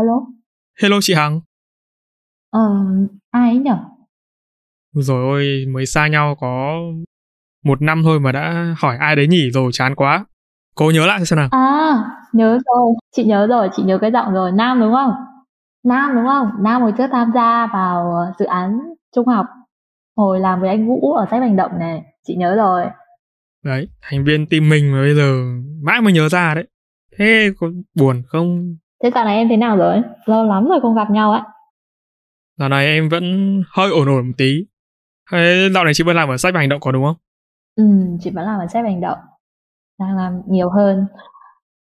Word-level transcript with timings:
alo. 0.00 0.26
Hello 0.82 0.98
chị 1.00 1.14
Hằng. 1.14 1.40
Ờ, 2.50 2.60
ai 3.30 3.50
ấy 3.50 3.58
nhở? 3.58 3.78
Rồi 4.94 5.22
ôi, 5.24 5.64
mới 5.72 5.86
xa 5.86 6.08
nhau 6.08 6.36
có 6.40 6.80
một 7.64 7.82
năm 7.82 8.02
thôi 8.02 8.20
mà 8.20 8.32
đã 8.32 8.74
hỏi 8.78 8.96
ai 8.96 9.16
đấy 9.16 9.26
nhỉ 9.28 9.50
rồi 9.50 9.70
chán 9.72 9.94
quá. 9.94 10.24
Cô 10.74 10.90
nhớ 10.90 11.06
lại 11.06 11.26
xem 11.26 11.36
nào. 11.36 11.48
À, 11.50 12.04
nhớ 12.32 12.58
rồi, 12.66 12.94
chị 13.16 13.24
nhớ 13.24 13.46
rồi, 13.46 13.68
chị 13.76 13.82
nhớ 13.82 13.98
cái 14.00 14.10
giọng 14.12 14.32
rồi. 14.32 14.52
Nam 14.52 14.80
đúng 14.80 14.92
không? 14.92 15.12
Nam 15.84 16.14
đúng 16.14 16.26
không? 16.26 16.50
Nam 16.62 16.82
hồi 16.82 16.92
trước 16.98 17.06
tham 17.12 17.30
gia 17.34 17.66
vào 17.72 18.12
ờ, 18.12 18.32
dự 18.38 18.44
án 18.44 18.78
trung 19.14 19.26
học 19.26 19.46
hồi 20.16 20.40
làm 20.40 20.60
với 20.60 20.68
anh 20.68 20.88
Vũ 20.88 21.12
ở 21.12 21.26
sách 21.30 21.40
hành 21.40 21.56
động 21.56 21.78
này, 21.78 22.02
chị 22.26 22.34
nhớ 22.36 22.56
rồi. 22.56 22.84
Đấy, 23.64 23.88
thành 24.02 24.24
viên 24.24 24.46
team 24.46 24.68
mình 24.68 24.92
mà 24.92 25.00
bây 25.00 25.14
giờ 25.14 25.32
mãi 25.82 26.00
mới 26.00 26.12
nhớ 26.12 26.28
ra 26.28 26.54
đấy. 26.54 26.66
Thế 27.18 27.50
có 27.58 27.70
buồn 27.94 28.22
không? 28.26 28.76
Thế 29.02 29.10
dạo 29.14 29.24
này 29.24 29.36
em 29.36 29.48
thế 29.48 29.56
nào 29.56 29.76
rồi? 29.76 30.02
Lâu 30.26 30.44
lắm 30.44 30.68
rồi 30.68 30.80
không 30.82 30.94
gặp 30.94 31.10
nhau 31.10 31.32
á. 31.32 31.44
Dạo 32.58 32.68
này 32.68 32.86
em 32.86 33.08
vẫn 33.08 33.24
hơi 33.68 33.90
ổn 33.90 34.08
ổn 34.08 34.26
một 34.26 34.32
tí. 34.36 34.64
Thế 35.32 35.68
dạo 35.74 35.84
này 35.84 35.94
chị 35.94 36.04
vẫn 36.04 36.16
làm 36.16 36.28
ở 36.28 36.36
sách 36.36 36.54
hành 36.54 36.68
động 36.68 36.80
có 36.80 36.92
đúng 36.92 37.04
không? 37.04 37.16
Ừ, 37.76 37.84
chị 38.20 38.30
vẫn 38.30 38.44
làm 38.44 38.60
ở 38.60 38.66
sách 38.72 38.84
hành 38.84 39.00
động. 39.00 39.18
Đang 39.98 40.16
làm 40.16 40.42
nhiều 40.48 40.70
hơn. 40.70 41.06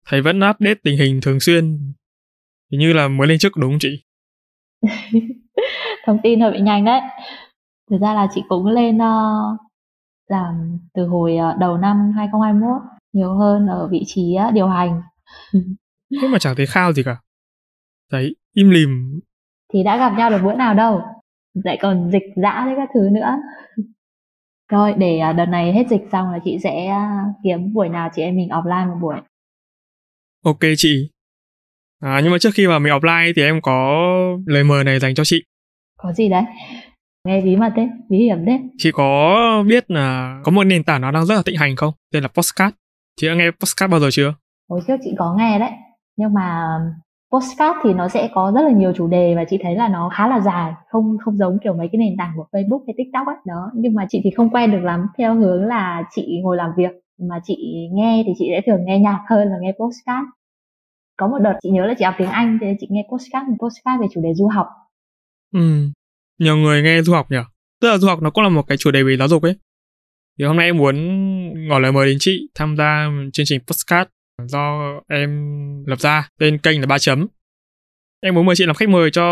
Thầy 0.07 0.23
vẫn 0.23 0.37
update 0.37 0.75
tình 0.85 0.99
hình 0.99 1.21
thường 1.23 1.41
xuyên. 1.41 1.65
Hình 2.73 2.81
như 2.81 2.93
là 2.93 3.09
mới 3.09 3.29
lên 3.29 3.39
chức 3.39 3.57
đúng 3.57 3.71
không 3.71 3.79
chị? 3.80 4.05
Thông 6.07 6.19
tin 6.23 6.41
hơi 6.41 6.51
bị 6.53 6.61
nhanh 6.61 6.85
đấy. 6.85 7.01
Thực 7.91 7.99
ra 8.01 8.15
là 8.15 8.29
chị 8.35 8.43
cũng 8.49 8.66
lên 8.66 8.97
uh, 8.97 9.61
làm 10.29 10.79
từ 10.95 11.07
hồi 11.07 11.37
uh, 11.53 11.59
đầu 11.59 11.77
năm 11.77 12.13
2021 12.16 12.82
nhiều 13.13 13.35
hơn 13.35 13.66
ở 13.66 13.88
vị 13.88 14.03
trí 14.07 14.37
uh, 14.49 14.55
điều 14.55 14.69
hành. 14.69 15.03
Thế 16.23 16.28
mà 16.28 16.38
chẳng 16.38 16.56
thấy 16.56 16.66
khao 16.66 16.92
gì 16.92 17.02
cả. 17.02 17.16
Đấy, 18.12 18.37
im 18.54 18.70
lìm. 18.70 19.20
Thì 19.73 19.82
đã 19.84 19.96
gặp 19.96 20.18
nhau 20.18 20.30
được 20.30 20.40
bữa 20.45 20.54
nào 20.54 20.74
đâu. 20.74 21.02
Lại 21.64 21.78
còn 21.82 22.10
dịch 22.12 22.23
dã 22.42 22.62
với 22.64 22.74
các 22.76 22.88
thứ 22.95 23.09
nữa. 23.12 23.37
Rồi, 24.70 24.95
để 24.96 25.20
uh, 25.30 25.36
đợt 25.36 25.46
này 25.46 25.73
hết 25.73 25.84
dịch 25.90 26.01
xong 26.12 26.32
là 26.32 26.38
chị 26.45 26.59
sẽ 26.62 26.90
uh, 26.90 27.36
kiếm 27.45 27.73
buổi 27.73 27.88
nào 27.88 28.09
chị 28.14 28.23
em 28.23 28.36
mình 28.36 28.48
offline 28.48 28.88
một 28.88 28.98
buổi. 29.01 29.16
Ok 30.45 30.60
chị. 30.76 31.10
À, 32.01 32.20
nhưng 32.23 32.32
mà 32.32 32.38
trước 32.38 32.51
khi 32.54 32.66
mà 32.66 32.79
mình 32.79 32.92
offline 32.92 33.32
thì 33.36 33.42
em 33.42 33.60
có 33.62 34.06
lời 34.46 34.64
mời 34.64 34.84
này 34.84 34.98
dành 34.98 35.14
cho 35.14 35.24
chị. 35.24 35.45
Có 35.98 36.12
gì 36.12 36.29
đấy? 36.29 36.42
Nghe 37.24 37.40
bí 37.40 37.56
mật 37.56 37.73
thế, 37.76 37.88
bí 38.09 38.18
hiểm 38.18 38.38
thế. 38.46 38.60
Chị 38.79 38.90
có 38.92 39.64
biết 39.66 39.90
là 39.90 40.40
có 40.45 40.52
một 40.52 40.64
nền 40.64 40.84
tảng 40.84 41.01
nó 41.01 41.10
đang 41.10 41.26
rất 41.26 41.34
là 41.34 41.42
thịnh 41.46 41.56
hành 41.56 41.76
không? 41.76 41.95
Tên 42.12 42.23
là 42.23 42.29
Postcard. 42.29 42.76
Chị 43.16 43.29
đã 43.29 43.34
nghe 43.34 43.51
Postcard 43.60 43.90
bao 43.90 44.01
giờ 44.01 44.09
chưa? 44.12 44.34
Hồi 44.70 44.80
trước 44.86 44.96
chị 45.04 45.10
có 45.18 45.36
nghe 45.38 45.59
đấy. 45.59 45.70
Nhưng 46.19 46.35
mà 46.35 46.79
postcard 47.33 47.79
thì 47.85 47.95
nó 47.95 48.09
sẽ 48.09 48.29
có 48.35 48.52
rất 48.55 48.63
là 48.63 48.71
nhiều 48.71 48.93
chủ 48.97 49.07
đề 49.07 49.35
và 49.35 49.45
chị 49.51 49.59
thấy 49.63 49.74
là 49.74 49.88
nó 49.88 50.11
khá 50.15 50.29
là 50.29 50.41
dài 50.41 50.73
không 50.88 51.16
không 51.25 51.37
giống 51.37 51.59
kiểu 51.65 51.75
mấy 51.75 51.88
cái 51.93 51.99
nền 51.99 52.16
tảng 52.19 52.33
của 52.37 52.47
Facebook 52.52 52.85
hay 52.87 52.95
TikTok 52.97 53.27
ấy 53.27 53.37
đó 53.47 53.71
nhưng 53.75 53.95
mà 53.95 54.07
chị 54.10 54.21
thì 54.25 54.30
không 54.30 54.51
quen 54.51 54.73
được 54.73 54.83
lắm 54.83 55.07
theo 55.19 55.35
hướng 55.35 55.65
là 55.65 56.02
chị 56.15 56.41
ngồi 56.43 56.57
làm 56.57 56.71
việc 56.77 56.91
mà 57.29 57.41
chị 57.45 57.57
nghe 57.93 58.23
thì 58.27 58.33
chị 58.38 58.49
sẽ 58.51 58.60
thường 58.66 58.85
nghe 58.85 58.99
nhạc 58.99 59.25
hơn 59.29 59.49
là 59.49 59.57
nghe 59.60 59.73
postcard 59.73 60.27
có 61.16 61.29
một 61.29 61.38
đợt 61.38 61.55
chị 61.63 61.71
nhớ 61.71 61.87
là 61.87 61.95
chị 61.99 62.05
học 62.05 62.15
tiếng 62.19 62.29
Anh 62.29 62.59
thì 62.60 62.66
chị 62.80 62.87
nghe 62.91 63.07
postcard 63.13 63.49
một 63.49 63.57
postcard 63.60 64.00
về 64.00 64.06
chủ 64.15 64.21
đề 64.21 64.34
du 64.34 64.49
học 64.49 64.66
Ừ, 65.55 65.60
nhiều 66.38 66.56
người 66.56 66.82
nghe 66.82 67.03
du 67.03 67.12
học 67.12 67.31
nhỉ? 67.31 67.38
Tức 67.81 67.88
là 67.88 67.99
du 67.99 68.09
học 68.09 68.22
nó 68.22 68.31
cũng 68.31 68.44
là 68.44 68.50
một 68.50 68.62
cái 68.62 68.78
chủ 68.78 68.91
đề 68.91 69.03
về 69.03 69.16
giáo 69.16 69.28
dục 69.28 69.43
ấy. 69.43 69.55
Thì 70.38 70.44
hôm 70.44 70.56
nay 70.56 70.66
em 70.66 70.77
muốn 70.77 70.97
ngỏ 71.69 71.78
lời 71.78 71.93
mời 71.93 72.06
đến 72.06 72.16
chị 72.21 72.49
tham 72.55 72.77
gia 72.77 73.09
chương 73.32 73.47
trình 73.47 73.60
postcard 73.66 74.10
do 74.47 74.93
em 75.09 75.31
lập 75.87 76.00
ra 76.00 76.28
tên 76.38 76.59
kênh 76.59 76.81
là 76.81 76.87
ba 76.87 76.99
chấm. 76.99 77.26
Em 78.21 78.34
muốn 78.34 78.47
mời 78.47 78.56
chị 78.56 78.66
làm 78.66 78.75
khách 78.75 78.88
mời 78.88 79.10
cho 79.10 79.22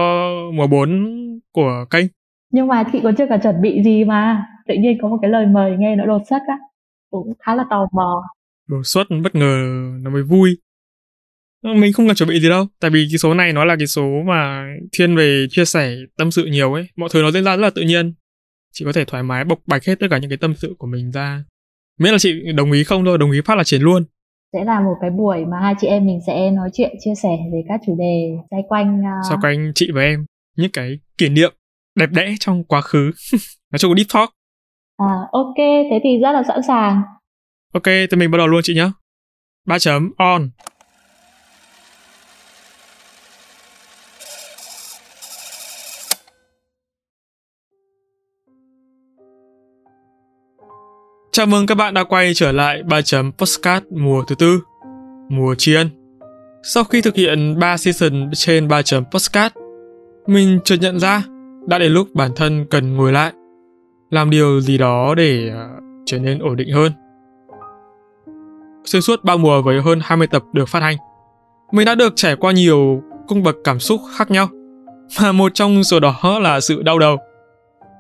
mùa 0.55 0.67
4 0.67 1.41
của 1.53 1.85
kênh. 1.91 2.07
nhưng 2.53 2.67
mà 2.67 2.85
chị 2.93 3.01
còn 3.03 3.17
chưa 3.17 3.27
cả 3.29 3.39
chuẩn 3.43 3.63
bị 3.63 3.83
gì 3.85 4.05
mà 4.05 4.47
tự 4.69 4.75
nhiên 4.75 4.99
có 5.03 5.09
một 5.09 5.19
cái 5.23 5.31
lời 5.31 5.47
mời 5.47 5.77
nghe 5.79 5.97
nó 5.97 6.07
đột 6.07 6.23
xuất 6.31 6.43
á 6.49 6.59
cũng 7.11 7.33
khá 7.39 7.55
là 7.55 7.65
tò 7.71 7.87
mò 7.93 8.23
Đột 8.69 8.83
xuất 8.85 9.05
bất 9.23 9.35
ngờ 9.35 9.59
nó 10.01 10.11
mới 10.11 10.23
vui. 10.23 10.59
Mình 11.63 11.93
không 11.93 12.07
cần 12.07 12.17
chuẩn 12.17 12.29
bị 12.29 12.41
gì 12.41 12.49
đâu, 12.49 12.67
tại 12.81 12.91
vì 12.91 13.07
cái 13.11 13.19
số 13.19 13.35
này 13.35 13.53
nó 13.53 13.65
là 13.65 13.77
cái 13.77 13.87
số 13.87 14.23
mà 14.27 14.67
thiên 14.93 15.17
về 15.17 15.47
chia 15.51 15.65
sẻ 15.65 15.97
tâm 16.19 16.31
sự 16.31 16.45
nhiều 16.45 16.73
ấy, 16.75 16.89
mọi 16.97 17.09
thứ 17.13 17.23
nó 17.23 17.31
diễn 17.31 17.45
ra 17.45 17.57
rất 17.57 17.63
là 17.63 17.71
tự 17.71 17.83
nhiên. 17.83 18.15
Chị 18.73 18.85
có 18.85 18.93
thể 18.93 19.05
thoải 19.05 19.23
mái 19.23 19.45
bộc 19.45 19.59
bạch 19.67 19.85
hết 19.85 19.95
tất 20.01 20.07
cả 20.11 20.19
những 20.19 20.31
cái 20.31 20.37
tâm 20.37 20.55
sự 20.55 20.75
của 20.79 20.87
mình 20.87 21.11
ra. 21.11 21.45
Miễn 22.01 22.13
là 22.13 22.19
chị 22.19 22.53
đồng 22.55 22.73
ý 22.73 22.85
không 22.85 23.05
thôi, 23.05 23.19
đồng 23.19 23.31
ý 23.31 23.41
phát 23.41 23.55
là 23.55 23.65
triển 23.65 23.83
luôn. 23.83 24.05
Sẽ 24.53 24.65
là 24.65 24.81
một 24.81 24.95
cái 25.01 25.11
buổi 25.11 25.45
mà 25.45 25.61
hai 25.61 25.75
chị 25.81 25.87
em 25.87 26.07
mình 26.07 26.21
sẽ 26.27 26.51
nói 26.51 26.71
chuyện 26.73 26.97
chia 27.01 27.15
sẻ 27.23 27.37
về 27.53 27.63
các 27.69 27.81
chủ 27.87 27.97
đề 27.99 28.37
xoay 28.51 28.63
quanh 28.69 29.03
à, 29.05 29.17
xoay 29.29 29.39
quanh 29.43 29.73
chị 29.75 29.91
và 29.95 30.03
em 30.03 30.27
những 30.57 30.71
cái 30.73 30.99
kỷ 31.19 31.29
niệm 31.29 31.55
đẹp 31.95 32.11
đẽ 32.13 32.35
trong 32.41 32.65
quá 32.65 32.81
khứ. 32.81 33.11
Nói 33.73 33.79
chung 33.79 33.97
deep 33.97 34.07
talk. 34.15 34.31
À, 34.97 35.15
ok 35.33 35.57
thế 35.91 36.01
thì 36.05 36.19
rất 36.23 36.33
là 36.33 36.43
sẵn 36.49 36.61
sàng. 36.69 37.03
Ok 37.73 37.85
thì 37.85 38.17
mình 38.17 38.31
bắt 38.31 38.39
đầu 38.39 38.47
luôn 38.47 38.61
chị 38.65 38.75
nhé 38.75 38.91
ba 39.67 39.79
chấm 39.79 40.13
on 40.19 40.51
Chào 51.37 51.47
mừng 51.47 51.67
các 51.67 51.75
bạn 51.75 51.95
đã 51.95 52.05
quay 52.05 52.35
trở 52.35 52.53
lại 52.53 52.83
3 52.83 53.03
chấm 53.03 53.33
Postcard 53.33 53.87
mùa 53.91 54.23
thứ 54.23 54.35
tư, 54.35 54.61
mùa 55.29 55.55
tri 55.55 55.75
ân. 55.75 55.91
Sau 56.63 56.85
khi 56.85 57.01
thực 57.01 57.15
hiện 57.15 57.59
3 57.59 57.77
season 57.77 58.31
trên 58.35 58.69
3 58.69 58.83
chấm 58.83 59.05
Postcard, 59.11 59.55
mình 60.27 60.59
chợt 60.65 60.77
nhận 60.81 60.99
ra 60.99 61.23
đã 61.67 61.79
đến 61.79 61.93
lúc 61.93 62.09
bản 62.15 62.31
thân 62.37 62.67
cần 62.71 62.97
ngồi 62.97 63.13
lại, 63.13 63.33
làm 64.11 64.31
điều 64.31 64.61
gì 64.61 64.79
đó 64.79 65.15
để 65.15 65.51
à, 65.55 65.69
trở 66.07 66.19
nên 66.19 66.39
ổn 66.39 66.57
định 66.57 66.73
hơn. 66.73 66.93
Xuyên 68.85 69.03
suốt 69.03 69.25
3 69.25 69.37
mùa 69.37 69.63
với 69.63 69.81
hơn 69.81 70.01
20 70.03 70.27
tập 70.27 70.43
được 70.53 70.69
phát 70.69 70.81
hành, 70.83 70.97
mình 71.73 71.87
đã 71.87 71.95
được 71.95 72.13
trải 72.17 72.37
qua 72.37 72.53
nhiều 72.53 73.03
cung 73.29 73.43
bậc 73.43 73.57
cảm 73.65 73.81
xúc 73.81 74.01
khác 74.17 74.31
nhau, 74.31 74.49
mà 75.23 75.33
một 75.33 75.55
trong 75.55 75.85
số 75.85 76.01
đó 76.01 76.39
là 76.43 76.61
sự 76.61 76.83
đau 76.83 76.99
đầu. 76.99 77.19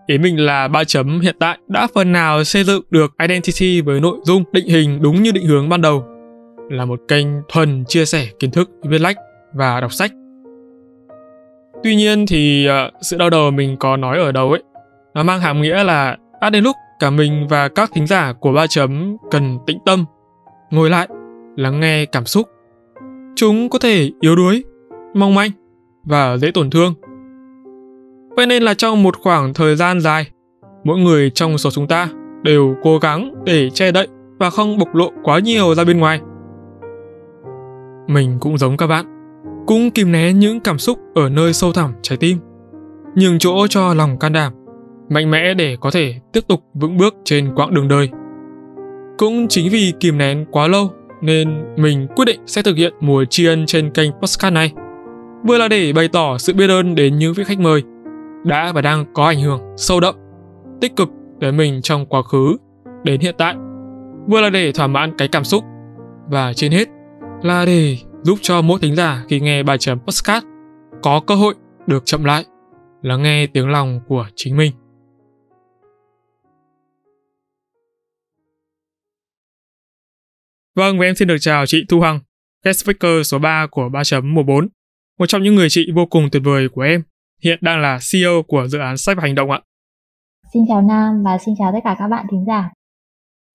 Ý 0.06 0.18
mình 0.18 0.40
là 0.40 0.68
ba 0.68 0.84
chấm 0.84 1.20
hiện 1.20 1.36
tại 1.38 1.58
đã 1.68 1.88
phần 1.94 2.12
nào 2.12 2.44
xây 2.44 2.64
dựng 2.64 2.82
được 2.90 3.14
identity 3.18 3.80
với 3.80 4.00
nội 4.00 4.18
dung 4.24 4.44
định 4.52 4.68
hình 4.68 4.98
đúng 5.02 5.22
như 5.22 5.32
định 5.32 5.46
hướng 5.46 5.68
ban 5.68 5.80
đầu 5.80 6.04
là 6.70 6.84
một 6.84 7.00
kênh 7.08 7.26
thuần 7.48 7.84
chia 7.88 8.04
sẻ 8.04 8.26
kiến 8.38 8.50
thức 8.50 8.70
viết 8.82 9.00
lách 9.00 9.16
và 9.54 9.80
đọc 9.80 9.92
sách. 9.92 10.12
Tuy 11.84 11.96
nhiên 11.96 12.26
thì 12.26 12.68
uh, 12.68 12.92
sự 13.02 13.16
đau 13.16 13.30
đầu 13.30 13.50
mình 13.50 13.76
có 13.76 13.96
nói 13.96 14.18
ở 14.18 14.32
đầu 14.32 14.52
ấy 14.52 14.62
nó 15.14 15.22
mang 15.22 15.40
hàm 15.40 15.62
nghĩa 15.62 15.84
là 15.84 16.16
đã 16.40 16.50
đến 16.50 16.64
lúc 16.64 16.76
cả 16.98 17.10
mình 17.10 17.46
và 17.50 17.68
các 17.68 17.90
thính 17.94 18.06
giả 18.06 18.32
của 18.32 18.52
ba 18.52 18.66
chấm 18.66 19.16
cần 19.30 19.58
tĩnh 19.66 19.78
tâm, 19.86 20.04
ngồi 20.70 20.90
lại, 20.90 21.08
lắng 21.56 21.80
nghe 21.80 22.04
cảm 22.04 22.24
xúc. 22.24 22.48
Chúng 23.36 23.68
có 23.68 23.78
thể 23.78 24.10
yếu 24.20 24.36
đuối, 24.36 24.64
mong 25.14 25.34
manh 25.34 25.50
và 26.04 26.36
dễ 26.36 26.50
tổn 26.50 26.70
thương 26.70 26.94
Vậy 28.36 28.46
nên 28.46 28.62
là 28.62 28.74
trong 28.74 29.02
một 29.02 29.16
khoảng 29.22 29.54
thời 29.54 29.76
gian 29.76 30.00
dài, 30.00 30.26
mỗi 30.84 30.98
người 30.98 31.30
trong 31.30 31.58
số 31.58 31.70
chúng 31.70 31.86
ta 31.86 32.08
đều 32.42 32.74
cố 32.82 32.98
gắng 32.98 33.34
để 33.44 33.70
che 33.70 33.92
đậy 33.92 34.08
và 34.38 34.50
không 34.50 34.78
bộc 34.78 34.94
lộ 34.94 35.10
quá 35.22 35.38
nhiều 35.38 35.74
ra 35.74 35.84
bên 35.84 35.98
ngoài. 35.98 36.20
Mình 38.06 38.36
cũng 38.40 38.58
giống 38.58 38.76
các 38.76 38.86
bạn, 38.86 39.06
cũng 39.66 39.90
kìm 39.90 40.12
nén 40.12 40.38
những 40.38 40.60
cảm 40.60 40.78
xúc 40.78 40.98
ở 41.14 41.28
nơi 41.28 41.52
sâu 41.52 41.72
thẳm 41.72 41.92
trái 42.02 42.18
tim, 42.18 42.38
nhường 43.14 43.38
chỗ 43.38 43.66
cho 43.66 43.94
lòng 43.94 44.18
can 44.18 44.32
đảm, 44.32 44.52
mạnh 45.10 45.30
mẽ 45.30 45.54
để 45.54 45.76
có 45.80 45.90
thể 45.90 46.14
tiếp 46.32 46.40
tục 46.48 46.60
vững 46.74 46.96
bước 46.96 47.14
trên 47.24 47.54
quãng 47.54 47.74
đường 47.74 47.88
đời. 47.88 48.08
Cũng 49.18 49.48
chính 49.48 49.70
vì 49.70 49.92
kìm 50.00 50.18
nén 50.18 50.46
quá 50.50 50.68
lâu 50.68 50.90
nên 51.22 51.64
mình 51.76 52.06
quyết 52.16 52.24
định 52.24 52.40
sẽ 52.46 52.62
thực 52.62 52.76
hiện 52.76 52.94
mùa 53.00 53.24
tri 53.24 53.46
ân 53.46 53.66
trên 53.66 53.90
kênh 53.90 54.10
podcast 54.12 54.52
này. 54.54 54.72
Vừa 55.48 55.58
là 55.58 55.68
để 55.68 55.92
bày 55.92 56.08
tỏ 56.08 56.38
sự 56.38 56.54
biết 56.54 56.70
ơn 56.70 56.94
đến 56.94 57.18
những 57.18 57.34
vị 57.34 57.44
khách 57.44 57.58
mời 57.58 57.82
đã 58.44 58.72
và 58.72 58.82
đang 58.82 59.04
có 59.14 59.26
ảnh 59.26 59.40
hưởng 59.40 59.60
sâu 59.76 60.00
đậm, 60.00 60.14
tích 60.80 60.96
cực 60.96 61.08
đến 61.38 61.56
mình 61.56 61.82
trong 61.82 62.06
quá 62.06 62.22
khứ 62.22 62.56
đến 63.04 63.20
hiện 63.20 63.34
tại. 63.38 63.54
Vừa 64.28 64.40
là 64.40 64.50
để 64.50 64.72
thỏa 64.72 64.86
mãn 64.86 65.16
cái 65.18 65.28
cảm 65.28 65.44
xúc 65.44 65.64
và 66.30 66.52
trên 66.52 66.72
hết 66.72 66.88
là 67.42 67.64
để 67.64 67.96
giúp 68.22 68.38
cho 68.42 68.62
mỗi 68.62 68.78
thính 68.82 68.96
giả 68.96 69.24
khi 69.28 69.40
nghe 69.40 69.62
bài 69.62 69.78
chấm 69.78 69.98
podcast 70.00 70.44
có 71.02 71.20
cơ 71.26 71.34
hội 71.34 71.54
được 71.86 72.02
chậm 72.06 72.24
lại, 72.24 72.44
lắng 73.02 73.22
nghe 73.22 73.46
tiếng 73.46 73.68
lòng 73.68 74.00
của 74.08 74.26
chính 74.34 74.56
mình. 74.56 74.72
Vâng, 80.74 80.98
và 80.98 81.06
em 81.06 81.14
xin 81.14 81.28
được 81.28 81.36
chào 81.40 81.66
chị 81.66 81.84
Thu 81.88 82.00
Hằng, 82.00 82.20
guest 82.64 82.84
speaker 82.84 83.26
số 83.26 83.38
3 83.38 83.66
của 83.70 83.88
3 83.88 84.04
chấm 84.04 84.34
mùa 84.34 84.42
4, 84.42 84.68
một 85.18 85.26
trong 85.26 85.42
những 85.42 85.54
người 85.54 85.68
chị 85.70 85.90
vô 85.94 86.06
cùng 86.06 86.28
tuyệt 86.32 86.42
vời 86.44 86.68
của 86.68 86.82
em 86.82 87.02
hiện 87.42 87.58
đang 87.62 87.80
là 87.80 87.98
CEO 88.12 88.42
của 88.42 88.68
dự 88.68 88.78
án 88.78 88.96
sách 88.96 89.16
và 89.16 89.22
hành 89.22 89.34
động 89.34 89.50
ạ. 89.50 89.60
xin 90.54 90.62
chào 90.68 90.82
Nam 90.82 91.22
và 91.24 91.38
xin 91.46 91.54
chào 91.58 91.72
tất 91.72 91.78
cả 91.84 91.96
các 91.98 92.08
bạn 92.08 92.26
thính 92.30 92.44
giả 92.46 92.70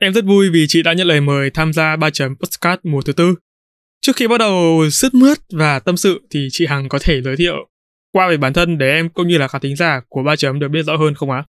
Em 0.03 0.13
rất 0.13 0.25
vui 0.25 0.49
vì 0.49 0.65
chị 0.67 0.83
đã 0.83 0.93
nhận 0.93 1.07
lời 1.07 1.21
mời 1.21 1.49
tham 1.49 1.73
gia 1.73 1.95
3 1.95 2.09
chấm 2.09 2.35
podcast 2.35 2.79
mùa 2.83 3.01
thứ 3.01 3.13
tư. 3.13 3.35
Trước 4.01 4.15
khi 4.15 4.27
bắt 4.27 4.37
đầu 4.37 4.89
sứt 4.91 5.13
mướt 5.13 5.37
và 5.53 5.79
tâm 5.79 5.97
sự 5.97 6.27
thì 6.29 6.47
chị 6.51 6.65
Hằng 6.65 6.89
có 6.89 6.99
thể 7.01 7.21
giới 7.21 7.35
thiệu 7.37 7.55
qua 8.11 8.29
về 8.29 8.37
bản 8.37 8.53
thân 8.53 8.77
để 8.77 8.91
em 8.91 9.09
cũng 9.09 9.27
như 9.27 9.37
là 9.37 9.47
khán 9.47 9.61
thính 9.61 9.75
giả 9.75 10.01
của 10.09 10.23
ba 10.23 10.35
chấm 10.35 10.59
được 10.59 10.67
biết 10.67 10.83
rõ 10.83 10.97
hơn 10.97 11.13
không 11.13 11.31
ạ? 11.31 11.43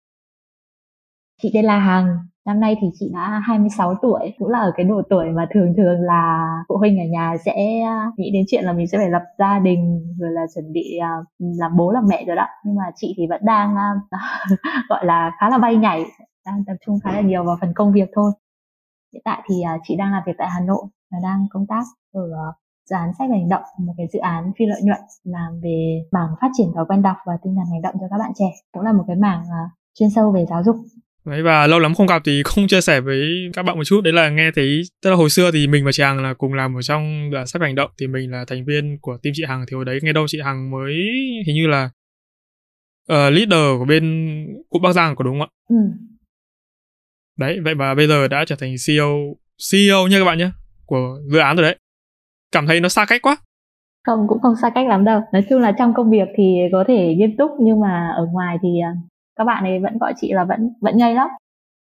Chị 1.41 1.49
tên 1.53 1.65
là 1.65 1.79
Hằng, 1.79 2.07
năm 2.45 2.59
nay 2.59 2.75
thì 2.81 2.87
chị 2.99 3.11
đã 3.13 3.41
26 3.47 3.95
tuổi, 4.01 4.33
cũng 4.39 4.49
là 4.49 4.59
ở 4.59 4.71
cái 4.75 4.83
độ 4.83 5.01
tuổi 5.09 5.25
mà 5.29 5.47
thường 5.53 5.73
thường 5.77 6.01
là 6.01 6.47
phụ 6.69 6.77
huynh 6.77 6.99
ở 6.99 7.05
nhà 7.11 7.35
sẽ 7.45 7.81
à, 7.81 8.11
nghĩ 8.17 8.31
đến 8.33 8.45
chuyện 8.47 8.63
là 8.65 8.73
mình 8.73 8.87
sẽ 8.87 8.97
phải 8.97 9.09
lập 9.09 9.21
gia 9.39 9.59
đình 9.59 10.15
rồi 10.19 10.31
là 10.31 10.41
chuẩn 10.55 10.73
bị 10.73 10.97
à, 11.01 11.11
làm 11.39 11.77
bố 11.77 11.91
làm 11.91 12.05
mẹ 12.09 12.23
rồi 12.27 12.35
đó. 12.35 12.45
Nhưng 12.65 12.75
mà 12.75 12.83
chị 12.95 13.13
thì 13.17 13.23
vẫn 13.29 13.41
đang 13.45 13.75
à, 13.75 13.89
gọi 14.89 15.05
là 15.05 15.31
khá 15.39 15.49
là 15.49 15.57
bay 15.57 15.75
nhảy, 15.75 16.05
đang 16.45 16.63
tập 16.67 16.75
trung 16.85 16.99
khá 17.03 17.11
là 17.11 17.21
nhiều 17.21 17.43
vào 17.43 17.57
phần 17.61 17.73
công 17.75 17.93
việc 17.93 18.09
thôi. 18.13 18.31
Hiện 19.13 19.21
tại 19.25 19.41
thì 19.49 19.55
chị 19.83 19.95
đang 19.95 20.11
làm 20.11 20.23
việc 20.25 20.35
tại 20.37 20.47
Hà 20.49 20.59
Nội 20.59 20.83
và 21.11 21.17
đang 21.23 21.45
công 21.51 21.67
tác 21.67 21.83
ở 22.13 22.21
dự 22.89 22.95
án 22.95 23.11
sách 23.19 23.29
và 23.29 23.35
hành 23.35 23.49
động 23.49 23.63
một 23.79 23.93
cái 23.97 24.07
dự 24.13 24.19
án 24.19 24.51
phi 24.59 24.65
lợi 24.65 24.81
nhuận 24.83 24.99
làm 25.23 25.59
về 25.63 26.01
mảng 26.11 26.29
phát 26.41 26.47
triển 26.53 26.67
thói 26.75 26.85
quen 26.89 27.01
đọc 27.01 27.17
và 27.25 27.33
tinh 27.43 27.55
thần 27.55 27.65
hành 27.71 27.81
động 27.81 27.95
cho 28.01 28.07
các 28.09 28.17
bạn 28.17 28.31
trẻ 28.35 28.45
cũng 28.71 28.83
là 28.83 28.93
một 28.93 29.03
cái 29.07 29.15
mảng 29.15 29.43
chuyên 29.99 30.09
sâu 30.09 30.31
về 30.31 30.45
giáo 30.49 30.63
dục 30.63 30.75
Đấy 31.25 31.43
và 31.43 31.67
lâu 31.67 31.79
lắm 31.79 31.93
không 31.93 32.07
gặp 32.07 32.21
thì 32.25 32.41
không 32.45 32.67
chia 32.67 32.81
sẻ 32.81 33.01
với 33.01 33.49
các 33.53 33.63
bạn 33.63 33.77
một 33.77 33.83
chút 33.83 34.01
đấy 34.01 34.13
là 34.13 34.29
nghe 34.29 34.51
thấy 34.55 34.81
tức 35.03 35.09
là 35.09 35.15
hồi 35.15 35.29
xưa 35.29 35.51
thì 35.51 35.67
mình 35.67 35.85
và 35.85 35.91
chị 35.91 36.03
Hằng 36.03 36.23
là 36.23 36.33
cùng 36.33 36.53
làm 36.53 36.77
ở 36.77 36.81
trong 36.81 37.31
án 37.35 37.47
sách 37.47 37.61
hành 37.61 37.75
động 37.75 37.91
thì 37.99 38.07
mình 38.07 38.31
là 38.31 38.45
thành 38.47 38.65
viên 38.65 38.97
của 39.01 39.17
team 39.23 39.33
chị 39.35 39.43
Hằng 39.47 39.65
thì 39.67 39.75
hồi 39.75 39.85
đấy 39.85 39.99
nghe 40.01 40.13
đâu 40.13 40.25
chị 40.27 40.41
Hằng 40.43 40.71
mới 40.71 40.93
hình 41.47 41.55
như 41.55 41.67
là 41.67 41.89
uh, 43.11 43.33
leader 43.33 43.79
của 43.79 43.85
bên 43.85 44.45
cục 44.69 44.81
Bắc 44.81 44.93
Giang 44.93 45.15
của 45.15 45.23
đúng 45.23 45.39
không 45.39 45.49
ạ? 45.49 45.53
Ừ. 45.69 45.75
Đấy 47.37 47.59
vậy 47.63 47.75
mà 47.75 47.95
bây 47.95 48.07
giờ 48.07 48.27
đã 48.27 48.45
trở 48.45 48.55
thành 48.55 48.75
CEO 48.87 49.35
CEO 49.71 50.07
nha 50.07 50.19
các 50.19 50.25
bạn 50.25 50.37
nhé 50.37 50.51
của 50.85 51.19
dự 51.31 51.39
án 51.39 51.55
rồi 51.55 51.63
đấy. 51.63 51.75
Cảm 52.51 52.67
thấy 52.67 52.79
nó 52.79 52.89
xa 52.89 53.05
cách 53.05 53.21
quá. 53.21 53.37
Không 54.07 54.27
cũng 54.27 54.41
không 54.41 54.55
xa 54.61 54.69
cách 54.75 54.87
lắm 54.87 55.05
đâu. 55.05 55.21
Nói 55.33 55.45
chung 55.49 55.61
là 55.61 55.71
trong 55.71 55.93
công 55.93 56.11
việc 56.11 56.27
thì 56.37 56.43
có 56.71 56.83
thể 56.87 57.15
nghiêm 57.17 57.37
túc 57.37 57.51
nhưng 57.59 57.79
mà 57.79 58.11
ở 58.17 58.25
ngoài 58.31 58.57
thì 58.63 58.69
à, 58.83 58.91
các 59.41 59.45
bạn 59.45 59.63
ấy 59.63 59.79
vẫn 59.79 59.97
gọi 59.99 60.13
chị 60.21 60.31
là 60.31 60.43
vẫn 60.43 60.59
vẫn 60.81 60.97
ngây 60.97 61.15
lắm. 61.15 61.27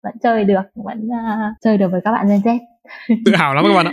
Vẫn 0.04 0.14
chơi 0.24 0.44
được 0.44 0.62
vẫn 0.76 1.08
uh, 1.08 1.58
chơi 1.64 1.78
được 1.78 1.88
với 1.92 2.02
các 2.04 2.12
bạn 2.12 2.28
Gen 2.30 2.40
Z. 2.40 2.60
Tự 3.26 3.36
hào 3.36 3.54
lắm 3.54 3.66
các 3.68 3.74
bạn 3.76 3.86
ạ. 3.86 3.92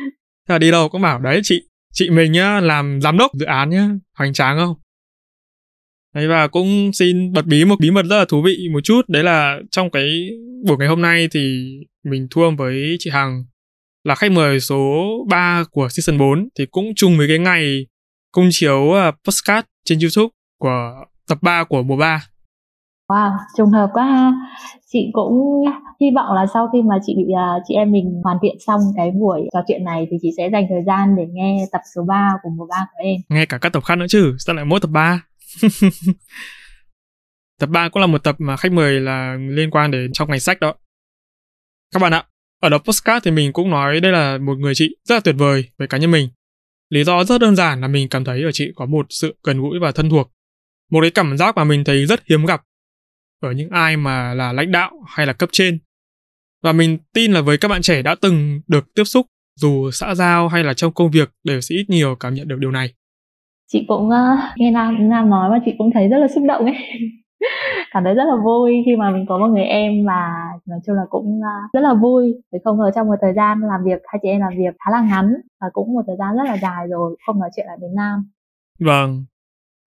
Thế 0.48 0.52
là 0.52 0.58
đi 0.58 0.70
đâu 0.70 0.88
cũng 0.88 1.02
bảo 1.02 1.18
đấy 1.18 1.40
chị 1.42 1.68
chị 1.92 2.10
mình 2.10 2.32
nhá 2.32 2.60
làm 2.60 3.00
giám 3.00 3.18
đốc 3.18 3.34
dự 3.34 3.46
án 3.46 3.70
nhá 3.70 3.88
hoành 4.18 4.32
tráng 4.32 4.58
không? 4.58 4.76
Đấy 6.14 6.28
và 6.28 6.48
cũng 6.48 6.90
xin 6.92 7.32
bật 7.32 7.46
bí 7.46 7.64
một 7.64 7.76
bí 7.80 7.90
mật 7.90 8.02
rất 8.02 8.18
là 8.18 8.24
thú 8.28 8.42
vị 8.42 8.68
một 8.72 8.80
chút. 8.84 9.00
Đấy 9.08 9.24
là 9.24 9.58
trong 9.70 9.90
cái 9.90 10.30
buổi 10.66 10.76
ngày 10.78 10.88
hôm 10.88 11.02
nay 11.02 11.28
thì 11.30 11.74
mình 12.04 12.26
thua 12.30 12.50
với 12.50 12.96
chị 12.98 13.10
Hằng 13.10 13.44
là 14.04 14.14
khách 14.14 14.32
mời 14.32 14.60
số 14.60 15.08
3 15.28 15.64
của 15.70 15.88
season 15.88 16.18
4 16.18 16.48
thì 16.58 16.66
cũng 16.70 16.92
chung 16.96 17.18
với 17.18 17.28
cái 17.28 17.38
ngày 17.38 17.86
công 18.32 18.48
chiếu 18.50 18.92
à, 18.92 19.08
uh, 19.08 19.14
postcard 19.24 19.66
trên 19.84 19.98
YouTube 19.98 20.32
của 20.58 21.04
tập 21.28 21.38
3 21.42 21.64
của 21.64 21.82
mùa 21.82 21.96
3 21.96 22.26
Wow, 23.08 23.30
trùng 23.56 23.70
hợp 23.70 23.90
quá 23.92 24.04
ha. 24.04 24.32
Chị 24.92 24.98
cũng 25.12 25.64
hy 26.00 26.06
vọng 26.14 26.34
là 26.34 26.46
sau 26.54 26.68
khi 26.72 26.82
mà 26.82 26.96
chị 27.06 27.14
bị 27.16 27.24
uh, 27.32 27.62
chị 27.68 27.74
em 27.74 27.92
mình 27.92 28.20
hoàn 28.24 28.36
thiện 28.42 28.56
xong 28.66 28.80
cái 28.96 29.10
buổi 29.10 29.40
trò 29.52 29.60
chuyện 29.68 29.84
này 29.84 30.06
thì 30.10 30.16
chị 30.22 30.30
sẽ 30.36 30.48
dành 30.52 30.66
thời 30.68 30.82
gian 30.86 31.16
để 31.16 31.22
nghe 31.32 31.66
tập 31.72 31.80
số 31.94 32.02
3 32.08 32.32
của 32.42 32.50
mùa 32.56 32.66
3 32.70 32.76
của 32.92 32.98
em. 33.04 33.16
Nghe 33.28 33.46
cả 33.46 33.58
các 33.58 33.72
tập 33.72 33.84
khác 33.84 33.94
nữa 33.98 34.06
chứ, 34.08 34.36
sao 34.38 34.54
lại 34.54 34.64
mỗi 34.64 34.80
tập 34.80 34.90
3? 34.90 35.22
tập 37.60 37.66
3 37.66 37.88
cũng 37.88 38.00
là 38.00 38.06
một 38.06 38.24
tập 38.24 38.36
mà 38.38 38.56
khách 38.56 38.72
mời 38.72 39.00
là 39.00 39.36
liên 39.48 39.70
quan 39.70 39.90
đến 39.90 40.12
trong 40.12 40.30
ngành 40.30 40.40
sách 40.40 40.60
đó. 40.60 40.74
Các 41.94 42.02
bạn 42.02 42.12
ạ, 42.12 42.24
ở 42.62 42.68
đó 42.68 42.78
postcard 42.78 43.24
thì 43.24 43.30
mình 43.30 43.52
cũng 43.52 43.70
nói 43.70 44.00
đây 44.00 44.12
là 44.12 44.38
một 44.38 44.58
người 44.58 44.74
chị 44.74 44.96
rất 45.08 45.14
là 45.14 45.20
tuyệt 45.20 45.34
vời 45.38 45.64
với 45.78 45.88
cá 45.88 45.98
nhân 45.98 46.10
mình. 46.10 46.28
Lý 46.90 47.04
do 47.04 47.24
rất 47.24 47.40
đơn 47.40 47.56
giản 47.56 47.80
là 47.80 47.88
mình 47.88 48.08
cảm 48.08 48.24
thấy 48.24 48.42
ở 48.42 48.50
chị 48.52 48.72
có 48.76 48.86
một 48.86 49.06
sự 49.08 49.34
gần 49.44 49.60
gũi 49.60 49.78
và 49.78 49.92
thân 49.92 50.10
thuộc. 50.10 50.30
Một 50.90 51.00
cái 51.02 51.10
cảm 51.10 51.36
giác 51.36 51.56
mà 51.56 51.64
mình 51.64 51.84
thấy 51.84 52.06
rất 52.06 52.20
hiếm 52.28 52.46
gặp 52.46 52.62
ở 53.44 53.52
những 53.52 53.70
ai 53.70 53.96
mà 53.96 54.34
là 54.34 54.52
lãnh 54.52 54.72
đạo 54.72 54.90
hay 55.06 55.26
là 55.26 55.32
cấp 55.32 55.48
trên. 55.52 55.78
Và 56.62 56.72
mình 56.72 56.98
tin 57.12 57.32
là 57.32 57.40
với 57.40 57.58
các 57.58 57.68
bạn 57.68 57.82
trẻ 57.82 58.02
đã 58.02 58.14
từng 58.20 58.60
được 58.66 58.94
tiếp 58.94 59.04
xúc 59.04 59.26
dù 59.56 59.90
xã 59.90 60.14
giao 60.14 60.48
hay 60.48 60.64
là 60.64 60.74
trong 60.74 60.92
công 60.92 61.10
việc 61.10 61.30
đều 61.44 61.60
sẽ 61.60 61.74
ít 61.74 61.84
nhiều 61.88 62.14
cảm 62.20 62.34
nhận 62.34 62.48
được 62.48 62.56
điều 62.58 62.70
này. 62.70 62.94
Chị 63.72 63.84
cũng 63.88 64.08
uh, 64.08 64.38
nghe 64.56 64.70
Nam 64.70 65.08
Nam 65.08 65.30
nói 65.30 65.50
và 65.50 65.58
chị 65.64 65.72
cũng 65.78 65.90
thấy 65.94 66.08
rất 66.08 66.18
là 66.18 66.26
xúc 66.34 66.44
động 66.48 66.64
ấy. 66.64 66.74
cảm 67.90 68.04
thấy 68.04 68.14
rất 68.14 68.24
là 68.24 68.36
vui 68.44 68.72
khi 68.86 68.96
mà 68.96 69.10
mình 69.10 69.26
có 69.28 69.38
một 69.38 69.46
người 69.46 69.64
em 69.64 70.04
mà 70.04 70.30
nói 70.66 70.78
chung 70.86 70.96
là 70.96 71.02
cũng 71.10 71.40
uh, 71.40 71.72
rất 71.72 71.80
là 71.80 71.94
vui 71.94 72.34
vì 72.52 72.58
không 72.64 72.78
ngờ 72.78 72.90
trong 72.94 73.06
một 73.06 73.14
thời 73.22 73.32
gian 73.36 73.60
làm 73.60 73.80
việc 73.84 74.02
hai 74.06 74.18
chị 74.22 74.28
em 74.28 74.40
làm 74.40 74.52
việc 74.58 74.74
khá 74.84 74.90
là 74.90 75.00
ngắn 75.00 75.34
và 75.60 75.66
cũng 75.72 75.94
một 75.94 76.02
thời 76.06 76.16
gian 76.18 76.36
rất 76.36 76.44
là 76.44 76.56
dài 76.56 76.86
rồi 76.90 77.16
không 77.26 77.40
nói 77.40 77.50
chuyện 77.56 77.66
lại 77.66 77.76
với 77.80 77.90
Nam. 77.96 78.30
Vâng, 78.80 79.24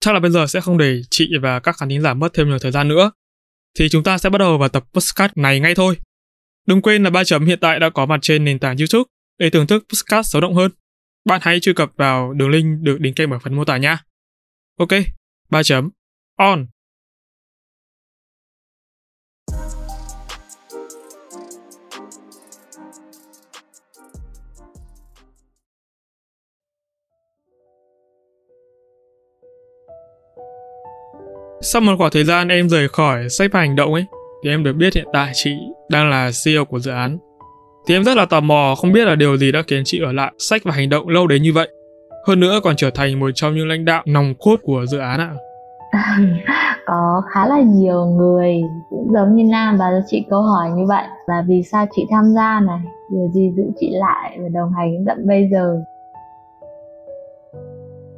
chắc 0.00 0.14
là 0.14 0.20
bây 0.20 0.30
giờ 0.30 0.46
sẽ 0.46 0.60
không 0.60 0.78
để 0.78 1.00
chị 1.10 1.28
và 1.42 1.60
các 1.60 1.76
khán 1.76 1.88
thính 1.88 2.00
giả 2.00 2.14
mất 2.14 2.28
thêm 2.34 2.48
nhiều 2.48 2.58
thời 2.62 2.72
gian 2.72 2.88
nữa 2.88 3.10
thì 3.78 3.88
chúng 3.88 4.04
ta 4.04 4.18
sẽ 4.18 4.30
bắt 4.30 4.38
đầu 4.38 4.58
vào 4.58 4.68
tập 4.68 4.84
podcast 4.94 5.32
này 5.36 5.60
ngay 5.60 5.74
thôi. 5.74 5.96
Đừng 6.66 6.82
quên 6.82 7.04
là 7.04 7.10
ba 7.10 7.24
chấm 7.24 7.46
hiện 7.46 7.58
tại 7.60 7.80
đã 7.80 7.90
có 7.90 8.06
mặt 8.06 8.18
trên 8.22 8.44
nền 8.44 8.58
tảng 8.58 8.76
YouTube 8.76 9.10
để 9.38 9.50
thưởng 9.50 9.66
thức 9.66 9.84
podcast 9.88 10.32
sống 10.32 10.42
động 10.42 10.54
hơn. 10.54 10.70
Bạn 11.24 11.40
hãy 11.44 11.60
truy 11.60 11.72
cập 11.72 11.90
vào 11.96 12.32
đường 12.32 12.50
link 12.50 12.82
được 12.82 13.00
đính 13.00 13.14
kèm 13.14 13.30
ở 13.30 13.38
phần 13.38 13.54
mô 13.54 13.64
tả 13.64 13.76
nha. 13.76 14.04
Ok, 14.78 14.88
ba 15.50 15.62
chấm 15.62 15.90
on. 16.36 16.66
Sau 31.72 31.82
một 31.82 31.92
khoảng 31.98 32.10
thời 32.10 32.24
gian 32.24 32.48
em 32.48 32.68
rời 32.68 32.88
khỏi 32.88 33.28
sách 33.28 33.50
và 33.52 33.60
hành 33.60 33.76
động 33.76 33.94
ấy, 33.94 34.04
thì 34.44 34.50
em 34.50 34.64
được 34.64 34.72
biết 34.72 34.94
hiện 34.94 35.06
tại 35.12 35.30
chị 35.34 35.50
đang 35.88 36.10
là 36.10 36.30
CEO 36.44 36.64
của 36.64 36.78
dự 36.78 36.90
án. 36.90 37.18
Thì 37.86 37.94
em 37.94 38.04
rất 38.04 38.16
là 38.16 38.24
tò 38.24 38.40
mò 38.40 38.74
không 38.78 38.92
biết 38.92 39.04
là 39.04 39.14
điều 39.14 39.36
gì 39.36 39.52
đã 39.52 39.62
khiến 39.66 39.82
chị 39.84 40.00
ở 40.02 40.12
lại 40.12 40.32
sách 40.38 40.62
và 40.64 40.72
hành 40.72 40.88
động 40.88 41.08
lâu 41.08 41.26
đến 41.26 41.42
như 41.42 41.52
vậy. 41.52 41.68
Hơn 42.26 42.40
nữa 42.40 42.60
còn 42.62 42.76
trở 42.76 42.90
thành 42.90 43.20
một 43.20 43.30
trong 43.34 43.54
những 43.54 43.68
lãnh 43.68 43.84
đạo 43.84 44.02
nòng 44.06 44.34
cốt 44.38 44.56
của 44.62 44.86
dự 44.86 44.98
án 44.98 45.20
ạ. 45.20 45.30
có 46.86 47.22
khá 47.30 47.46
là 47.46 47.60
nhiều 47.60 48.04
người 48.04 48.54
cũng 48.90 49.12
giống 49.12 49.36
như 49.36 49.44
Nam 49.44 49.76
và 49.78 49.90
chị 50.06 50.24
câu 50.30 50.42
hỏi 50.42 50.70
như 50.70 50.84
vậy 50.88 51.04
là 51.26 51.42
vì 51.46 51.62
sao 51.72 51.86
chị 51.96 52.06
tham 52.10 52.24
gia 52.34 52.60
này, 52.60 52.80
điều 53.12 53.28
gì 53.34 53.50
giữ 53.56 53.62
chị 53.80 53.90
lại 53.92 54.38
và 54.42 54.48
đồng 54.48 54.72
hành 54.72 54.92
đến 54.92 55.04
tận 55.06 55.26
bây 55.26 55.48
giờ 55.52 55.80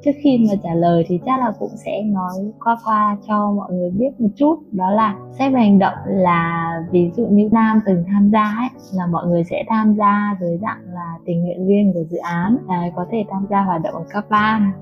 trước 0.05 0.11
khi 0.23 0.47
mà 0.49 0.55
trả 0.63 0.75
lời 0.75 1.05
thì 1.09 1.21
chắc 1.27 1.41
là 1.41 1.53
cũng 1.59 1.71
sẽ 1.85 2.03
nói 2.03 2.53
qua 2.65 2.77
qua 2.85 3.17
cho 3.29 3.53
mọi 3.53 3.73
người 3.73 3.91
biết 3.91 4.21
một 4.21 4.29
chút. 4.37 4.59
Đó 4.73 4.91
là 4.91 5.17
xếp 5.39 5.51
về 5.51 5.61
hành 5.61 5.79
động 5.79 5.95
là 6.07 6.73
ví 6.91 7.11
dụ 7.17 7.27
như 7.27 7.49
nam 7.53 7.81
từng 7.87 8.05
tham 8.09 8.31
gia 8.31 8.43
ấy 8.43 8.69
là 8.95 9.07
mọi 9.07 9.27
người 9.27 9.45
sẽ 9.45 9.65
tham 9.69 9.95
gia 9.95 10.37
dưới 10.41 10.59
dạng 10.59 10.81
là 10.95 11.15
tình 11.27 11.43
nguyện 11.43 11.67
viên 11.67 11.93
của 11.93 12.05
dự 12.11 12.19
án. 12.19 12.57
À, 12.69 12.83
có 12.97 13.07
thể 13.11 13.25
tham 13.31 13.47
gia 13.51 13.63
hoạt 13.63 13.83
động 13.83 13.95
ở 13.95 14.05
các 14.11 14.25
ban 14.31 14.73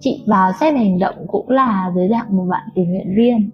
chị 0.00 0.24
vào 0.26 0.52
xếp 0.60 0.72
về 0.72 0.78
hành 0.78 0.98
động 0.98 1.14
cũng 1.26 1.50
là 1.50 1.92
dưới 1.94 2.08
dạng 2.08 2.36
một 2.36 2.44
bạn 2.44 2.68
tình 2.74 2.90
nguyện 2.90 3.14
viên. 3.16 3.50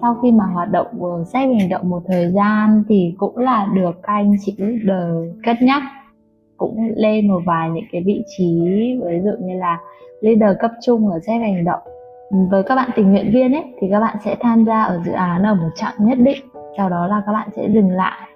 Sau 0.00 0.16
khi 0.22 0.32
mà 0.32 0.44
hoạt 0.44 0.70
động 0.72 0.86
ờ, 1.00 1.24
xếp 1.24 1.46
về 1.46 1.54
hành 1.54 1.68
động 1.68 1.90
một 1.90 2.02
thời 2.08 2.30
gian 2.32 2.84
thì 2.88 3.14
cũng 3.18 3.38
là 3.38 3.68
được 3.74 4.02
các 4.02 4.12
anh 4.12 4.36
chị 4.40 4.54
leader 4.58 5.34
cất 5.44 5.56
nhắc 5.62 5.82
cũng 6.58 6.92
lên 6.96 7.28
một 7.28 7.40
vài 7.46 7.70
những 7.70 7.84
cái 7.92 8.02
vị 8.06 8.22
trí, 8.26 8.60
ví 9.04 9.20
dụ 9.24 9.46
như 9.46 9.54
là 9.58 9.80
leader 10.20 10.56
cấp 10.60 10.70
trung 10.82 11.10
ở 11.10 11.18
xét 11.26 11.40
hành 11.40 11.64
động. 11.64 11.80
Với 12.50 12.62
các 12.62 12.74
bạn 12.74 12.90
tình 12.96 13.10
nguyện 13.10 13.30
viên 13.32 13.52
ấy, 13.52 13.64
thì 13.80 13.88
các 13.90 14.00
bạn 14.00 14.16
sẽ 14.24 14.36
tham 14.40 14.64
gia 14.64 14.82
ở 14.82 15.00
dự 15.04 15.12
án 15.12 15.42
ở 15.42 15.54
một 15.54 15.70
chặng 15.74 15.94
nhất 15.98 16.18
định, 16.18 16.44
sau 16.76 16.88
đó 16.88 17.06
là 17.06 17.22
các 17.26 17.32
bạn 17.32 17.48
sẽ 17.56 17.68
dừng 17.74 17.90
lại 17.90 18.27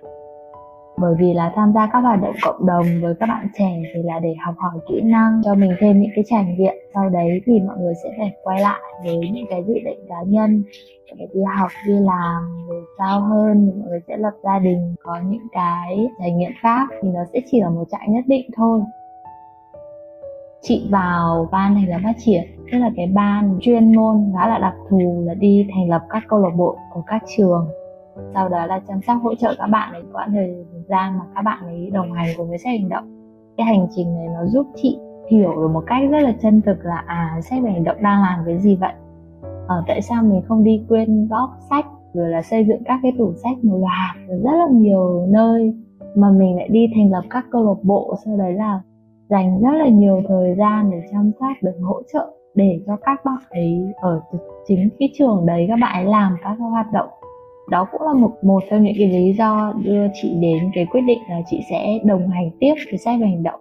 bởi 0.97 1.15
vì 1.19 1.35
là 1.35 1.53
tham 1.57 1.73
gia 1.75 1.87
các 1.93 2.01
hoạt 2.01 2.23
động 2.23 2.35
cộng 2.43 2.67
đồng 2.67 2.87
với 3.03 3.15
các 3.21 3.27
bạn 3.27 3.47
trẻ 3.59 3.83
thì 3.95 4.03
là 4.03 4.19
để 4.19 4.35
học 4.47 4.55
hỏi 4.59 4.81
kỹ 4.89 5.01
năng, 5.05 5.41
cho 5.45 5.55
mình 5.55 5.75
thêm 5.81 6.01
những 6.01 6.11
cái 6.15 6.25
trải 6.29 6.45
nghiệm. 6.45 6.75
Sau 6.95 7.09
đấy 7.09 7.41
thì 7.47 7.61
mọi 7.61 7.77
người 7.79 7.95
sẽ 8.05 8.11
phải 8.19 8.33
quay 8.43 8.61
lại 8.61 8.81
với 9.05 9.31
những 9.33 9.47
cái 9.51 9.65
dự 9.67 9.75
định 9.85 9.99
cá 10.09 10.23
nhân 10.27 10.63
để 11.19 11.27
đi 11.35 11.41
học, 11.59 11.71
đi 11.87 11.93
làm, 11.93 12.67
rồi 12.69 12.83
cao 12.99 13.21
hơn, 13.21 13.67
thì 13.67 13.81
mọi 13.81 13.89
người 13.89 14.01
sẽ 14.09 14.17
lập 14.17 14.33
gia 14.43 14.59
đình, 14.59 14.95
có 15.03 15.21
những 15.29 15.47
cái 15.53 16.09
trải 16.19 16.31
nghiệm 16.33 16.53
khác 16.61 16.89
thì 17.03 17.09
nó 17.09 17.21
sẽ 17.33 17.41
chỉ 17.51 17.61
là 17.61 17.69
một 17.69 17.85
trại 17.91 18.09
nhất 18.09 18.25
định 18.27 18.51
thôi. 18.57 18.81
Chị 20.63 20.89
vào 20.91 21.49
ban 21.53 21.75
này 21.75 21.87
là 21.87 22.01
phát 22.05 22.13
triển, 22.19 22.43
tức 22.73 22.79
là 22.79 22.91
cái 22.97 23.07
ban 23.07 23.59
chuyên 23.61 23.97
môn 23.97 24.33
khá 24.35 24.49
là 24.49 24.59
đặc 24.59 24.75
thù 24.89 25.23
là 25.27 25.35
đi 25.35 25.67
thành 25.75 25.91
lập 25.91 26.03
các 26.11 26.23
câu 26.29 26.39
lạc 26.39 26.57
bộ 26.57 26.77
của 26.93 27.03
các 27.07 27.23
trường. 27.37 27.69
Sau 28.35 28.49
đó 28.49 28.67
là 28.67 28.81
chăm 28.89 29.01
sóc, 29.07 29.17
hỗ 29.23 29.35
trợ 29.35 29.55
các 29.59 29.67
bạn 29.67 29.93
ấy 29.93 30.03
quãng 30.13 30.33
thời 30.33 30.65
gian 30.89 31.19
mà 31.19 31.25
các 31.35 31.43
bạn 31.43 31.63
ấy 31.67 31.91
đồng 31.91 32.13
hành 32.13 32.29
cùng 32.37 32.49
với 32.49 32.59
sách 32.59 32.81
hành 32.81 32.89
động. 32.89 33.05
Cái 33.57 33.67
hành 33.67 33.87
trình 33.97 34.15
này 34.15 34.27
nó 34.35 34.47
giúp 34.47 34.67
chị 34.75 34.99
hiểu 35.31 35.53
được 35.57 35.69
một 35.69 35.83
cách 35.87 36.03
rất 36.11 36.21
là 36.21 36.33
chân 36.43 36.61
thực 36.63 36.85
là 36.85 37.05
à 37.07 37.41
sách 37.43 37.63
về 37.63 37.71
hành 37.71 37.85
động 37.85 37.97
đang 38.03 38.23
làm 38.23 38.39
cái 38.47 38.59
gì 38.59 38.77
vậy? 38.77 38.93
Ờ, 39.67 39.85
tại 39.87 40.03
sao 40.03 40.23
mình 40.23 40.43
không 40.49 40.65
đi 40.65 40.85
quyên 40.89 41.29
góp 41.29 41.51
sách 41.71 41.87
rồi 42.13 42.29
là 42.29 42.43
xây 42.43 42.65
dựng 42.65 42.85
các 42.85 43.01
cái 43.03 43.13
tủ 43.19 43.33
sách 43.35 43.65
một 43.65 43.77
loạt 43.77 44.29
rất 44.29 44.57
là 44.59 44.67
nhiều 44.71 45.27
nơi 45.29 45.75
mà 46.17 46.31
mình 46.31 46.57
lại 46.57 46.69
đi 46.69 46.87
thành 46.95 47.11
lập 47.11 47.23
các 47.31 47.47
câu 47.51 47.65
lạc 47.65 47.83
bộ 47.83 48.15
sau 48.25 48.37
đấy 48.37 48.53
là 48.53 48.81
dành 49.29 49.61
rất 49.63 49.73
là 49.79 49.89
nhiều 49.89 50.23
thời 50.29 50.55
gian 50.55 50.91
để 50.91 51.03
chăm 51.13 51.31
sóc 51.41 51.57
để 51.63 51.73
hỗ 51.83 52.03
trợ 52.13 52.31
để 52.55 52.81
cho 52.87 52.97
các 52.97 53.25
bạn 53.25 53.39
ấy 53.51 53.93
ở 53.97 54.21
chính 54.67 54.89
cái 54.99 55.09
trường 55.15 55.47
đấy 55.47 55.67
các 55.69 55.77
bạn 55.81 56.05
ấy 56.05 56.05
làm 56.05 56.37
các 56.43 56.55
hoạt 56.55 56.87
động 56.93 57.09
đó 57.73 57.87
cũng 57.93 58.03
là 58.03 58.13
một 58.13 58.31
một 58.43 58.63
trong 58.71 58.83
những 58.83 58.95
cái 58.99 59.09
lý 59.09 59.33
do 59.33 59.73
đưa 59.85 60.07
chị 60.23 60.35
đến 60.41 60.71
cái 60.75 60.87
quyết 60.87 61.01
định 61.01 61.19
là 61.29 61.41
chị 61.47 61.61
sẽ 61.71 61.99
đồng 62.05 62.29
hành 62.29 62.51
tiếp 62.61 62.75
với 62.91 62.99
sách 62.99 63.21
về 63.21 63.27
hành 63.27 63.43
động. 63.43 63.61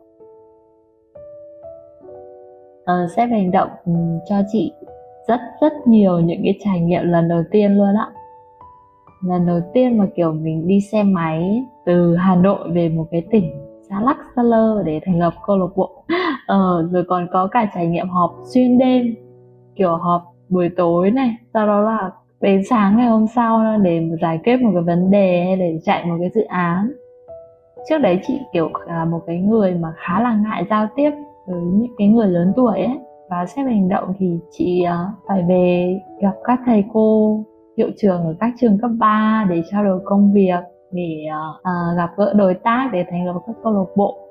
Uh, 2.81 3.11
sách 3.15 3.29
về 3.31 3.37
hành 3.37 3.51
động 3.51 3.69
ừ, 3.85 3.91
cho 4.29 4.35
chị 4.51 4.71
rất 5.27 5.39
rất 5.61 5.73
nhiều 5.85 6.19
những 6.19 6.41
cái 6.43 6.57
trải 6.63 6.79
nghiệm 6.79 7.03
lần 7.03 7.27
đầu 7.27 7.43
tiên 7.51 7.71
luôn 7.71 7.97
ạ 7.97 8.11
lần 9.23 9.45
đầu 9.45 9.59
tiên 9.73 9.97
mà 9.97 10.05
kiểu 10.15 10.33
mình 10.33 10.67
đi 10.67 10.81
xe 10.81 11.03
máy 11.03 11.63
từ 11.85 12.15
Hà 12.15 12.35
Nội 12.35 12.71
về 12.71 12.89
một 12.89 13.07
cái 13.11 13.21
tỉnh 13.31 13.51
xa 13.89 14.01
lắc 14.01 14.17
xa 14.35 14.43
lơ 14.43 14.83
để 14.83 14.99
thành 15.05 15.19
lập 15.19 15.33
câu 15.45 15.57
lạc 15.57 15.67
bộ. 15.75 16.03
Ờ, 16.47 16.87
rồi 16.91 17.03
còn 17.07 17.27
có 17.31 17.47
cả 17.47 17.71
trải 17.75 17.87
nghiệm 17.87 18.09
họp 18.09 18.35
xuyên 18.53 18.77
đêm 18.77 19.15
kiểu 19.75 19.95
họp 19.95 20.21
buổi 20.49 20.69
tối 20.77 21.11
này 21.11 21.35
sau 21.53 21.67
đó 21.67 21.81
là 21.81 22.11
đến 22.41 22.61
sáng 22.69 22.97
ngày 22.97 23.07
hôm 23.07 23.27
sau 23.35 23.77
để 23.81 24.09
giải 24.21 24.39
quyết 24.43 24.61
một 24.61 24.69
cái 24.73 24.83
vấn 24.83 25.11
đề 25.11 25.43
hay 25.45 25.55
để 25.55 25.79
chạy 25.83 26.05
một 26.05 26.15
cái 26.19 26.29
dự 26.35 26.43
án. 26.43 26.91
Trước 27.89 27.97
đấy 27.97 28.19
chị 28.27 28.39
kiểu 28.53 28.69
là 28.87 29.05
một 29.05 29.19
cái 29.27 29.37
người 29.37 29.73
mà 29.73 29.93
khá 29.97 30.21
là 30.21 30.35
ngại 30.35 30.65
giao 30.69 30.87
tiếp 30.95 31.11
với 31.47 31.61
những 31.61 31.91
cái 31.97 32.07
người 32.07 32.27
lớn 32.27 32.53
tuổi 32.55 32.79
ấy. 32.79 32.99
Và 33.29 33.45
xét 33.45 33.65
hành 33.65 33.89
động 33.89 34.13
thì 34.19 34.39
chị 34.51 34.83
ờ, 34.83 35.07
phải 35.27 35.43
về 35.47 35.99
gặp 36.21 36.33
các 36.43 36.59
thầy 36.65 36.83
cô 36.93 37.39
hiệu 37.77 37.89
trưởng 37.97 38.23
ở 38.23 38.35
các 38.39 38.53
trường 38.59 38.77
cấp 38.81 38.91
3 38.99 39.45
để 39.49 39.63
trao 39.71 39.83
đổi 39.83 39.99
công 40.05 40.33
việc 40.33 40.59
để 40.91 41.25
uh, 41.59 41.97
gặp 41.97 42.09
gỡ 42.17 42.33
đối 42.33 42.53
tác 42.53 42.89
để 42.93 43.05
thành 43.11 43.25
lập 43.25 43.33
các 43.47 43.55
câu 43.63 43.73
lạc 43.73 43.91
bộ. 43.95 44.30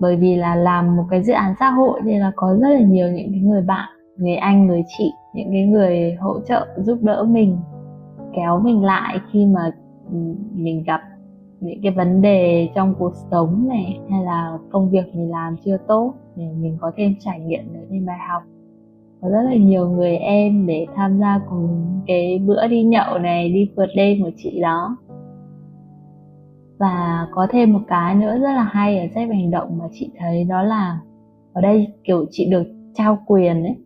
Bởi 0.00 0.16
vì 0.16 0.36
là 0.36 0.54
làm 0.54 0.96
một 0.96 1.04
cái 1.10 1.22
dự 1.22 1.32
án 1.32 1.54
xã 1.60 1.70
hội 1.70 2.00
nên 2.04 2.20
là 2.20 2.32
có 2.36 2.56
rất 2.60 2.68
là 2.68 2.80
nhiều 2.80 3.08
những 3.08 3.30
cái 3.32 3.40
người 3.40 3.62
bạn, 3.62 3.88
người 4.16 4.34
anh, 4.34 4.66
người 4.66 4.82
chị, 4.98 5.12
những 5.34 5.48
cái 5.50 5.66
người 5.66 6.14
hỗ 6.20 6.40
trợ, 6.40 6.66
giúp 6.76 6.98
đỡ 7.02 7.24
mình, 7.28 7.58
kéo 8.36 8.60
mình 8.60 8.84
lại 8.84 9.18
khi 9.32 9.46
mà 9.46 9.70
mình 10.54 10.82
gặp 10.86 11.00
những 11.60 11.82
cái 11.82 11.92
vấn 11.92 12.22
đề 12.22 12.68
trong 12.74 12.94
cuộc 12.98 13.12
sống 13.30 13.68
này 13.68 14.00
hay 14.10 14.24
là 14.24 14.58
công 14.70 14.90
việc 14.90 15.14
mình 15.14 15.30
làm 15.30 15.56
chưa 15.64 15.76
tốt 15.88 16.14
để 16.36 16.44
mình 16.60 16.76
có 16.80 16.92
thêm 16.96 17.14
trải 17.20 17.40
nghiệm 17.40 17.72
nữa 17.72 17.80
thêm 17.90 18.06
bài 18.06 18.18
học. 18.28 18.42
Có 19.20 19.28
rất 19.28 19.42
là 19.42 19.54
nhiều 19.54 19.88
người 19.88 20.16
em 20.16 20.66
để 20.66 20.86
tham 20.94 21.20
gia 21.20 21.40
cùng 21.50 22.00
cái 22.06 22.38
bữa 22.46 22.66
đi 22.66 22.82
nhậu 22.82 23.18
này, 23.18 23.48
đi 23.48 23.70
vượt 23.76 23.88
đêm 23.96 24.22
của 24.22 24.30
chị 24.36 24.60
đó 24.60 24.96
và 26.80 27.26
có 27.32 27.46
thêm 27.50 27.72
một 27.72 27.80
cái 27.88 28.14
nữa 28.14 28.38
rất 28.38 28.52
là 28.54 28.62
hay 28.62 28.98
ở 28.98 29.06
sách 29.14 29.28
hành 29.28 29.50
động 29.50 29.78
mà 29.78 29.84
chị 29.92 30.10
thấy 30.18 30.44
đó 30.44 30.62
là 30.62 30.98
ở 31.52 31.60
đây 31.60 31.86
kiểu 32.04 32.26
chị 32.30 32.50
được 32.50 32.66
trao 32.94 33.22
quyền 33.26 33.62
ấy, 33.62 33.76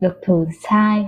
được 0.00 0.20
thử 0.26 0.44
sai. 0.68 1.06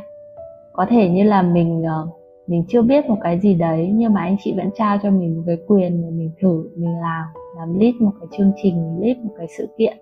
Có 0.72 0.86
thể 0.90 1.08
như 1.08 1.22
là 1.22 1.42
mình 1.42 1.82
ờ, 1.82 2.06
mình 2.46 2.64
chưa 2.68 2.82
biết 2.82 3.06
một 3.06 3.18
cái 3.22 3.40
gì 3.40 3.54
đấy 3.54 3.90
nhưng 3.94 4.14
mà 4.14 4.20
anh 4.20 4.36
chị 4.44 4.54
vẫn 4.56 4.70
trao 4.78 4.98
cho 5.02 5.10
mình 5.10 5.36
một 5.36 5.42
cái 5.46 5.56
quyền 5.66 6.02
để 6.02 6.10
mình 6.10 6.30
thử, 6.40 6.70
mình 6.76 7.00
làm 7.00 7.24
làm 7.56 7.78
lead 7.78 7.94
một 7.94 8.12
cái 8.20 8.28
chương 8.38 8.52
trình 8.62 8.98
lead 9.00 9.16
một 9.16 9.34
cái 9.38 9.46
sự 9.58 9.68
kiện. 9.78 9.96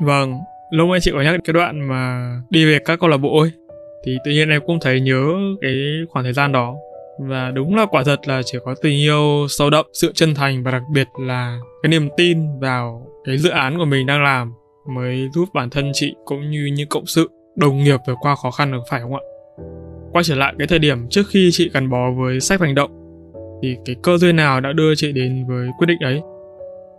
Vâng 0.00 0.38
lúc 0.70 0.88
anh 0.92 1.00
chị 1.00 1.10
có 1.14 1.22
nhắc 1.22 1.40
cái 1.44 1.52
đoạn 1.52 1.88
mà 1.88 2.32
đi 2.50 2.64
về 2.64 2.78
các 2.84 3.00
câu 3.00 3.10
lạc 3.10 3.16
bộ 3.16 3.40
ấy, 3.40 3.50
thì 4.04 4.18
tự 4.24 4.30
nhiên 4.30 4.48
em 4.48 4.62
cũng 4.66 4.78
thấy 4.80 5.00
nhớ 5.00 5.32
cái 5.60 5.72
khoảng 6.10 6.24
thời 6.24 6.32
gian 6.32 6.52
đó 6.52 6.74
và 7.18 7.50
đúng 7.50 7.76
là 7.76 7.86
quả 7.86 8.02
thật 8.04 8.28
là 8.28 8.42
chỉ 8.44 8.58
có 8.64 8.74
tình 8.82 8.98
yêu 8.98 9.46
sâu 9.48 9.70
đậm, 9.70 9.86
sự 9.92 10.12
chân 10.14 10.34
thành 10.34 10.64
và 10.64 10.70
đặc 10.70 10.82
biệt 10.92 11.08
là 11.20 11.58
cái 11.82 11.90
niềm 11.90 12.08
tin 12.16 12.60
vào 12.60 13.06
cái 13.24 13.38
dự 13.38 13.50
án 13.50 13.78
của 13.78 13.84
mình 13.84 14.06
đang 14.06 14.22
làm 14.22 14.52
mới 14.88 15.28
giúp 15.34 15.48
bản 15.54 15.70
thân 15.70 15.90
chị 15.94 16.14
cũng 16.24 16.50
như 16.50 16.70
những 16.72 16.88
cộng 16.88 17.06
sự 17.06 17.30
đồng 17.56 17.84
nghiệp 17.84 18.00
vượt 18.06 18.14
qua 18.20 18.34
khó 18.34 18.50
khăn 18.50 18.72
được, 18.72 18.78
phải 18.90 19.00
không 19.00 19.14
ạ? 19.14 19.20
Quay 20.12 20.24
trở 20.24 20.34
lại 20.34 20.54
cái 20.58 20.66
thời 20.66 20.78
điểm 20.78 21.08
trước 21.08 21.22
khi 21.30 21.48
chị 21.52 21.70
gắn 21.74 21.90
bó 21.90 22.10
với 22.10 22.40
sách 22.40 22.60
hành 22.60 22.74
động, 22.74 22.90
thì 23.62 23.76
cái 23.84 23.96
cơ 24.02 24.18
duyên 24.18 24.36
nào 24.36 24.60
đã 24.60 24.72
đưa 24.72 24.94
chị 24.94 25.12
đến 25.12 25.44
với 25.48 25.68
quyết 25.78 25.86
định 25.86 25.98
ấy? 26.00 26.20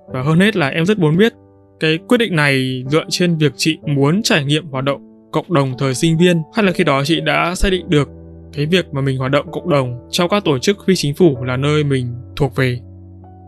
Và 0.08 0.22
hơn 0.22 0.40
hết 0.40 0.56
là 0.56 0.70
em 0.70 0.86
rất 0.86 1.00
muốn 1.00 1.18
biết 1.18 1.34
cái 1.80 2.00
quyết 2.08 2.18
định 2.18 2.36
này 2.36 2.84
dựa 2.88 3.04
trên 3.10 3.38
việc 3.38 3.54
chị 3.56 3.78
muốn 3.86 4.22
trải 4.24 4.46
nghiệm 4.46 4.68
hoạt 4.68 4.84
động 4.84 5.30
cộng 5.32 5.54
đồng 5.54 5.78
thời 5.78 5.94
sinh 5.94 6.18
viên 6.18 6.42
hay 6.54 6.66
là 6.66 6.72
khi 6.72 6.84
đó 6.84 7.04
chị 7.06 7.22
đã 7.22 7.56
xác 7.56 7.70
định 7.70 7.90
được 7.90 8.10
cái 8.54 8.66
việc 8.66 8.86
mà 8.92 9.02
mình 9.02 9.18
hoạt 9.18 9.32
động 9.32 9.46
cộng 9.52 9.70
đồng 9.70 10.08
trong 10.10 10.30
các 10.30 10.44
tổ 10.46 10.60
chức 10.60 10.78
phi 10.86 10.94
chính 10.96 11.14
phủ 11.16 11.44
là 11.44 11.58
nơi 11.58 11.84
mình 11.84 12.08
thuộc 12.36 12.56
về. 12.56 12.80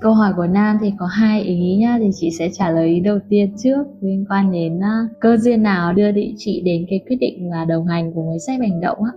Câu 0.01 0.13
hỏi 0.13 0.33
của 0.35 0.47
nam 0.47 0.77
thì 0.81 0.91
có 0.99 1.05
hai 1.05 1.41
ý 1.41 1.75
nhá 1.79 1.97
thì 1.99 2.09
chị 2.13 2.29
sẽ 2.39 2.49
trả 2.53 2.71
lời 2.71 2.87
ý 2.87 2.99
đầu 2.99 3.19
tiên 3.29 3.53
trước 3.63 3.83
liên 4.01 4.25
quan 4.29 4.51
đến 4.51 4.77
uh, 4.77 5.19
cơ 5.19 5.37
duyên 5.37 5.63
nào 5.63 5.93
đưa 5.93 6.11
đi 6.11 6.33
chị 6.37 6.61
đến 6.65 6.85
cái 6.89 6.99
quyết 7.07 7.17
định 7.19 7.49
là 7.49 7.65
đồng 7.65 7.85
hành 7.85 8.11
cùng 8.15 8.29
với 8.29 8.39
sách 8.39 8.59
hành 8.59 8.81
động 8.81 8.97
á. 9.03 9.11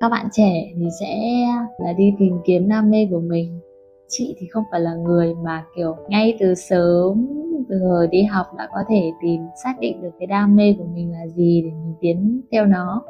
Các 0.00 0.08
bạn 0.08 0.26
trẻ 0.32 0.70
thì 0.76 0.86
sẽ 1.00 1.16
là 1.78 1.92
đi 1.92 2.04
tìm 2.18 2.32
kiếm 2.46 2.68
đam 2.68 2.90
mê 2.90 3.08
của 3.10 3.20
mình. 3.20 3.60
Chị 4.08 4.34
thì 4.38 4.46
không 4.46 4.64
phải 4.70 4.80
là 4.80 4.94
người 4.94 5.34
mà 5.44 5.64
kiểu 5.76 5.96
ngay 6.08 6.36
từ 6.40 6.54
sớm 6.54 7.26
từ 7.68 7.78
hồi 7.78 8.08
đi 8.10 8.22
học 8.22 8.46
đã 8.58 8.68
có 8.72 8.80
thể 8.88 9.10
tìm 9.22 9.40
xác 9.64 9.74
định 9.80 10.02
được 10.02 10.10
cái 10.18 10.26
đam 10.26 10.56
mê 10.56 10.74
của 10.78 10.86
mình 10.94 11.12
là 11.12 11.26
gì 11.26 11.62
để 11.64 11.70
mình 11.70 11.94
tiến 12.00 12.40
theo 12.52 12.66
nó 12.66 13.02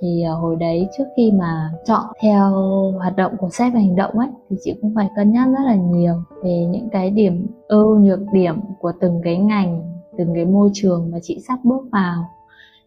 thì 0.00 0.22
ờ, 0.22 0.34
hồi 0.34 0.56
đấy 0.56 0.88
trước 0.98 1.04
khi 1.16 1.32
mà 1.32 1.70
chọn 1.84 2.04
theo 2.22 2.50
hoạt 2.98 3.16
động 3.16 3.32
của 3.38 3.48
sách 3.50 3.72
và 3.74 3.80
hành 3.80 3.96
động 3.96 4.18
ấy 4.18 4.28
thì 4.50 4.56
chị 4.60 4.74
cũng 4.82 4.92
phải 4.94 5.08
cân 5.16 5.32
nhắc 5.32 5.48
rất 5.48 5.64
là 5.66 5.74
nhiều 5.74 6.14
về 6.42 6.66
những 6.70 6.88
cái 6.92 7.10
điểm 7.10 7.46
ưu 7.68 7.98
nhược 7.98 8.20
điểm 8.32 8.60
của 8.80 8.92
từng 9.00 9.20
cái 9.24 9.38
ngành 9.38 9.82
từng 10.18 10.34
cái 10.34 10.44
môi 10.44 10.70
trường 10.74 11.10
mà 11.12 11.18
chị 11.22 11.38
sắp 11.48 11.58
bước 11.64 11.82
vào 11.92 12.24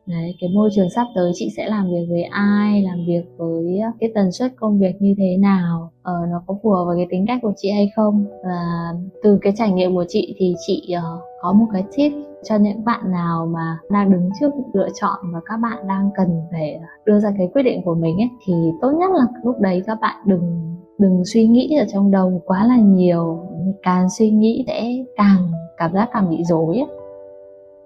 Đấy, 0.06 0.36
cái 0.40 0.50
môi 0.54 0.70
trường 0.76 0.90
sắp 0.90 1.08
tới 1.16 1.32
chị 1.36 1.50
sẽ 1.58 1.68
làm 1.68 1.92
việc 1.92 2.06
với 2.10 2.24
ai, 2.24 2.82
làm 2.82 3.06
việc 3.08 3.24
với 3.38 3.82
cái 4.00 4.12
tần 4.16 4.32
suất 4.32 4.54
công 4.56 4.80
việc 4.80 4.92
như 5.00 5.16
thế 5.18 5.38
nào, 5.38 5.92
ờ, 6.02 6.14
nó 6.32 6.44
có 6.48 6.56
phù 6.64 6.70
hợp 6.70 6.86
với 6.88 6.98
cái 6.98 7.08
tính 7.10 7.26
cách 7.28 7.40
của 7.42 7.54
chị 7.58 7.72
hay 7.72 7.90
không. 7.96 8.26
Và 8.44 8.94
từ 9.24 9.40
cái 9.42 9.54
trải 9.58 9.72
nghiệm 9.72 9.96
của 9.96 10.06
chị 10.08 10.36
thì 10.38 10.56
chị 10.68 10.96
uh, 10.98 11.22
có 11.42 11.54
một 11.54 11.66
cái 11.74 11.84
tip 11.96 12.12
cho 12.44 12.56
những 12.56 12.86
bạn 12.86 13.12
nào 13.12 13.46
mà 13.46 13.78
đang 13.90 14.12
đứng 14.12 14.30
trước 14.40 14.54
lựa 14.74 14.88
chọn 15.02 15.20
và 15.34 15.40
các 15.46 15.58
bạn 15.58 15.88
đang 15.88 16.10
cần 16.16 16.42
phải 16.52 16.80
đưa 17.06 17.20
ra 17.20 17.34
cái 17.38 17.50
quyết 17.54 17.64
định 17.64 17.82
của 17.86 17.96
mình 17.96 18.18
ấy 18.18 18.30
thì 18.46 18.54
tốt 18.82 18.92
nhất 18.92 19.12
là 19.12 19.26
lúc 19.44 19.60
đấy 19.60 19.84
các 19.86 19.98
bạn 20.02 20.16
đừng 20.26 20.74
đừng 20.98 21.24
suy 21.26 21.48
nghĩ 21.48 21.76
ở 21.76 21.86
trong 21.94 22.12
đầu 22.12 22.42
quá 22.46 22.66
là 22.68 22.78
nhiều. 22.78 23.40
Càng 23.84 24.10
suy 24.10 24.30
nghĩ 24.30 24.64
sẽ 24.68 24.94
càng 25.16 25.52
cảm 25.78 25.94
giác 25.94 26.10
càng 26.14 26.30
bị 26.30 26.44
rối 26.44 26.78
ấy. 26.78 26.88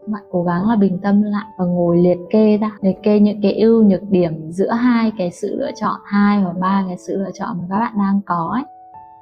Bạn 0.07 0.23
cố 0.31 0.43
gắng 0.43 0.69
là 0.69 0.75
bình 0.75 0.99
tâm 1.01 1.21
lại 1.21 1.45
và 1.57 1.65
ngồi 1.65 1.97
liệt 1.97 2.17
kê 2.29 2.57
ra 2.57 2.71
liệt 2.81 2.97
kê 3.03 3.19
những 3.19 3.41
cái 3.41 3.53
ưu 3.53 3.83
nhược 3.83 4.09
điểm 4.09 4.51
giữa 4.51 4.71
hai 4.71 5.11
cái 5.17 5.31
sự 5.31 5.55
lựa 5.59 5.71
chọn 5.75 5.95
hai 6.05 6.41
hoặc 6.41 6.55
ba 6.59 6.83
cái 6.87 6.97
sự 6.97 7.17
lựa 7.17 7.31
chọn 7.33 7.57
mà 7.57 7.63
các 7.69 7.79
bạn 7.79 7.93
đang 7.97 8.21
có 8.25 8.49
ấy. 8.53 8.63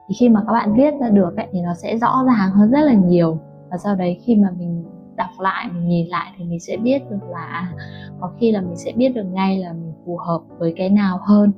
Thì 0.07 0.15
khi 0.19 0.29
mà 0.29 0.43
các 0.47 0.53
bạn 0.53 0.73
viết 0.73 0.93
ra 0.99 1.09
được 1.09 1.37
ấy, 1.37 1.47
thì 1.51 1.61
nó 1.61 1.73
sẽ 1.73 1.97
rõ 1.97 2.23
ràng 2.27 2.51
hơn 2.51 2.71
rất 2.71 2.81
là 2.81 2.93
nhiều. 2.93 3.37
Và 3.69 3.77
sau 3.77 3.95
đấy 3.95 4.17
khi 4.25 4.35
mà 4.35 4.49
mình 4.57 4.83
đọc 5.15 5.29
lại 5.39 5.69
mình 5.73 5.87
nhìn 5.87 6.07
lại 6.07 6.31
thì 6.37 6.45
mình 6.45 6.59
sẽ 6.59 6.77
biết 6.77 7.09
được 7.09 7.29
là 7.29 7.45
à, 7.45 7.73
có 8.19 8.31
khi 8.39 8.51
là 8.51 8.61
mình 8.61 8.75
sẽ 8.75 8.91
biết 8.95 9.09
được 9.09 9.23
ngay 9.23 9.57
là 9.57 9.73
mình 9.73 9.93
phù 10.05 10.17
hợp 10.17 10.41
với 10.57 10.73
cái 10.77 10.89
nào 10.89 11.19
hơn. 11.21 11.51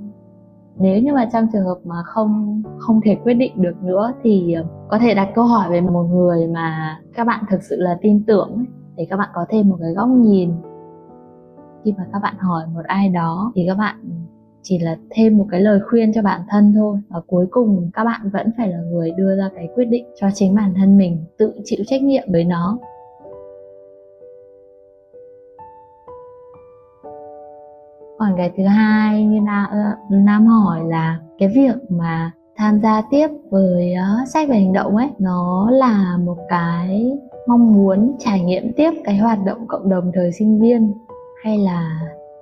Nếu 0.79 1.01
như 1.01 1.13
mà 1.13 1.29
trong 1.33 1.47
trường 1.53 1.65
hợp 1.65 1.77
mà 1.85 1.95
không 2.05 2.63
không 2.79 3.01
thể 3.05 3.15
quyết 3.23 3.33
định 3.33 3.61
được 3.61 3.83
nữa 3.83 4.13
thì 4.23 4.53
ờ, 4.53 4.65
có 4.87 4.99
thể 4.99 5.13
đặt 5.13 5.29
câu 5.35 5.45
hỏi 5.45 5.71
về 5.71 5.81
một 5.81 6.03
người 6.03 6.47
mà 6.47 6.97
các 7.13 7.27
bạn 7.27 7.45
thực 7.49 7.63
sự 7.63 7.75
là 7.79 7.97
tin 8.01 8.23
tưởng 8.23 8.55
ấy, 8.55 8.65
để 8.95 9.07
các 9.09 9.17
bạn 9.17 9.29
có 9.33 9.45
thêm 9.49 9.69
một 9.69 9.77
cái 9.81 9.93
góc 9.93 10.09
nhìn. 10.09 10.51
Khi 11.85 11.93
mà 11.97 12.03
các 12.13 12.19
bạn 12.23 12.35
hỏi 12.37 12.63
một 12.73 12.85
ai 12.85 13.09
đó 13.09 13.51
thì 13.55 13.63
các 13.67 13.75
bạn 13.77 13.95
chỉ 14.69 14.79
là 14.79 14.95
thêm 15.09 15.37
một 15.37 15.45
cái 15.51 15.61
lời 15.61 15.79
khuyên 15.89 16.13
cho 16.13 16.21
bản 16.21 16.41
thân 16.49 16.73
thôi 16.75 16.97
và 17.09 17.19
cuối 17.27 17.45
cùng 17.51 17.89
các 17.93 18.03
bạn 18.03 18.29
vẫn 18.33 18.51
phải 18.57 18.67
là 18.67 18.77
người 18.77 19.11
đưa 19.17 19.37
ra 19.37 19.49
cái 19.55 19.67
quyết 19.75 19.85
định 19.85 20.05
cho 20.21 20.27
chính 20.33 20.55
bản 20.55 20.73
thân 20.75 20.97
mình 20.97 21.25
tự 21.37 21.53
chịu 21.65 21.79
trách 21.87 22.01
nhiệm 22.01 22.31
với 22.31 22.43
nó. 22.43 22.77
Còn 28.17 28.33
cái 28.37 28.51
thứ 28.57 28.63
hai 28.63 29.23
như 29.23 29.39
nam 30.09 30.45
hỏi 30.45 30.81
là 30.87 31.19
cái 31.37 31.49
việc 31.49 31.75
mà 31.89 32.31
tham 32.57 32.79
gia 32.79 33.01
tiếp 33.11 33.27
với 33.49 33.93
uh, 33.93 34.27
sách 34.27 34.49
về 34.49 34.55
hành 34.55 34.73
động 34.73 34.95
ấy 34.95 35.09
nó 35.19 35.69
là 35.71 36.17
một 36.17 36.37
cái 36.49 37.11
mong 37.47 37.73
muốn 37.73 38.15
trải 38.19 38.41
nghiệm 38.41 38.73
tiếp 38.73 38.91
cái 39.03 39.17
hoạt 39.17 39.39
động 39.45 39.67
cộng 39.67 39.89
đồng 39.89 40.11
thời 40.13 40.31
sinh 40.31 40.59
viên 40.59 40.93
hay 41.43 41.57
là 41.57 41.99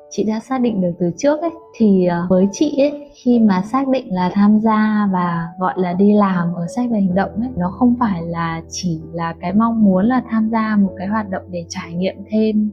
chị 0.09 0.23
đã 0.23 0.39
xác 0.39 0.61
định 0.61 0.81
được 0.81 0.91
từ 0.99 1.11
trước 1.17 1.41
ấy? 1.41 1.49
Thì 1.75 2.07
uh, 2.23 2.29
với 2.29 2.47
chị 2.51 2.77
ấy 2.81 3.09
khi 3.13 3.39
mà 3.39 3.61
xác 3.61 3.87
định 3.87 4.13
là 4.13 4.31
tham 4.33 4.59
gia 4.59 5.09
và 5.11 5.47
gọi 5.59 5.73
là 5.77 5.93
đi 5.93 6.13
làm 6.13 6.53
ở 6.53 6.67
sách 6.75 6.89
về 6.91 6.99
hành 6.99 7.15
động 7.15 7.31
ấy 7.41 7.49
nó 7.55 7.69
không 7.69 7.95
phải 7.99 8.21
là 8.21 8.61
chỉ 8.69 9.01
là 9.13 9.33
cái 9.41 9.53
mong 9.53 9.83
muốn 9.83 10.05
là 10.05 10.23
tham 10.29 10.49
gia 10.49 10.75
một 10.75 10.91
cái 10.97 11.07
hoạt 11.07 11.29
động 11.29 11.43
để 11.49 11.65
trải 11.69 11.93
nghiệm 11.93 12.15
thêm 12.29 12.71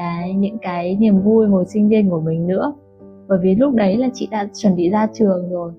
cái 0.00 0.34
những 0.34 0.58
cái 0.62 0.96
niềm 0.96 1.20
vui 1.20 1.46
hồi 1.46 1.64
sinh 1.64 1.88
viên 1.88 2.10
của 2.10 2.20
mình 2.20 2.46
nữa. 2.46 2.72
Bởi 3.28 3.38
vì 3.42 3.54
lúc 3.54 3.74
đấy 3.74 3.96
là 3.96 4.08
chị 4.14 4.28
đã 4.30 4.48
chuẩn 4.54 4.76
bị 4.76 4.90
ra 4.90 5.08
trường 5.12 5.50
rồi. 5.50 5.72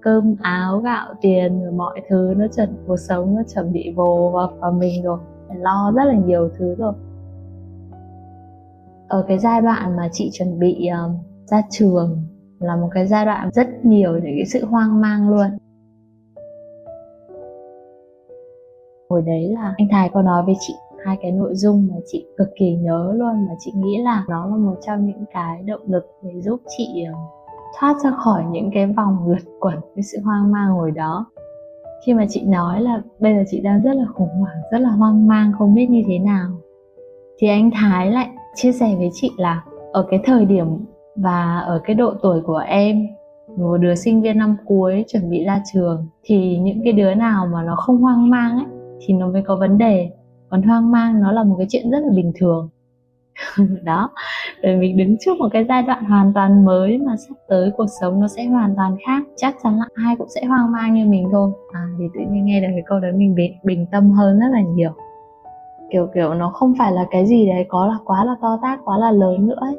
Cơm 0.00 0.36
áo 0.42 0.78
gạo 0.78 1.14
tiền 1.20 1.62
rồi 1.62 1.72
mọi 1.72 2.00
thứ 2.08 2.34
nó 2.36 2.46
chuẩn 2.56 2.68
cuộc 2.86 2.96
sống 2.96 3.34
nó 3.36 3.42
chuẩn 3.54 3.72
bị 3.72 3.92
vồ 3.96 4.30
vào, 4.34 4.52
vào 4.60 4.72
mình 4.72 5.02
rồi. 5.02 5.18
Phải 5.48 5.58
lo 5.58 5.92
rất 5.96 6.04
là 6.04 6.14
nhiều 6.14 6.50
thứ 6.58 6.74
rồi. 6.74 6.92
Ở 9.08 9.24
cái 9.28 9.38
giai 9.38 9.60
đoạn 9.60 9.96
mà 9.96 10.08
chị 10.12 10.30
chuẩn 10.32 10.58
bị 10.58 10.86
um, 10.86 11.16
ra 11.44 11.62
trường 11.70 12.22
là 12.58 12.76
một 12.76 12.88
cái 12.92 13.06
giai 13.06 13.24
đoạn 13.24 13.50
rất 13.52 13.84
nhiều 13.84 14.12
những 14.12 14.36
cái 14.36 14.46
sự 14.46 14.64
hoang 14.64 15.00
mang 15.00 15.30
luôn. 15.30 15.46
Hồi 19.10 19.22
đấy 19.22 19.48
là 19.54 19.74
anh 19.76 19.88
Thái 19.90 20.10
có 20.14 20.22
nói 20.22 20.42
với 20.46 20.54
chị 20.60 20.74
hai 21.04 21.16
cái 21.22 21.32
nội 21.32 21.54
dung 21.54 21.88
mà 21.90 21.96
chị 22.06 22.26
cực 22.36 22.48
kỳ 22.56 22.74
nhớ 22.74 23.12
luôn 23.16 23.46
mà 23.46 23.54
chị 23.58 23.72
nghĩ 23.74 23.98
là 24.02 24.24
nó 24.28 24.46
là 24.46 24.56
một 24.56 24.76
trong 24.86 25.06
những 25.06 25.24
cái 25.32 25.62
động 25.62 25.80
lực 25.86 26.06
để 26.22 26.40
giúp 26.40 26.60
chị 26.76 27.04
ờ, 27.06 27.12
thoát 27.78 27.96
ra 28.04 28.10
khỏi 28.10 28.44
những 28.50 28.70
cái 28.74 28.86
vòng 28.86 29.16
lật 29.26 29.42
quẩn, 29.60 29.74
cái 29.96 30.02
sự 30.02 30.18
hoang 30.24 30.52
mang 30.52 30.68
hồi 30.68 30.90
đó. 30.90 31.26
Khi 32.06 32.14
mà 32.14 32.26
chị 32.28 32.42
nói 32.46 32.82
là 32.82 33.02
bây 33.20 33.34
giờ 33.34 33.42
chị 33.50 33.60
đang 33.60 33.82
rất 33.82 33.92
là 33.96 34.04
khủng 34.14 34.40
hoảng, 34.40 34.56
rất 34.72 34.78
là 34.78 34.90
hoang 34.90 35.28
mang, 35.28 35.52
không 35.58 35.74
biết 35.74 35.86
như 35.90 36.02
thế 36.06 36.18
nào, 36.18 36.48
thì 37.38 37.48
anh 37.48 37.70
Thái 37.70 38.10
lại 38.10 38.28
chia 38.54 38.72
sẻ 38.72 38.94
với 38.98 39.10
chị 39.12 39.30
là 39.36 39.64
ở 39.92 40.06
cái 40.10 40.20
thời 40.24 40.44
điểm 40.44 40.66
và 41.16 41.58
ở 41.58 41.80
cái 41.84 41.96
độ 41.96 42.12
tuổi 42.22 42.40
của 42.40 42.62
em, 42.66 43.06
một 43.56 43.76
đứa 43.76 43.94
sinh 43.94 44.22
viên 44.22 44.38
năm 44.38 44.56
cuối 44.64 45.04
chuẩn 45.08 45.30
bị 45.30 45.44
ra 45.44 45.62
trường, 45.72 46.06
thì 46.22 46.58
những 46.58 46.80
cái 46.84 46.92
đứa 46.92 47.14
nào 47.14 47.46
mà 47.52 47.62
nó 47.62 47.76
không 47.76 47.96
hoang 47.96 48.30
mang 48.30 48.56
ấy, 48.56 48.66
thì 49.00 49.14
nó 49.14 49.28
mới 49.28 49.42
có 49.42 49.56
vấn 49.56 49.78
đề 49.78 50.10
còn 50.52 50.62
hoang 50.62 50.90
mang 50.90 51.20
nó 51.20 51.32
là 51.32 51.44
một 51.44 51.54
cái 51.58 51.66
chuyện 51.70 51.90
rất 51.90 51.98
là 51.98 52.10
bình 52.16 52.32
thường. 52.34 52.68
Đó 53.84 54.10
rồi 54.62 54.76
mình 54.76 54.96
đứng 54.96 55.16
trước 55.20 55.38
một 55.38 55.48
cái 55.52 55.64
giai 55.68 55.82
đoạn 55.82 56.04
hoàn 56.04 56.32
toàn 56.32 56.64
mới 56.64 56.98
mà 56.98 57.16
sắp 57.16 57.34
tới 57.48 57.70
cuộc 57.76 57.86
sống 58.00 58.20
nó 58.20 58.28
sẽ 58.28 58.44
hoàn 58.44 58.74
toàn 58.76 58.96
khác 59.06 59.22
chắc 59.36 59.56
chắn 59.62 59.78
là 59.78 59.84
ai 59.94 60.16
cũng 60.16 60.28
sẽ 60.34 60.44
hoang 60.44 60.72
mang 60.72 60.94
như 60.94 61.06
mình 61.06 61.28
thôi. 61.32 61.50
À 61.72 61.86
thì 61.98 62.04
tự 62.14 62.20
nhiên 62.30 62.44
nghe 62.44 62.60
được 62.60 62.68
cái 62.70 62.82
câu 62.86 63.00
đấy 63.00 63.12
mình 63.12 63.34
bình, 63.34 63.52
bình 63.64 63.86
tâm 63.92 64.10
hơn 64.10 64.38
rất 64.38 64.48
là 64.52 64.60
nhiều. 64.60 64.90
Kiểu 65.90 66.08
kiểu 66.14 66.34
nó 66.34 66.50
không 66.50 66.74
phải 66.78 66.92
là 66.92 67.06
cái 67.10 67.26
gì 67.26 67.46
đấy 67.46 67.66
có 67.68 67.86
là 67.86 67.98
quá 68.04 68.24
là 68.24 68.36
to 68.42 68.58
tác 68.62 68.80
quá 68.84 68.98
là 68.98 69.10
lớn 69.10 69.46
nữa 69.46 69.58
ấy. 69.60 69.76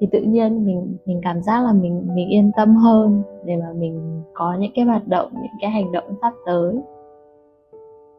thì 0.00 0.06
tự 0.12 0.20
nhiên 0.20 0.66
mình 0.66 0.96
mình 1.06 1.20
cảm 1.24 1.42
giác 1.42 1.64
là 1.64 1.72
mình 1.72 2.06
mình 2.14 2.28
yên 2.28 2.50
tâm 2.56 2.76
hơn 2.76 3.22
để 3.44 3.56
mà 3.56 3.66
mình 3.76 4.22
có 4.34 4.56
những 4.58 4.72
cái 4.74 4.84
hoạt 4.84 5.08
động 5.08 5.30
những 5.32 5.52
cái 5.60 5.70
hành 5.70 5.92
động 5.92 6.04
sắp 6.22 6.32
tới 6.46 6.74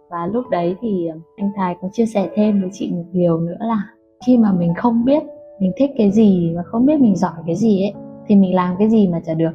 và 0.09 0.27
lúc 0.27 0.45
đấy 0.49 0.75
thì 0.81 1.07
ờ, 1.07 1.17
anh 1.37 1.51
Thái 1.55 1.75
có 1.81 1.89
chia 1.91 2.05
sẻ 2.05 2.29
thêm 2.35 2.61
với 2.61 2.69
chị 2.73 2.91
một 2.91 3.05
điều 3.11 3.39
nữa 3.39 3.57
là 3.59 3.87
khi 4.25 4.37
mà 4.37 4.51
mình 4.51 4.73
không 4.77 5.05
biết 5.05 5.23
mình 5.59 5.71
thích 5.77 5.91
cái 5.97 6.11
gì 6.11 6.53
và 6.55 6.63
không 6.63 6.85
biết 6.85 6.99
mình 6.99 7.15
giỏi 7.15 7.33
cái 7.45 7.55
gì 7.55 7.81
ấy, 7.83 7.93
thì 8.27 8.35
mình 8.35 8.55
làm 8.55 8.75
cái 8.79 8.89
gì 8.89 9.07
mà 9.07 9.19
chả 9.25 9.33
được. 9.33 9.51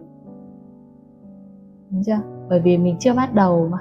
Đúng 1.90 2.02
chưa? 2.06 2.18
Bởi 2.48 2.60
vì 2.60 2.78
mình 2.78 2.96
chưa 2.98 3.14
bắt 3.14 3.34
đầu 3.34 3.68
mà. 3.70 3.78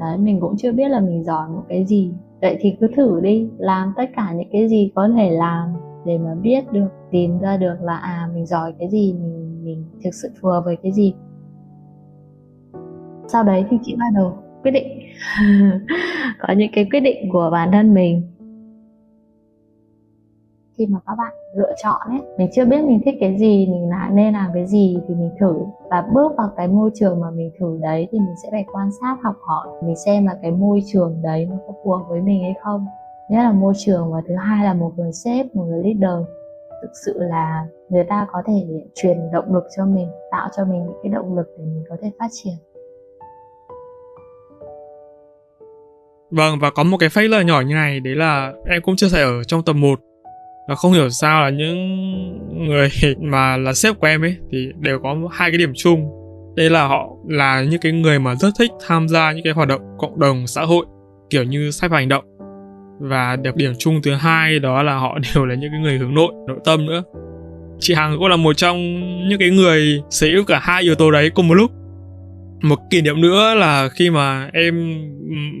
Đấy, 0.00 0.18
mình 0.18 0.40
cũng 0.40 0.56
chưa 0.56 0.72
biết 0.72 0.88
là 0.88 1.00
mình 1.00 1.24
giỏi 1.24 1.48
một 1.48 1.62
cái 1.68 1.84
gì. 1.84 2.12
Vậy 2.40 2.56
thì 2.60 2.76
cứ 2.80 2.88
thử 2.96 3.20
đi, 3.20 3.48
làm 3.58 3.92
tất 3.96 4.04
cả 4.16 4.32
những 4.32 4.48
cái 4.52 4.68
gì 4.68 4.92
có 4.94 5.08
thể 5.16 5.30
làm 5.30 5.74
để 6.04 6.18
mà 6.18 6.34
biết 6.34 6.72
được, 6.72 6.88
tìm 7.10 7.38
ra 7.38 7.56
được 7.56 7.76
là 7.82 7.96
à 7.96 8.30
mình 8.34 8.46
giỏi 8.46 8.74
cái 8.78 8.88
gì, 8.88 9.14
mình 9.22 9.64
mình 9.64 9.84
thực 10.04 10.14
sự 10.14 10.28
phù 10.40 10.48
hợp 10.48 10.62
với 10.64 10.76
cái 10.76 10.92
gì. 10.92 11.14
Sau 13.28 13.44
đấy 13.44 13.64
thì 13.70 13.78
chị 13.82 13.96
bắt 13.98 14.06
đầu 14.14 14.32
quyết 14.62 14.70
định. 14.70 15.00
Có 16.40 16.54
những 16.54 16.70
cái 16.74 16.84
quyết 16.92 17.00
định 17.00 17.28
của 17.32 17.48
bản 17.52 17.72
thân 17.72 17.94
mình. 17.94 18.22
Khi 20.78 20.86
mà 20.86 20.98
các 21.06 21.14
bạn 21.18 21.32
lựa 21.56 21.72
chọn 21.82 22.00
ấy, 22.08 22.20
mình 22.38 22.50
chưa 22.52 22.64
biết 22.64 22.84
mình 22.84 23.00
thích 23.04 23.14
cái 23.20 23.36
gì, 23.38 23.66
mình 23.66 23.88
là, 23.88 24.10
nên 24.12 24.32
làm 24.32 24.50
cái 24.54 24.66
gì 24.66 24.98
thì 25.08 25.14
mình 25.14 25.30
thử. 25.40 25.54
Và 25.90 26.08
bước 26.14 26.32
vào 26.36 26.50
cái 26.56 26.68
môi 26.68 26.90
trường 26.94 27.20
mà 27.20 27.30
mình 27.30 27.50
thử 27.60 27.78
đấy 27.82 28.08
thì 28.12 28.18
mình 28.18 28.34
sẽ 28.42 28.48
phải 28.50 28.64
quan 28.72 28.90
sát, 29.00 29.16
học 29.22 29.36
hỏi, 29.46 29.68
mình 29.82 29.96
xem 29.96 30.26
là 30.26 30.38
cái 30.42 30.50
môi 30.50 30.82
trường 30.86 31.22
đấy 31.22 31.46
nó 31.50 31.56
có 31.66 31.74
phù 31.84 31.90
hợp 31.90 32.04
với 32.08 32.20
mình 32.20 32.42
hay 32.42 32.54
không. 32.62 32.86
Nhất 33.30 33.42
là 33.42 33.52
môi 33.52 33.74
trường 33.76 34.12
và 34.12 34.20
thứ 34.28 34.34
hai 34.34 34.64
là 34.64 34.74
một 34.74 34.92
người 34.96 35.12
sếp, 35.12 35.56
một 35.56 35.64
người 35.64 35.82
leader. 35.82 36.26
Thực 36.82 36.90
sự 37.04 37.18
là 37.18 37.66
người 37.88 38.04
ta 38.04 38.26
có 38.32 38.42
thể 38.46 38.66
truyền 38.94 39.30
động 39.32 39.54
lực 39.54 39.64
cho 39.76 39.86
mình, 39.86 40.08
tạo 40.30 40.48
cho 40.56 40.64
mình 40.64 40.84
những 40.84 40.98
cái 41.02 41.12
động 41.12 41.36
lực 41.36 41.54
để 41.58 41.64
mình 41.64 41.84
có 41.88 41.96
thể 42.02 42.10
phát 42.18 42.28
triển. 42.32 42.54
Vâng 46.30 46.58
và 46.58 46.70
có 46.70 46.82
một 46.82 46.96
cái 46.96 47.08
failure 47.08 47.42
nhỏ 47.42 47.60
như 47.60 47.74
này, 47.74 48.00
đấy 48.00 48.14
là 48.14 48.52
em 48.66 48.82
cũng 48.82 48.96
chia 48.96 49.08
sẻ 49.08 49.22
ở 49.22 49.44
trong 49.44 49.62
tập 49.64 49.72
1 49.72 50.00
và 50.68 50.76
không 50.76 50.92
hiểu 50.92 51.10
sao 51.10 51.42
là 51.42 51.50
những 51.50 51.78
người 52.68 52.90
mà 53.20 53.56
là 53.56 53.72
sếp 53.72 53.98
của 53.98 54.06
em 54.06 54.24
ấy 54.24 54.36
thì 54.52 54.68
đều 54.78 54.98
có 55.02 55.16
hai 55.32 55.50
cái 55.50 55.58
điểm 55.58 55.72
chung. 55.74 56.10
Đây 56.56 56.70
là 56.70 56.86
họ 56.86 57.08
là 57.28 57.62
những 57.62 57.80
cái 57.80 57.92
người 57.92 58.18
mà 58.18 58.34
rất 58.34 58.48
thích 58.58 58.70
tham 58.86 59.08
gia 59.08 59.32
những 59.32 59.44
cái 59.44 59.52
hoạt 59.52 59.68
động 59.68 59.80
cộng 59.98 60.20
đồng 60.20 60.46
xã 60.46 60.62
hội, 60.62 60.86
kiểu 61.30 61.44
như 61.44 61.70
sách 61.70 61.90
hành 61.90 62.08
động. 62.08 62.24
Và 63.00 63.36
đặc 63.36 63.56
điểm 63.56 63.72
chung 63.78 64.02
thứ 64.02 64.14
hai 64.14 64.58
đó 64.58 64.82
là 64.82 64.94
họ 64.94 65.18
đều 65.34 65.46
là 65.46 65.54
những 65.54 65.70
cái 65.70 65.80
người 65.80 65.98
hướng 65.98 66.14
nội 66.14 66.32
nội 66.48 66.58
tâm 66.64 66.86
nữa. 66.86 67.02
Chị 67.80 67.94
hằng 67.94 68.16
cũng 68.18 68.28
là 68.28 68.36
một 68.36 68.56
trong 68.56 68.78
những 69.28 69.38
cái 69.38 69.50
người 69.50 70.02
sở 70.10 70.26
hữu 70.26 70.44
cả 70.44 70.58
hai 70.62 70.82
yếu 70.82 70.94
tố 70.94 71.10
đấy 71.10 71.30
cùng 71.30 71.48
một 71.48 71.54
lúc 71.54 71.70
một 72.62 72.78
kỷ 72.90 73.02
niệm 73.02 73.20
nữa 73.20 73.54
là 73.54 73.88
khi 73.88 74.10
mà 74.10 74.50
em 74.52 75.04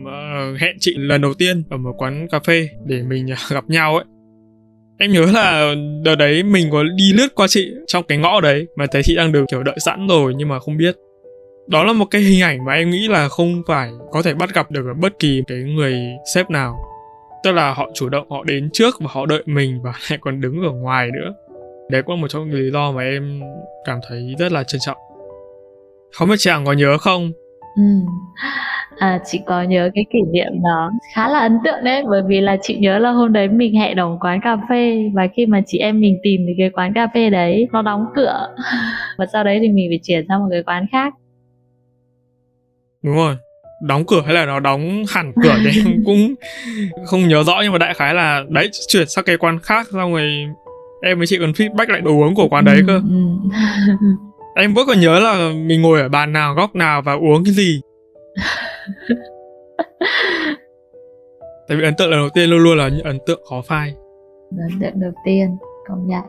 uh, 0.02 0.60
hẹn 0.60 0.76
chị 0.80 0.94
lần 0.96 1.20
đầu 1.20 1.34
tiên 1.34 1.62
ở 1.70 1.76
một 1.76 1.92
quán 1.98 2.28
cà 2.30 2.40
phê 2.40 2.68
để 2.84 3.02
mình 3.02 3.30
à, 3.30 3.36
gặp 3.50 3.64
nhau 3.68 3.96
ấy. 3.96 4.04
Em 4.98 5.12
nhớ 5.12 5.26
là 5.34 5.74
đợt 6.04 6.16
đấy 6.16 6.42
mình 6.42 6.70
có 6.70 6.82
đi 6.96 7.12
lướt 7.12 7.34
qua 7.34 7.46
chị 7.48 7.72
trong 7.86 8.04
cái 8.08 8.18
ngõ 8.18 8.40
đấy 8.40 8.66
mà 8.76 8.86
thấy 8.86 9.02
chị 9.02 9.16
đang 9.16 9.32
được 9.32 9.44
kiểu 9.50 9.62
đợi 9.62 9.76
sẵn 9.80 10.06
rồi 10.06 10.34
nhưng 10.36 10.48
mà 10.48 10.58
không 10.58 10.76
biết. 10.76 10.96
Đó 11.68 11.84
là 11.84 11.92
một 11.92 12.04
cái 12.10 12.22
hình 12.22 12.42
ảnh 12.42 12.64
mà 12.64 12.72
em 12.72 12.90
nghĩ 12.90 13.08
là 13.08 13.28
không 13.28 13.62
phải 13.66 13.90
có 14.12 14.22
thể 14.22 14.34
bắt 14.34 14.54
gặp 14.54 14.70
được 14.70 14.86
ở 14.86 14.94
bất 14.94 15.12
kỳ 15.18 15.42
cái 15.46 15.58
người 15.58 15.94
sếp 16.34 16.50
nào. 16.50 16.76
Tức 17.44 17.52
là 17.52 17.74
họ 17.74 17.90
chủ 17.94 18.08
động 18.08 18.30
họ 18.30 18.44
đến 18.44 18.70
trước 18.72 18.94
và 19.00 19.06
họ 19.10 19.26
đợi 19.26 19.42
mình 19.46 19.80
và 19.82 19.92
lại 20.10 20.18
còn 20.22 20.40
đứng 20.40 20.62
ở 20.62 20.70
ngoài 20.70 21.10
nữa. 21.10 21.34
Đấy 21.90 22.02
cũng 22.02 22.14
là 22.16 22.22
một 22.22 22.28
trong 22.28 22.50
những 22.50 22.60
lý 22.60 22.70
do 22.70 22.92
mà 22.92 23.02
em 23.02 23.40
cảm 23.84 23.98
thấy 24.08 24.34
rất 24.38 24.52
là 24.52 24.64
trân 24.64 24.80
trọng 24.86 25.09
không 26.12 26.28
biết 26.28 26.34
chị 26.38 26.50
có 26.66 26.72
nhớ 26.72 26.98
không? 26.98 27.32
Ừ. 27.76 27.82
À, 28.98 29.18
chị 29.26 29.40
có 29.46 29.62
nhớ 29.62 29.90
cái 29.94 30.04
kỷ 30.12 30.18
niệm 30.32 30.62
đó. 30.62 30.90
Khá 31.14 31.28
là 31.28 31.38
ấn 31.38 31.58
tượng 31.64 31.84
đấy 31.84 32.02
bởi 32.10 32.22
vì 32.26 32.40
là 32.40 32.56
chị 32.62 32.76
nhớ 32.76 32.98
là 32.98 33.10
hôm 33.10 33.32
đấy 33.32 33.48
mình 33.48 33.74
hẹn 33.74 33.96
ở 33.96 34.08
một 34.08 34.16
quán 34.20 34.40
cà 34.44 34.56
phê 34.70 35.10
và 35.14 35.26
khi 35.36 35.46
mà 35.46 35.60
chị 35.66 35.78
em 35.78 36.00
mình 36.00 36.18
tìm 36.22 36.40
thì 36.46 36.52
cái 36.58 36.70
quán 36.70 36.92
cà 36.94 37.06
phê 37.14 37.30
đấy 37.30 37.68
nó 37.72 37.82
đóng 37.82 38.06
cửa. 38.14 38.48
Và 39.18 39.26
sau 39.32 39.44
đấy 39.44 39.58
thì 39.62 39.68
mình 39.68 39.86
phải 39.90 40.00
chuyển 40.02 40.24
sang 40.28 40.40
một 40.40 40.48
cái 40.50 40.62
quán 40.62 40.86
khác. 40.92 41.14
Đúng 43.02 43.16
rồi. 43.16 43.36
Đóng 43.82 44.04
cửa 44.06 44.22
hay 44.24 44.34
là 44.34 44.46
nó 44.46 44.60
đóng 44.60 45.02
hẳn 45.08 45.32
cửa 45.42 45.56
thì 45.64 45.80
em 45.84 46.02
cũng 46.06 46.34
không 47.06 47.28
nhớ 47.28 47.42
rõ 47.42 47.60
nhưng 47.62 47.72
mà 47.72 47.78
đại 47.78 47.94
khái 47.94 48.14
là 48.14 48.44
đấy 48.48 48.70
chuyển 48.88 49.08
sang 49.08 49.24
cái 49.24 49.36
quán 49.36 49.58
khác 49.58 49.86
xong 49.92 50.12
rồi 50.12 50.46
em 51.02 51.18
với 51.18 51.26
chị 51.26 51.38
còn 51.40 51.52
feedback 51.52 51.88
lại 51.88 52.00
đồ 52.00 52.10
uống 52.10 52.34
của 52.34 52.48
quán 52.48 52.64
đấy 52.64 52.82
cơ 52.86 53.00
em 54.54 54.74
vẫn 54.74 54.86
còn 54.86 55.00
nhớ 55.00 55.20
là 55.20 55.52
mình 55.52 55.82
ngồi 55.82 56.00
ở 56.00 56.08
bàn 56.08 56.32
nào 56.32 56.54
góc 56.54 56.74
nào 56.74 57.02
và 57.02 57.12
uống 57.12 57.44
cái 57.44 57.54
gì 57.54 57.80
tại 61.68 61.76
vì 61.78 61.84
ấn 61.84 61.94
tượng 61.98 62.10
lần 62.10 62.20
đầu 62.20 62.28
tiên 62.34 62.50
luôn 62.50 62.60
luôn 62.60 62.78
là 62.78 62.88
những 62.88 63.04
ấn 63.04 63.18
tượng 63.26 63.40
khó 63.50 63.62
phai 63.68 63.94
ấn 64.70 64.80
tượng 64.80 65.00
đầu 65.00 65.12
tiên 65.24 65.56
công 65.88 66.08
nhận 66.08 66.22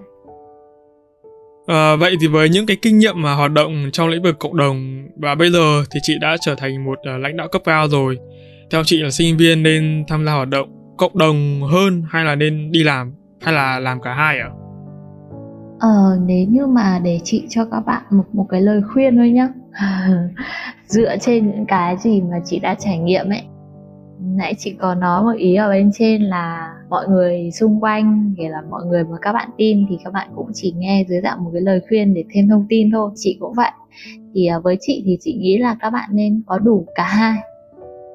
À, 1.67 1.95
vậy 1.95 2.15
thì 2.21 2.27
với 2.27 2.49
những 2.49 2.65
cái 2.65 2.77
kinh 2.81 2.99
nghiệm 2.99 3.21
mà 3.21 3.33
hoạt 3.33 3.51
động 3.51 3.89
trong 3.93 4.07
lĩnh 4.07 4.23
vực 4.23 4.39
cộng 4.39 4.57
đồng 4.57 5.07
và 5.15 5.35
bây 5.35 5.51
giờ 5.51 5.83
thì 5.91 5.99
chị 6.03 6.13
đã 6.21 6.35
trở 6.41 6.55
thành 6.55 6.85
một 6.85 6.99
uh, 6.99 7.21
lãnh 7.21 7.37
đạo 7.37 7.47
cấp 7.47 7.61
cao 7.65 7.87
rồi. 7.87 8.17
Theo 8.71 8.83
chị 8.85 9.01
là 9.01 9.09
sinh 9.09 9.37
viên 9.37 9.63
nên 9.63 10.03
tham 10.07 10.25
gia 10.25 10.33
hoạt 10.33 10.47
động 10.47 10.95
cộng 10.97 11.17
đồng 11.17 11.61
hơn 11.71 12.03
hay 12.09 12.25
là 12.25 12.35
nên 12.35 12.71
đi 12.71 12.83
làm 12.83 13.13
hay 13.41 13.53
là 13.53 13.79
làm 13.79 14.01
cả 14.01 14.13
hai 14.13 14.39
ạ? 14.39 14.49
À? 14.49 14.60
Ờ, 15.81 16.17
nếu 16.25 16.47
như 16.49 16.67
mà 16.67 16.99
để 17.03 17.19
chị 17.23 17.45
cho 17.49 17.65
các 17.65 17.79
bạn 17.79 18.03
một 18.09 18.23
một 18.33 18.45
cái 18.49 18.61
lời 18.61 18.81
khuyên 18.93 19.17
thôi 19.17 19.29
nhá. 19.29 19.47
Dựa 20.87 21.17
trên 21.17 21.51
những 21.51 21.65
cái 21.65 21.97
gì 21.97 22.21
mà 22.21 22.39
chị 22.45 22.59
đã 22.59 22.75
trải 22.79 22.99
nghiệm 22.99 23.29
ấy. 23.29 23.41
Nãy 24.19 24.53
chị 24.57 24.75
có 24.79 24.95
nói 24.95 25.23
một 25.23 25.37
ý 25.37 25.55
ở 25.55 25.69
bên 25.69 25.91
trên 25.93 26.21
là 26.21 26.73
mọi 26.89 27.07
người 27.07 27.51
xung 27.51 27.79
quanh 27.79 28.33
kể 28.37 28.49
là 28.49 28.61
mọi 28.69 28.85
người 28.85 29.03
mà 29.03 29.17
các 29.21 29.33
bạn 29.33 29.49
tin 29.57 29.85
thì 29.89 29.97
các 30.03 30.13
bạn 30.13 30.29
cũng 30.35 30.51
chỉ 30.53 30.73
nghe 30.77 31.05
dưới 31.09 31.21
dạng 31.21 31.43
một 31.43 31.49
cái 31.53 31.61
lời 31.61 31.81
khuyên 31.89 32.13
để 32.13 32.23
thêm 32.33 32.49
thông 32.49 32.65
tin 32.69 32.91
thôi. 32.91 33.11
Chị 33.15 33.37
cũng 33.39 33.53
vậy. 33.53 33.71
Thì 34.33 34.45
à, 34.45 34.59
với 34.59 34.77
chị 34.81 35.03
thì 35.05 35.17
chị 35.21 35.37
nghĩ 35.41 35.57
là 35.57 35.75
các 35.79 35.89
bạn 35.89 36.09
nên 36.13 36.43
có 36.47 36.59
đủ 36.59 36.85
cả 36.95 37.03
hai. 37.03 37.37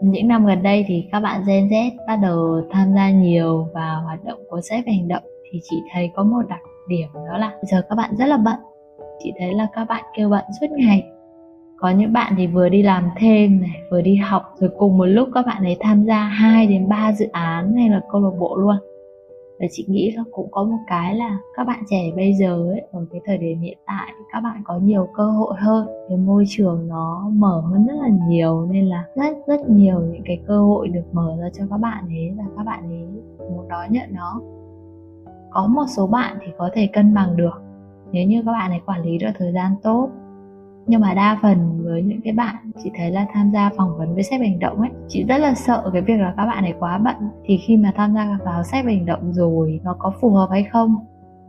Những 0.02 0.28
năm 0.28 0.46
gần 0.46 0.62
đây 0.62 0.84
thì 0.88 1.04
các 1.12 1.20
bạn 1.20 1.42
Gen 1.46 1.68
Z 1.68 1.90
bắt 2.06 2.16
đầu 2.16 2.62
tham 2.70 2.94
gia 2.94 3.10
nhiều 3.10 3.68
vào 3.74 4.02
hoạt 4.02 4.24
động 4.24 4.38
của 4.50 4.60
sếp 4.70 4.84
hành 4.86 5.08
động 5.08 5.22
thì 5.52 5.60
chị 5.70 5.76
thấy 5.92 6.10
có 6.14 6.24
một 6.24 6.42
đặc 6.48 6.60
điểm 6.88 7.08
đó 7.14 7.38
là 7.38 7.52
giờ 7.62 7.82
các 7.88 7.94
bạn 7.96 8.16
rất 8.18 8.26
là 8.26 8.36
bận. 8.36 8.56
Chị 9.18 9.32
thấy 9.38 9.54
là 9.54 9.66
các 9.72 9.84
bạn 9.84 10.04
kêu 10.16 10.28
bận 10.28 10.44
suốt 10.60 10.66
ngày. 10.70 11.04
Có 11.78 11.90
những 11.90 12.12
bạn 12.12 12.34
thì 12.36 12.46
vừa 12.46 12.68
đi 12.68 12.82
làm 12.82 13.10
thêm 13.16 13.60
này, 13.60 13.80
vừa 13.90 14.02
đi 14.02 14.16
học, 14.16 14.54
rồi 14.58 14.70
cùng 14.78 14.98
một 14.98 15.04
lúc 15.04 15.28
các 15.34 15.46
bạn 15.46 15.64
ấy 15.64 15.76
tham 15.80 16.04
gia 16.04 16.18
2 16.18 16.66
đến 16.66 16.88
3 16.88 17.12
dự 17.12 17.26
án 17.32 17.76
hay 17.76 17.88
là 17.88 18.00
câu 18.12 18.20
lạc 18.20 18.36
bộ 18.38 18.56
luôn. 18.56 18.76
Và 19.60 19.66
chị 19.70 19.84
nghĩ 19.88 20.12
là 20.16 20.22
cũng 20.30 20.50
có 20.50 20.64
một 20.64 20.78
cái 20.86 21.14
là 21.14 21.38
các 21.56 21.66
bạn 21.66 21.82
trẻ 21.90 22.10
bây 22.16 22.32
giờ 22.34 22.70
ấy, 22.70 22.82
ở 22.92 23.06
cái 23.10 23.20
thời 23.24 23.38
điểm 23.38 23.60
hiện 23.60 23.78
tại 23.86 24.12
các 24.32 24.40
bạn 24.40 24.62
có 24.64 24.78
nhiều 24.78 25.08
cơ 25.14 25.30
hội 25.30 25.54
hơn. 25.58 25.86
Cái 26.08 26.18
môi 26.18 26.44
trường 26.48 26.88
nó 26.88 27.30
mở 27.32 27.60
hơn 27.60 27.86
rất 27.86 27.94
là 28.02 28.08
nhiều, 28.28 28.66
nên 28.70 28.86
là 28.86 29.04
rất 29.14 29.36
rất 29.46 29.68
nhiều 29.68 30.00
những 30.00 30.22
cái 30.24 30.40
cơ 30.46 30.60
hội 30.60 30.88
được 30.88 31.04
mở 31.12 31.36
ra 31.40 31.48
cho 31.58 31.64
các 31.70 31.76
bạn 31.76 32.04
ấy, 32.08 32.32
và 32.36 32.44
các 32.56 32.62
bạn 32.66 32.82
ấy 32.82 33.06
muốn 33.50 33.68
đón 33.68 33.92
nhận 33.92 34.08
nó 34.14 34.40
có 35.50 35.66
một 35.66 35.84
số 35.96 36.06
bạn 36.06 36.36
thì 36.40 36.52
có 36.58 36.70
thể 36.74 36.86
cân 36.92 37.14
bằng 37.14 37.36
được. 37.36 37.62
Nếu 38.12 38.26
như 38.26 38.42
các 38.46 38.52
bạn 38.52 38.70
ấy 38.70 38.80
quản 38.86 39.02
lý 39.02 39.18
được 39.18 39.30
thời 39.38 39.52
gian 39.52 39.72
tốt. 39.82 40.10
Nhưng 40.86 41.00
mà 41.00 41.14
đa 41.14 41.38
phần 41.42 41.82
với 41.84 42.02
những 42.02 42.20
cái 42.24 42.32
bạn 42.32 42.54
chị 42.82 42.90
thấy 42.96 43.10
là 43.10 43.26
tham 43.32 43.50
gia 43.50 43.70
phỏng 43.76 43.98
vấn 43.98 44.14
với 44.14 44.22
sếp 44.22 44.40
hành 44.40 44.58
động 44.58 44.80
ấy, 44.80 44.90
chị 45.08 45.24
rất 45.24 45.38
là 45.38 45.54
sợ 45.54 45.90
cái 45.92 46.02
việc 46.02 46.16
là 46.16 46.34
các 46.36 46.46
bạn 46.46 46.64
ấy 46.64 46.74
quá 46.78 46.98
bận. 46.98 47.16
Thì 47.44 47.56
khi 47.56 47.76
mà 47.76 47.92
tham 47.96 48.14
gia 48.14 48.38
vào 48.44 48.62
sếp 48.64 48.84
hành 48.84 49.06
động 49.06 49.32
rồi, 49.32 49.80
nó 49.84 49.96
có 49.98 50.12
phù 50.20 50.30
hợp 50.30 50.48
hay 50.50 50.64
không? 50.64 50.96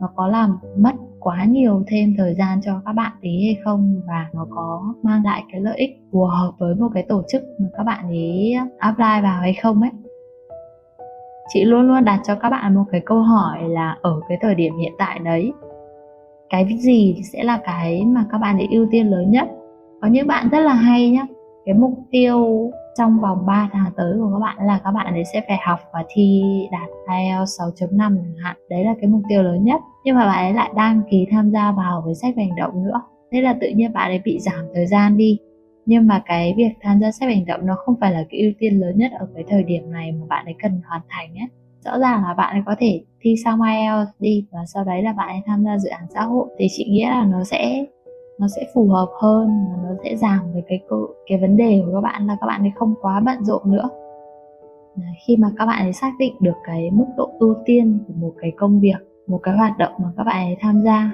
Nó 0.00 0.08
có 0.14 0.28
làm 0.28 0.58
mất 0.76 0.94
quá 1.20 1.44
nhiều 1.44 1.82
thêm 1.86 2.14
thời 2.18 2.34
gian 2.34 2.60
cho 2.64 2.80
các 2.84 2.92
bạn 2.92 3.12
tí 3.20 3.44
hay 3.44 3.56
không? 3.64 4.00
Và 4.06 4.26
nó 4.34 4.46
có 4.50 4.94
mang 5.02 5.24
lại 5.24 5.44
cái 5.52 5.60
lợi 5.60 5.76
ích 5.76 5.90
phù 6.12 6.24
hợp 6.24 6.52
với 6.58 6.74
một 6.74 6.88
cái 6.94 7.06
tổ 7.08 7.22
chức 7.28 7.42
mà 7.60 7.66
các 7.76 7.82
bạn 7.84 8.04
ấy 8.08 8.54
apply 8.78 9.22
vào 9.22 9.40
hay 9.40 9.54
không 9.54 9.82
ấy? 9.82 9.90
Chị 11.48 11.64
luôn 11.64 11.88
luôn 11.88 12.04
đặt 12.04 12.20
cho 12.26 12.34
các 12.34 12.50
bạn 12.50 12.74
một 12.74 12.84
cái 12.90 13.00
câu 13.06 13.22
hỏi 13.22 13.68
là 13.68 13.96
ở 14.02 14.20
cái 14.28 14.38
thời 14.40 14.54
điểm 14.54 14.76
hiện 14.78 14.92
tại 14.98 15.18
đấy, 15.18 15.52
cái 16.50 16.78
gì 16.78 17.16
sẽ 17.32 17.44
là 17.44 17.60
cái 17.64 18.04
mà 18.06 18.24
các 18.32 18.38
bạn 18.38 18.58
ấy 18.58 18.68
ưu 18.70 18.86
tiên 18.90 19.06
lớn 19.06 19.30
nhất? 19.30 19.48
Có 20.00 20.08
những 20.08 20.26
bạn 20.26 20.48
rất 20.48 20.60
là 20.60 20.74
hay 20.74 21.10
nhá, 21.10 21.26
cái 21.64 21.74
mục 21.74 21.94
tiêu 22.10 22.70
trong 22.98 23.20
vòng 23.20 23.46
3 23.46 23.70
tháng 23.72 23.92
tới 23.96 24.14
của 24.18 24.30
các 24.32 24.38
bạn 24.40 24.66
là 24.66 24.80
các 24.84 24.90
bạn 24.90 25.14
ấy 25.14 25.24
sẽ 25.32 25.42
phải 25.48 25.58
học 25.66 25.78
và 25.92 26.04
thi 26.08 26.42
đạt 26.72 26.88
IELTS 27.18 27.60
6.5 27.60 27.98
chẳng 27.98 28.34
hạn. 28.44 28.56
Đấy 28.70 28.84
là 28.84 28.94
cái 29.00 29.10
mục 29.10 29.22
tiêu 29.28 29.42
lớn 29.42 29.64
nhất. 29.64 29.80
Nhưng 30.04 30.16
mà 30.16 30.26
bạn 30.26 30.44
ấy 30.44 30.52
lại 30.52 30.70
đăng 30.76 31.02
ký 31.10 31.26
tham 31.30 31.50
gia 31.50 31.72
vào 31.72 32.02
với 32.04 32.14
sách 32.14 32.34
hành 32.36 32.56
động 32.56 32.84
nữa. 32.84 33.00
Thế 33.32 33.40
là 33.42 33.56
tự 33.60 33.68
nhiên 33.68 33.92
bạn 33.92 34.10
ấy 34.10 34.20
bị 34.24 34.38
giảm 34.40 34.64
thời 34.74 34.86
gian 34.86 35.16
đi 35.16 35.38
nhưng 35.88 36.06
mà 36.06 36.22
cái 36.26 36.54
việc 36.56 36.70
tham 36.80 37.00
gia 37.00 37.10
sách 37.10 37.28
hành 37.28 37.46
động 37.46 37.66
nó 37.66 37.74
không 37.74 37.94
phải 38.00 38.12
là 38.12 38.24
cái 38.30 38.40
ưu 38.40 38.52
tiên 38.58 38.80
lớn 38.80 38.98
nhất 38.98 39.12
ở 39.18 39.28
cái 39.34 39.44
thời 39.48 39.62
điểm 39.62 39.92
này 39.92 40.12
mà 40.12 40.26
bạn 40.28 40.44
ấy 40.44 40.54
cần 40.62 40.80
hoàn 40.88 41.00
thành 41.08 41.34
ấy 41.34 41.48
rõ 41.84 41.98
ràng 41.98 42.22
là 42.22 42.34
bạn 42.34 42.56
ấy 42.56 42.62
có 42.66 42.74
thể 42.78 43.00
thi 43.20 43.34
xong 43.44 43.60
IELTS 43.62 44.10
đi 44.18 44.46
và 44.50 44.58
sau 44.66 44.84
đấy 44.84 45.02
là 45.02 45.12
bạn 45.12 45.28
ấy 45.28 45.40
tham 45.46 45.64
gia 45.64 45.78
dự 45.78 45.88
án 45.88 46.06
xã 46.14 46.22
hội. 46.22 46.48
Thì 46.58 46.66
chị 46.70 46.86
nghĩ 46.90 47.04
là 47.04 47.24
nó 47.24 47.44
sẽ 47.44 47.84
nó 48.40 48.46
sẽ 48.56 48.66
phù 48.74 48.88
hợp 48.88 49.08
hơn, 49.22 49.48
và 49.70 49.76
nó 49.82 49.96
sẽ 50.04 50.16
giảm 50.16 50.52
về 50.54 50.62
cái 50.68 50.80
cái 51.26 51.38
vấn 51.38 51.56
đề 51.56 51.82
của 51.86 51.92
các 51.94 52.00
bạn 52.00 52.26
là 52.26 52.36
các 52.40 52.46
bạn 52.46 52.60
ấy 52.60 52.72
không 52.74 52.94
quá 53.02 53.20
bận 53.20 53.44
rộn 53.44 53.62
nữa. 53.64 53.88
Khi 55.26 55.36
mà 55.36 55.48
các 55.58 55.66
bạn 55.66 55.86
ấy 55.86 55.92
xác 55.92 56.12
định 56.18 56.34
được 56.40 56.56
cái 56.64 56.90
mức 56.90 57.06
độ 57.16 57.30
ưu 57.38 57.56
tiên 57.64 57.98
của 58.06 58.14
một 58.16 58.32
cái 58.38 58.50
công 58.56 58.80
việc, 58.80 58.98
một 59.26 59.40
cái 59.42 59.56
hoạt 59.56 59.78
động 59.78 59.92
mà 59.98 60.08
các 60.16 60.24
bạn 60.24 60.46
ấy 60.46 60.56
tham 60.60 60.82
gia 60.84 61.12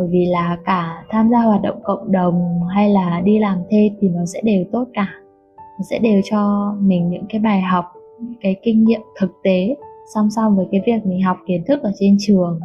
bởi 0.00 0.08
vì 0.12 0.26
là 0.26 0.58
cả 0.64 1.04
tham 1.10 1.30
gia 1.30 1.38
hoạt 1.38 1.62
động 1.62 1.80
cộng 1.84 2.12
đồng 2.12 2.60
hay 2.74 2.90
là 2.90 3.20
đi 3.24 3.38
làm 3.38 3.58
thêm 3.70 3.92
thì 4.00 4.08
nó 4.08 4.24
sẽ 4.26 4.40
đều 4.44 4.64
tốt 4.72 4.88
cả. 4.94 5.08
Nó 5.56 5.84
sẽ 5.90 5.98
đều 5.98 6.20
cho 6.30 6.74
mình 6.80 7.10
những 7.10 7.24
cái 7.28 7.40
bài 7.40 7.60
học 7.60 7.84
những 8.20 8.38
cái 8.40 8.56
kinh 8.62 8.84
nghiệm 8.84 9.00
thực 9.20 9.30
tế, 9.44 9.76
song 10.14 10.30
song 10.30 10.56
với 10.56 10.66
cái 10.72 10.82
việc 10.86 11.06
mình 11.06 11.22
học 11.22 11.36
kiến 11.46 11.64
thức 11.68 11.82
ở 11.82 11.92
trên 11.98 12.16
trường. 12.20 12.60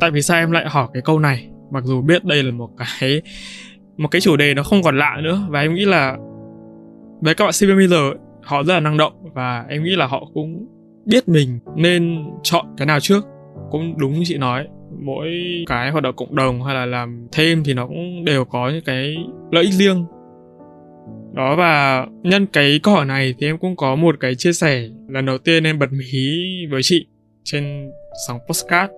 Tại 0.00 0.10
vì 0.10 0.22
sao 0.22 0.38
em 0.38 0.50
lại 0.50 0.64
hỏi 0.68 0.88
cái 0.92 1.02
câu 1.02 1.18
này? 1.18 1.48
Mặc 1.70 1.84
dù 1.84 2.02
biết 2.02 2.24
đây 2.24 2.42
là 2.42 2.52
một 2.52 2.70
cái 2.78 3.22
một 3.96 4.08
cái 4.10 4.20
chủ 4.20 4.36
đề 4.36 4.54
nó 4.54 4.62
không 4.62 4.82
còn 4.84 4.98
lạ 4.98 5.16
nữa, 5.22 5.46
và 5.48 5.60
em 5.60 5.74
nghĩ 5.74 5.84
là 5.84 6.16
với 7.20 7.34
các 7.34 7.44
bạn 7.44 7.52
sinh 7.52 7.68
viên 7.68 7.78
bây 7.78 7.88
giờ, 7.88 8.10
họ 8.42 8.62
rất 8.62 8.74
là 8.74 8.80
năng 8.80 8.96
động 8.96 9.12
và 9.34 9.64
em 9.68 9.82
nghĩ 9.82 9.96
là 9.96 10.06
họ 10.06 10.28
cũng 10.34 10.66
biết 11.04 11.28
mình 11.28 11.58
nên 11.76 12.24
chọn 12.42 12.66
cái 12.76 12.86
nào 12.86 13.00
trước 13.00 13.26
cũng 13.70 13.94
đúng 13.98 14.12
như 14.12 14.22
chị 14.24 14.38
nói, 14.38 14.66
mỗi 14.98 15.28
cái 15.66 15.90
hoạt 15.90 16.04
động 16.04 16.16
cộng 16.16 16.34
đồng 16.34 16.62
hay 16.62 16.74
là 16.74 16.86
làm 16.86 17.28
thêm 17.32 17.64
thì 17.64 17.74
nó 17.74 17.86
cũng 17.86 18.24
đều 18.24 18.44
có 18.44 18.70
những 18.70 18.84
cái 18.84 19.16
lợi 19.50 19.64
ích 19.64 19.72
riêng. 19.72 20.04
Đó, 21.32 21.56
và 21.56 22.06
nhân 22.22 22.46
cái 22.46 22.80
câu 22.82 22.94
hỏi 22.94 23.04
này 23.04 23.34
thì 23.38 23.46
em 23.46 23.58
cũng 23.58 23.76
có 23.76 23.94
một 23.94 24.16
cái 24.20 24.34
chia 24.34 24.52
sẻ. 24.52 24.88
Lần 25.08 25.26
đầu 25.26 25.38
tiên 25.38 25.64
em 25.64 25.78
bật 25.78 25.92
mí 25.92 26.66
với 26.70 26.80
chị 26.84 27.06
trên 27.44 27.90
sóng 28.26 28.38
postcard 28.48 28.92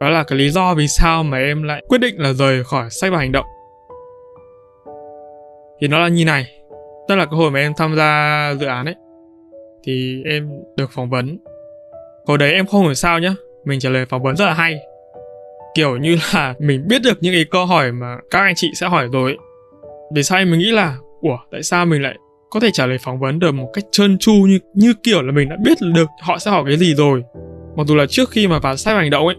đó 0.00 0.08
là 0.08 0.24
cái 0.24 0.38
lý 0.38 0.50
do 0.50 0.74
vì 0.74 0.88
sao 0.88 1.22
mà 1.22 1.38
em 1.38 1.62
lại 1.62 1.82
quyết 1.88 1.98
định 1.98 2.20
là 2.20 2.32
rời 2.32 2.64
khỏi 2.64 2.90
sách 2.90 3.12
và 3.12 3.18
hành 3.18 3.32
động. 3.32 3.46
Thì 5.80 5.88
nó 5.88 5.98
là 5.98 6.08
như 6.08 6.24
này. 6.24 6.46
Tức 7.08 7.16
là 7.16 7.24
cái 7.24 7.34
hồi 7.36 7.50
mà 7.50 7.60
em 7.60 7.72
tham 7.76 7.96
gia 7.96 8.54
dự 8.60 8.66
án 8.66 8.86
ấy, 8.86 8.94
thì 9.84 10.22
em 10.24 10.50
được 10.76 10.90
phỏng 10.90 11.10
vấn 11.10 11.38
hồi 12.26 12.38
đấy 12.38 12.52
em 12.52 12.66
không 12.66 12.82
hiểu 12.82 12.94
sao 12.94 13.18
nhá, 13.18 13.34
mình 13.64 13.80
trả 13.80 13.90
lời 13.90 14.06
phỏng 14.06 14.22
vấn 14.22 14.36
rất 14.36 14.46
là 14.46 14.54
hay. 14.54 14.78
Kiểu 15.74 15.96
như 15.96 16.16
là 16.34 16.54
mình 16.60 16.88
biết 16.88 17.02
được 17.02 17.18
những 17.20 17.34
cái 17.34 17.44
câu 17.50 17.66
hỏi 17.66 17.92
mà 17.92 18.16
các 18.30 18.38
anh 18.38 18.54
chị 18.56 18.70
sẽ 18.74 18.88
hỏi 18.88 19.08
rồi. 19.12 19.36
Vì 20.14 20.22
sao 20.22 20.38
em 20.38 20.50
mình 20.50 20.60
nghĩ 20.60 20.70
là, 20.70 20.96
ủa, 21.20 21.36
tại 21.50 21.62
sao 21.62 21.86
mình 21.86 22.02
lại 22.02 22.14
có 22.50 22.60
thể 22.60 22.70
trả 22.72 22.86
lời 22.86 22.98
phỏng 22.98 23.18
vấn 23.18 23.38
được 23.38 23.52
một 23.52 23.70
cách 23.72 23.84
trơn 23.92 24.18
tru 24.18 24.32
như 24.32 24.58
như 24.74 24.94
kiểu 25.02 25.22
là 25.22 25.32
mình 25.32 25.48
đã 25.48 25.56
biết 25.64 25.78
được 25.94 26.06
họ 26.22 26.38
sẽ 26.38 26.50
hỏi 26.50 26.64
cái 26.66 26.76
gì 26.76 26.94
rồi? 26.94 27.22
Mặc 27.76 27.86
dù 27.86 27.94
là 27.94 28.06
trước 28.06 28.30
khi 28.30 28.48
mà 28.48 28.58
vào 28.58 28.76
sách 28.76 28.96
hành 28.96 29.10
động 29.10 29.26
ấy, 29.26 29.36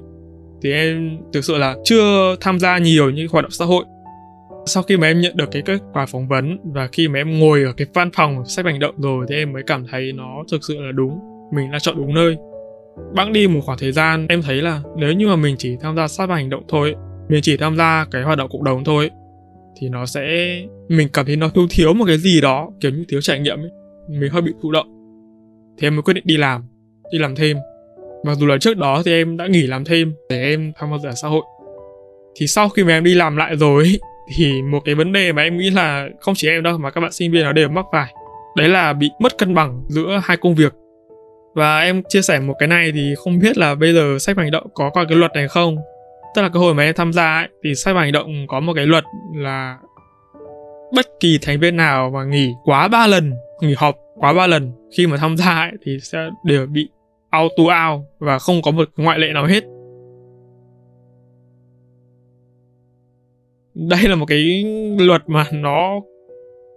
thì 0.61 0.73
em 0.73 1.17
thực 1.33 1.45
sự 1.45 1.57
là 1.57 1.75
chưa 1.83 2.35
tham 2.41 2.59
gia 2.59 2.77
nhiều 2.77 3.09
những 3.09 3.27
hoạt 3.31 3.43
động 3.43 3.51
xã 3.51 3.65
hội. 3.65 3.85
Sau 4.65 4.83
khi 4.83 4.97
mà 4.97 5.07
em 5.07 5.21
nhận 5.21 5.37
được 5.37 5.49
cái 5.51 5.61
kết 5.61 5.79
quả 5.93 6.05
phỏng 6.05 6.27
vấn 6.27 6.57
và 6.63 6.87
khi 6.91 7.07
mà 7.07 7.19
em 7.19 7.39
ngồi 7.39 7.63
ở 7.63 7.73
cái 7.77 7.87
văn 7.93 8.11
phòng 8.13 8.45
sách 8.45 8.65
hành 8.65 8.79
động 8.79 8.95
rồi 8.97 9.25
thì 9.29 9.35
em 9.35 9.53
mới 9.53 9.63
cảm 9.67 9.85
thấy 9.91 10.11
nó 10.15 10.43
thực 10.51 10.63
sự 10.67 10.81
là 10.81 10.91
đúng. 10.91 11.19
Mình 11.51 11.71
đã 11.71 11.79
chọn 11.79 11.95
đúng 11.97 12.13
nơi 12.13 12.37
bẵng 13.13 13.33
đi 13.33 13.47
một 13.47 13.59
khoảng 13.65 13.77
thời 13.77 13.91
gian 13.91 14.27
em 14.29 14.41
thấy 14.41 14.61
là 14.61 14.81
nếu 14.95 15.13
như 15.13 15.27
mà 15.27 15.35
mình 15.35 15.55
chỉ 15.59 15.75
tham 15.81 15.95
gia 15.95 16.07
sát 16.07 16.25
vào 16.25 16.37
hành 16.37 16.49
động 16.49 16.63
thôi 16.67 16.95
mình 17.29 17.41
chỉ 17.43 17.57
tham 17.57 17.77
gia 17.77 18.05
cái 18.11 18.23
hoạt 18.23 18.37
động 18.37 18.49
cộng 18.51 18.63
đồng 18.63 18.83
thôi 18.83 19.09
thì 19.79 19.89
nó 19.89 20.05
sẽ 20.05 20.21
mình 20.89 21.07
cảm 21.13 21.25
thấy 21.25 21.35
nó 21.35 21.49
thiếu 21.49 21.67
thiếu 21.69 21.93
một 21.93 22.05
cái 22.07 22.17
gì 22.17 22.41
đó 22.41 22.69
kiểu 22.79 22.91
như 22.91 23.05
thiếu 23.09 23.21
trải 23.21 23.39
nghiệm 23.39 23.59
ấy. 23.59 23.71
Mình 24.09 24.31
hơi 24.31 24.41
bị 24.41 24.51
thụ 24.61 24.71
động. 24.71 24.87
Thì 25.77 25.87
em 25.87 25.95
mới 25.95 26.03
quyết 26.03 26.13
định 26.13 26.23
đi 26.27 26.37
làm 26.37 26.63
đi 27.11 27.19
làm 27.19 27.35
thêm. 27.35 27.57
Mặc 28.25 28.35
dù 28.35 28.45
là 28.45 28.57
trước 28.57 28.77
đó 28.77 29.01
thì 29.05 29.11
em 29.11 29.37
đã 29.37 29.47
nghỉ 29.47 29.61
làm 29.67 29.85
thêm 29.85 30.13
để 30.29 30.43
em 30.43 30.71
tham 30.75 30.89
gia 31.03 31.11
xã 31.11 31.27
hội. 31.27 31.43
Thì 32.39 32.47
sau 32.47 32.69
khi 32.69 32.83
mà 32.83 32.93
em 32.93 33.03
đi 33.03 33.13
làm 33.13 33.37
lại 33.37 33.55
rồi 33.55 33.83
ấy, 33.83 33.99
thì 34.37 34.61
một 34.61 34.79
cái 34.85 34.95
vấn 34.95 35.13
đề 35.13 35.33
mà 35.33 35.41
em 35.41 35.57
nghĩ 35.57 35.69
là 35.69 36.07
không 36.19 36.33
chỉ 36.37 36.47
em 36.47 36.63
đâu 36.63 36.77
mà 36.77 36.91
các 36.91 37.01
bạn 37.01 37.11
sinh 37.11 37.31
viên 37.31 37.43
nó 37.43 37.51
đều 37.51 37.69
mắc 37.69 37.85
phải. 37.91 38.13
Đấy 38.57 38.69
là 38.69 38.93
bị 38.93 39.09
mất 39.19 39.37
cân 39.37 39.53
bằng 39.53 39.83
giữa 39.87 40.21
hai 40.23 40.37
công 40.37 40.55
việc 40.55 40.73
và 41.57 41.79
em 41.79 42.03
chia 42.09 42.21
sẻ 42.21 42.39
một 42.39 42.53
cái 42.59 42.67
này 42.67 42.91
thì 42.91 43.15
không 43.17 43.39
biết 43.39 43.57
là 43.57 43.75
bây 43.75 43.93
giờ 43.93 44.17
sách 44.19 44.37
hành 44.37 44.51
động 44.51 44.67
có 44.73 44.89
coi 44.89 45.05
cái 45.09 45.17
luật 45.17 45.31
này 45.33 45.47
không? 45.47 45.77
Tức 46.35 46.41
là 46.41 46.49
cái 46.49 46.59
hồi 46.59 46.73
mà 46.73 46.83
em 46.83 46.95
tham 46.95 47.13
gia 47.13 47.35
ấy, 47.35 47.47
thì 47.63 47.75
sách 47.75 47.95
hành 47.95 48.11
động 48.11 48.47
có 48.47 48.59
một 48.59 48.73
cái 48.75 48.85
luật 48.85 49.03
là 49.35 49.77
bất 50.95 51.05
kỳ 51.19 51.39
thành 51.41 51.59
viên 51.59 51.77
nào 51.77 52.09
mà 52.09 52.23
nghỉ 52.23 52.53
quá 52.63 52.87
ba 52.87 53.07
lần 53.07 53.33
nghỉ 53.61 53.73
họp 53.77 53.95
quá 54.15 54.33
ba 54.33 54.47
lần 54.47 54.71
khi 54.97 55.07
mà 55.07 55.17
tham 55.17 55.37
gia 55.37 55.55
ấy, 55.55 55.71
thì 55.85 55.97
sẽ 56.01 56.29
đều 56.45 56.65
bị 56.65 56.89
auto 57.29 57.63
out 57.63 58.01
và 58.19 58.39
không 58.39 58.61
có 58.61 58.71
một 58.71 58.89
ngoại 58.97 59.19
lệ 59.19 59.27
nào 59.33 59.45
hết. 59.45 59.63
Đây 63.73 63.99
là 64.03 64.15
một 64.15 64.25
cái 64.25 64.65
luật 64.99 65.21
mà 65.27 65.45
nó 65.51 66.01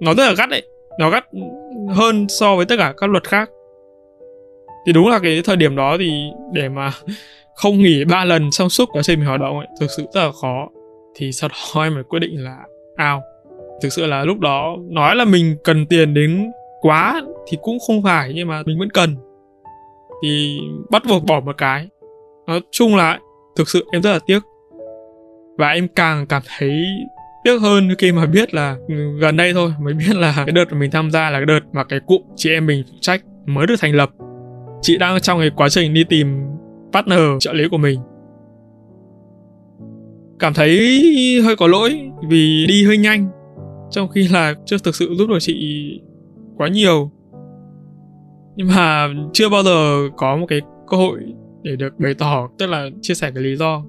nó 0.01 0.15
rất 0.15 0.27
là 0.27 0.35
gắt 0.39 0.49
đấy 0.51 0.63
nó 0.99 1.11
gắt 1.11 1.25
hơn 1.89 2.27
so 2.29 2.57
với 2.57 2.67
tất 2.67 2.77
cả 2.79 2.95
các 2.97 3.11
luật 3.11 3.25
khác 3.25 3.51
thì 4.87 4.93
đúng 4.93 5.09
là 5.09 5.19
cái 5.19 5.43
thời 5.45 5.57
điểm 5.57 5.77
đó 5.77 5.97
thì 5.99 6.31
để 6.53 6.69
mà 6.69 6.93
không 7.55 7.83
nghỉ 7.83 8.05
ba 8.05 8.25
lần 8.25 8.51
trong 8.51 8.69
suốt 8.69 8.89
quá 8.93 9.03
trình 9.03 9.19
mình 9.19 9.29
hoạt 9.29 9.41
động 9.41 9.59
ấy, 9.59 9.67
thực 9.81 9.87
sự 9.97 10.07
rất 10.15 10.21
là 10.21 10.33
khó. 10.43 10.69
Thì 11.17 11.33
sau 11.33 11.49
đó 11.49 11.83
em 11.83 11.95
mới 11.95 12.05
quyết 12.05 12.19
định 12.19 12.45
là 12.45 12.57
ao. 12.97 13.23
Thực 13.83 13.93
sự 13.93 14.07
là 14.07 14.25
lúc 14.25 14.39
đó 14.39 14.77
nói 14.91 15.17
là 15.17 15.25
mình 15.25 15.57
cần 15.65 15.87
tiền 15.87 16.15
đến 16.15 16.51
quá 16.81 17.23
thì 17.49 17.59
cũng 17.63 17.79
không 17.87 18.03
phải, 18.03 18.33
nhưng 18.35 18.49
mà 18.49 18.63
mình 18.67 18.79
vẫn 18.79 18.91
cần. 18.91 19.17
Thì 20.23 20.59
bắt 20.91 21.03
buộc 21.09 21.25
bỏ 21.25 21.41
một 21.41 21.57
cái. 21.59 21.89
Nói 22.47 22.61
chung 22.71 22.97
là 22.97 23.19
thực 23.57 23.69
sự 23.69 23.87
em 23.93 24.03
rất 24.03 24.13
là 24.13 24.19
tiếc. 24.27 24.41
Và 25.59 25.69
em 25.69 25.89
càng 25.89 26.27
cảm 26.27 26.43
thấy 26.59 26.85
tiếc 27.45 27.59
hơn 27.61 27.89
khi 27.99 28.13
mà 28.13 28.27
biết 28.27 28.55
là 28.55 28.77
gần 29.21 29.37
đây 29.37 29.53
thôi, 29.53 29.73
mới 29.81 29.95
biết 29.95 30.17
là 30.17 30.35
cái 30.37 30.53
đợt 30.53 30.65
mà 30.71 30.79
mình 30.79 30.91
tham 30.91 31.11
gia 31.11 31.31
là 31.31 31.39
cái 31.39 31.47
đợt 31.47 31.61
mà 31.73 31.85
cái 31.85 32.01
cụm 32.07 32.23
chị 32.37 32.51
em 32.51 32.67
mình 32.67 32.85
phụ 32.91 32.97
trách 33.01 33.23
mới 33.47 33.67
được 33.67 33.77
thành 33.81 33.95
lập 33.95 34.11
chị 34.81 34.99
đang 34.99 35.21
trong 35.21 35.39
cái 35.39 35.51
quá 35.57 35.69
trình 35.69 35.95
đi 35.95 36.05
tìm 36.05 36.27
partner 36.93 37.21
trợ 37.41 37.53
lý 37.53 37.69
của 37.71 37.79
mình. 37.79 38.01
Cảm 40.39 40.55
thấy 40.55 41.01
hơi 41.45 41.57
có 41.57 41.67
lỗi 41.67 42.11
vì 42.29 42.67
đi 42.69 42.85
hơi 42.87 42.99
nhanh, 42.99 43.29
trong 43.91 44.09
khi 44.09 44.29
là 44.29 44.55
chưa 44.65 44.77
thực 44.85 44.95
sự 44.95 45.15
giúp 45.19 45.27
được 45.29 45.39
chị 45.41 46.01
quá 46.57 46.69
nhiều. 46.69 47.11
Nhưng 48.57 48.69
mà 48.69 49.09
chưa 49.33 49.49
bao 49.49 49.63
giờ 49.63 50.09
có 50.17 50.37
một 50.37 50.47
cái 50.49 50.61
cơ 50.89 50.97
hội 50.97 51.21
để 51.63 51.77
được 51.77 51.99
bày 51.99 52.15
tỏ, 52.19 52.49
tức 52.59 52.67
là 52.67 52.87
chia 53.01 53.15
sẻ 53.15 53.31
cái 53.35 53.43
lý 53.43 53.57
do. 53.57 53.83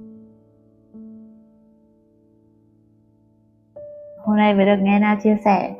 Hôm 4.25 4.37
nay 4.37 4.53
mới 4.53 4.65
được 4.65 4.77
nghe 4.81 4.99
Na 4.99 5.19
chia 5.23 5.37
sẻ. 5.45 5.73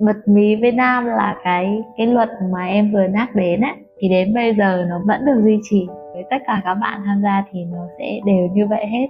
Bật 0.00 0.16
mí 0.28 0.56
với 0.60 0.72
nam 0.72 1.06
là 1.06 1.36
cái 1.44 1.82
cái 1.96 2.06
luật 2.06 2.28
mà 2.52 2.64
em 2.64 2.92
vừa 2.92 3.06
nhắc 3.12 3.34
đến 3.34 3.60
ấy 3.60 3.74
thì 4.00 4.08
đến 4.08 4.34
bây 4.34 4.54
giờ 4.58 4.84
nó 4.88 5.00
vẫn 5.06 5.24
được 5.24 5.40
duy 5.44 5.58
trì. 5.70 5.86
Với 6.12 6.24
tất 6.30 6.36
cả 6.46 6.60
các 6.64 6.74
bạn 6.74 7.02
tham 7.06 7.22
gia 7.22 7.44
thì 7.52 7.64
nó 7.64 7.86
sẽ 7.98 8.20
đều 8.26 8.48
như 8.52 8.66
vậy 8.70 8.86
hết. 8.86 9.06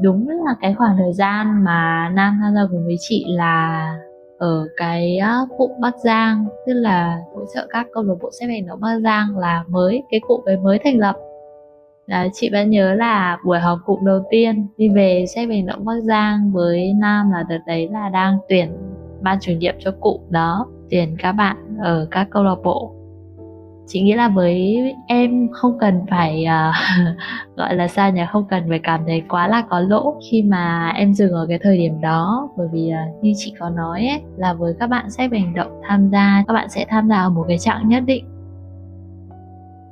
Đúng 0.00 0.28
là 0.28 0.54
cái 0.60 0.74
khoảng 0.74 0.96
thời 0.96 1.12
gian 1.12 1.64
mà 1.64 2.10
nam 2.14 2.38
tham 2.42 2.54
gia 2.54 2.60
cùng 2.70 2.84
với 2.84 2.96
chị 3.00 3.24
là 3.28 3.96
ở 4.38 4.68
cái 4.76 5.18
cụm 5.58 5.70
Bắc 5.80 5.96
Giang 6.04 6.44
tức 6.66 6.72
là 6.72 7.20
hỗ 7.34 7.40
trợ 7.54 7.66
các 7.70 7.86
câu 7.92 8.02
lạc 8.02 8.14
bộ 8.22 8.30
xếp 8.40 8.46
hành 8.46 8.66
động 8.66 8.80
Bắc 8.80 8.98
Giang 9.04 9.38
là 9.38 9.64
mới 9.68 10.02
cái 10.10 10.20
cụm 10.28 10.40
ấy 10.44 10.56
mới 10.56 10.78
thành 10.84 10.98
lập. 10.98 11.16
Đấy, 12.06 12.28
chị 12.32 12.50
vẫn 12.52 12.70
nhớ 12.70 12.94
là 12.94 13.38
buổi 13.44 13.58
họp 13.58 13.78
cụm 13.86 14.04
đầu 14.04 14.20
tiên 14.30 14.66
đi 14.76 14.88
về 14.88 15.24
xếp 15.34 15.46
hành 15.46 15.66
động 15.66 15.84
Bắc 15.84 16.00
Giang 16.02 16.52
với 16.52 16.92
Nam 17.00 17.30
là 17.30 17.44
đợt 17.48 17.60
đấy 17.66 17.88
là 17.92 18.08
đang 18.08 18.38
tuyển 18.48 18.76
ban 19.20 19.38
chủ 19.40 19.52
nhiệm 19.52 19.74
cho 19.78 19.90
cụm 20.00 20.20
đó 20.30 20.66
tuyển 20.90 21.16
các 21.18 21.32
bạn 21.32 21.56
ở 21.82 22.06
các 22.10 22.28
câu 22.30 22.44
lạc 22.44 22.56
bộ 22.64 22.99
chị 23.92 24.00
nghĩ 24.00 24.14
là 24.14 24.28
với 24.28 24.78
em 25.06 25.48
không 25.52 25.78
cần 25.78 26.00
phải 26.10 26.44
uh, 26.44 26.74
gọi 27.56 27.74
là 27.74 27.88
sao 27.88 28.10
nhỉ? 28.10 28.22
Không 28.32 28.44
cần 28.50 28.62
phải 28.68 28.78
cảm 28.82 29.00
thấy 29.06 29.22
quá 29.28 29.48
là 29.48 29.62
có 29.70 29.80
lỗ 29.80 30.14
khi 30.30 30.42
mà 30.42 30.92
em 30.96 31.14
dừng 31.14 31.32
ở 31.32 31.46
cái 31.48 31.58
thời 31.62 31.78
điểm 31.78 32.00
đó. 32.00 32.48
Bởi 32.56 32.68
vì 32.72 32.92
uh, 32.92 33.24
như 33.24 33.32
chị 33.36 33.54
có 33.58 33.70
nói 33.70 34.06
ấy 34.06 34.20
là 34.36 34.52
với 34.52 34.74
các 34.80 34.86
bạn 34.86 35.10
sẽ 35.10 35.28
hành 35.32 35.54
động 35.54 35.80
tham 35.88 36.10
gia 36.10 36.44
các 36.48 36.54
bạn 36.54 36.68
sẽ 36.68 36.86
tham 36.88 37.08
gia 37.08 37.16
ở 37.16 37.30
một 37.30 37.44
cái 37.48 37.58
trạng 37.58 37.88
nhất 37.88 38.02
định. 38.06 38.24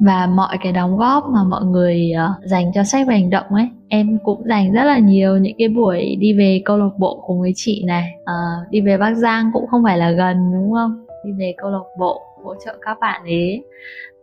Và 0.00 0.26
mọi 0.26 0.58
cái 0.62 0.72
đóng 0.72 0.96
góp 0.96 1.24
mà 1.28 1.44
mọi 1.44 1.64
người 1.64 2.12
uh, 2.14 2.44
dành 2.44 2.72
cho 2.74 2.84
sách 2.84 3.06
và 3.06 3.12
hành 3.12 3.30
động 3.30 3.46
ấy 3.54 3.68
em 3.88 4.18
cũng 4.24 4.42
dành 4.44 4.72
rất 4.72 4.84
là 4.84 4.98
nhiều 4.98 5.37
những 5.37 5.56
cái 5.58 5.68
buổi 5.68 6.16
đi 6.20 6.32
về 6.32 6.62
câu 6.64 6.78
lạc 6.78 6.98
bộ 6.98 7.24
cùng 7.26 7.40
với 7.40 7.52
chị 7.56 7.84
này. 7.87 8.12
Uh, 8.20 8.70
đi 8.70 8.80
về 8.80 8.98
bắc 8.98 9.14
giang 9.14 9.50
cũng 9.52 9.66
không 9.66 9.84
phải 9.84 9.98
là 9.98 10.11
gần 10.11 10.52
đúng 10.52 10.72
không? 10.72 11.06
Đi 11.24 11.32
về 11.38 11.54
câu 11.58 11.70
lạc 11.70 11.84
bộ 11.98 12.22
hỗ 12.44 12.55
trợ 12.64 12.79
các 12.83 12.98
bạn 13.01 13.22
ấy, 13.24 13.64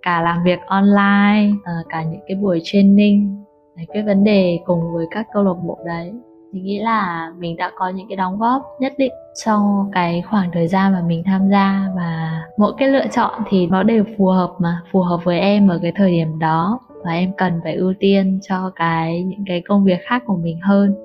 cả 0.01 0.21
làm 0.21 0.43
việc 0.43 0.59
online 0.65 1.51
ờ, 1.63 1.73
cả 1.89 2.03
những 2.03 2.21
cái 2.27 2.35
buổi 2.35 2.59
training 2.63 3.43
giải 3.75 3.85
quyết 3.85 4.01
vấn 4.01 4.23
đề 4.23 4.59
cùng 4.65 4.93
với 4.93 5.05
các 5.11 5.27
câu 5.33 5.43
lạc 5.43 5.53
bộ 5.63 5.79
đấy. 5.85 6.11
Thì 6.53 6.61
nghĩ 6.61 6.79
là 6.79 7.31
mình 7.37 7.55
đã 7.57 7.71
có 7.75 7.89
những 7.89 8.07
cái 8.09 8.15
đóng 8.15 8.39
góp 8.39 8.61
nhất 8.79 8.93
định 8.97 9.11
trong 9.45 9.89
cái 9.93 10.23
khoảng 10.29 10.51
thời 10.53 10.67
gian 10.67 10.93
mà 10.93 11.01
mình 11.07 11.23
tham 11.25 11.49
gia 11.49 11.87
và 11.95 12.41
mỗi 12.57 12.73
cái 12.77 12.89
lựa 12.89 13.07
chọn 13.11 13.43
thì 13.49 13.67
nó 13.67 13.83
đều 13.83 14.03
phù 14.17 14.25
hợp 14.25 14.53
mà, 14.59 14.81
phù 14.91 15.01
hợp 15.01 15.19
với 15.23 15.39
em 15.39 15.67
ở 15.67 15.79
cái 15.81 15.91
thời 15.95 16.11
điểm 16.11 16.39
đó 16.39 16.79
và 17.03 17.11
em 17.11 17.31
cần 17.37 17.59
phải 17.63 17.75
ưu 17.75 17.93
tiên 17.99 18.39
cho 18.41 18.71
cái, 18.75 19.23
những 19.23 19.43
cái 19.47 19.61
công 19.67 19.83
việc 19.83 19.99
khác 20.03 20.23
của 20.25 20.35
mình 20.35 20.59
hơn 20.61 20.95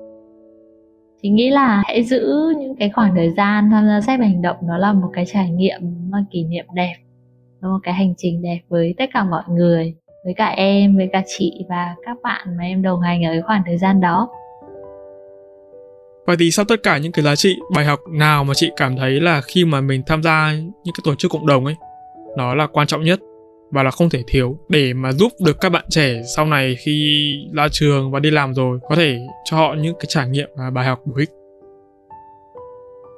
thì 1.23 1.29
nghĩ 1.29 1.49
là 1.49 1.83
hãy 1.85 2.03
giữ 2.03 2.53
những 2.59 2.75
cái 2.75 2.89
khoảng 2.89 3.15
thời 3.15 3.29
gian 3.29 3.69
tham 3.71 3.87
gia 3.87 4.01
xếp 4.01 4.17
hành 4.17 4.41
động. 4.41 4.57
Nó 4.61 4.77
là 4.77 4.93
một 4.93 5.09
cái 5.13 5.25
trải 5.25 5.49
nghiệm 5.49 5.81
mang 6.09 6.25
kỷ 6.31 6.43
niệm 6.43 6.65
đẹp. 6.73 6.95
Một 7.61 7.79
cái 7.83 7.93
hành 7.93 8.13
trình 8.17 8.41
đẹp 8.41 8.59
với 8.69 8.93
tất 8.97 9.09
cả 9.13 9.23
mọi 9.23 9.43
người, 9.49 9.93
với 10.25 10.33
cả 10.33 10.47
em, 10.47 10.97
với 10.97 11.09
cả 11.13 11.23
chị 11.37 11.65
và 11.69 11.95
các 12.05 12.17
bạn 12.23 12.57
mà 12.57 12.63
em 12.63 12.81
đồng 12.81 13.01
hành 13.01 13.25
ở 13.25 13.31
cái 13.31 13.41
khoảng 13.41 13.63
thời 13.65 13.77
gian 13.77 14.01
đó. 14.01 14.29
Vậy 16.25 16.35
thì 16.39 16.51
sau 16.51 16.65
tất 16.65 16.83
cả 16.83 16.97
những 16.97 17.11
cái 17.11 17.25
giá 17.25 17.35
trị, 17.35 17.55
bài 17.75 17.85
học 17.85 17.99
nào 18.11 18.43
mà 18.43 18.53
chị 18.53 18.71
cảm 18.75 18.95
thấy 18.95 19.11
là 19.11 19.41
khi 19.41 19.65
mà 19.65 19.81
mình 19.81 20.03
tham 20.05 20.23
gia 20.23 20.53
những 20.53 20.93
cái 20.97 21.01
tổ 21.03 21.15
chức 21.15 21.31
cộng 21.31 21.47
đồng 21.47 21.65
ấy, 21.65 21.75
nó 22.37 22.55
là 22.55 22.67
quan 22.67 22.87
trọng 22.87 23.03
nhất? 23.03 23.19
Và 23.71 23.83
là 23.83 23.91
không 23.91 24.09
thể 24.09 24.23
thiếu. 24.27 24.57
Để 24.69 24.93
mà 24.93 25.11
giúp 25.11 25.31
được 25.45 25.61
các 25.61 25.71
bạn 25.71 25.85
trẻ 25.89 26.21
sau 26.35 26.45
này 26.45 26.75
khi 26.85 27.33
ra 27.53 27.67
trường 27.71 28.11
và 28.11 28.19
đi 28.19 28.31
làm 28.31 28.53
rồi 28.53 28.79
có 28.89 28.95
thể 28.95 29.19
cho 29.43 29.57
họ 29.57 29.75
những 29.81 29.95
cái 29.99 30.05
trải 30.07 30.29
nghiệm 30.29 30.49
và 30.55 30.69
bài 30.69 30.85
học 30.85 30.99
bổ 31.05 31.13
ích. 31.17 31.29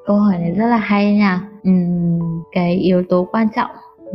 Câu 0.06 0.18
hỏi 0.18 0.38
này 0.40 0.52
rất 0.52 0.66
là 0.66 0.78
hay 0.78 1.14
nha. 1.14 1.42
Uhm, 1.70 2.20
cái 2.52 2.76
yếu 2.76 3.04
tố 3.10 3.28
quan 3.32 3.48
trọng 3.56 3.72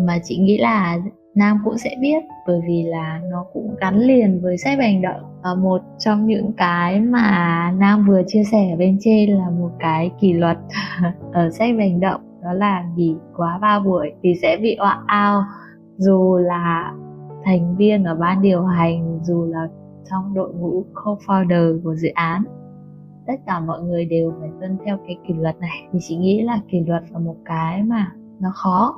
mà 0.07 0.19
chị 0.25 0.37
nghĩ 0.37 0.59
là 0.59 0.99
Nam 1.35 1.59
cũng 1.65 1.79
sẽ 1.79 1.91
biết 2.01 2.23
bởi 2.47 2.61
vì 2.69 2.83
là 2.83 3.21
nó 3.31 3.45
cũng 3.53 3.77
gắn 3.81 4.01
liền 4.01 4.41
với 4.43 4.59
sách 4.59 4.79
hành 4.79 5.03
động. 5.03 5.21
Và 5.43 5.55
một 5.55 5.81
trong 5.99 6.27
những 6.27 6.53
cái 6.57 7.01
mà 7.01 7.73
Nam 7.79 8.07
vừa 8.09 8.23
chia 8.27 8.43
sẻ 8.53 8.71
ở 8.71 8.77
bên 8.77 8.99
trên 9.01 9.31
là 9.31 9.51
một 9.51 9.71
cái 9.79 10.11
kỷ 10.21 10.33
luật 10.33 10.57
ở 11.33 11.51
sách 11.51 11.75
hành 11.79 12.01
động 12.01 12.21
đó 12.43 12.53
là 12.53 12.85
nghỉ 12.97 13.15
quá 13.37 13.59
ba 13.63 13.79
buổi 13.79 14.13
thì 14.23 14.35
sẽ 14.43 14.57
bị 14.63 14.77
oạ 14.81 15.03
ao 15.07 15.45
dù 15.99 16.37
là 16.37 16.95
thành 17.45 17.77
viên 17.77 18.05
ở 18.05 18.15
ban 18.15 18.43
điều 18.43 18.65
hành, 18.65 19.19
dù 19.23 19.47
là 19.47 19.69
trong 20.11 20.35
đội 20.35 20.55
ngũ 20.55 20.85
co-founder 20.95 21.83
của 21.83 21.95
dự 21.95 22.09
án, 22.15 22.45
tất 23.27 23.35
cả 23.47 23.61
mọi 23.61 23.83
người 23.83 24.05
đều 24.05 24.33
phải 24.41 24.51
tuân 24.61 24.79
theo 24.85 24.99
cái 25.07 25.19
kỷ 25.29 25.35
luật 25.35 25.61
này. 25.61 25.89
Thì 25.93 25.99
chị 26.03 26.17
nghĩ 26.17 26.43
là 26.43 26.61
kỷ 26.71 26.81
luật 26.81 27.03
là 27.13 27.19
một 27.19 27.37
cái 27.45 27.83
mà 27.83 28.13
nó 28.41 28.51
khó. 28.55 28.97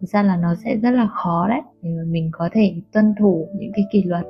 Thực 0.00 0.06
ra 0.06 0.22
là 0.22 0.36
nó 0.36 0.54
sẽ 0.54 0.76
rất 0.76 0.90
là 0.90 1.06
khó 1.06 1.48
đấy, 1.48 1.60
để 1.82 1.90
mà 1.96 2.02
mình 2.06 2.30
có 2.32 2.48
thể 2.52 2.74
tuân 2.92 3.14
thủ 3.20 3.48
những 3.54 3.72
cái 3.74 3.84
kỷ 3.92 4.02
luật. 4.02 4.26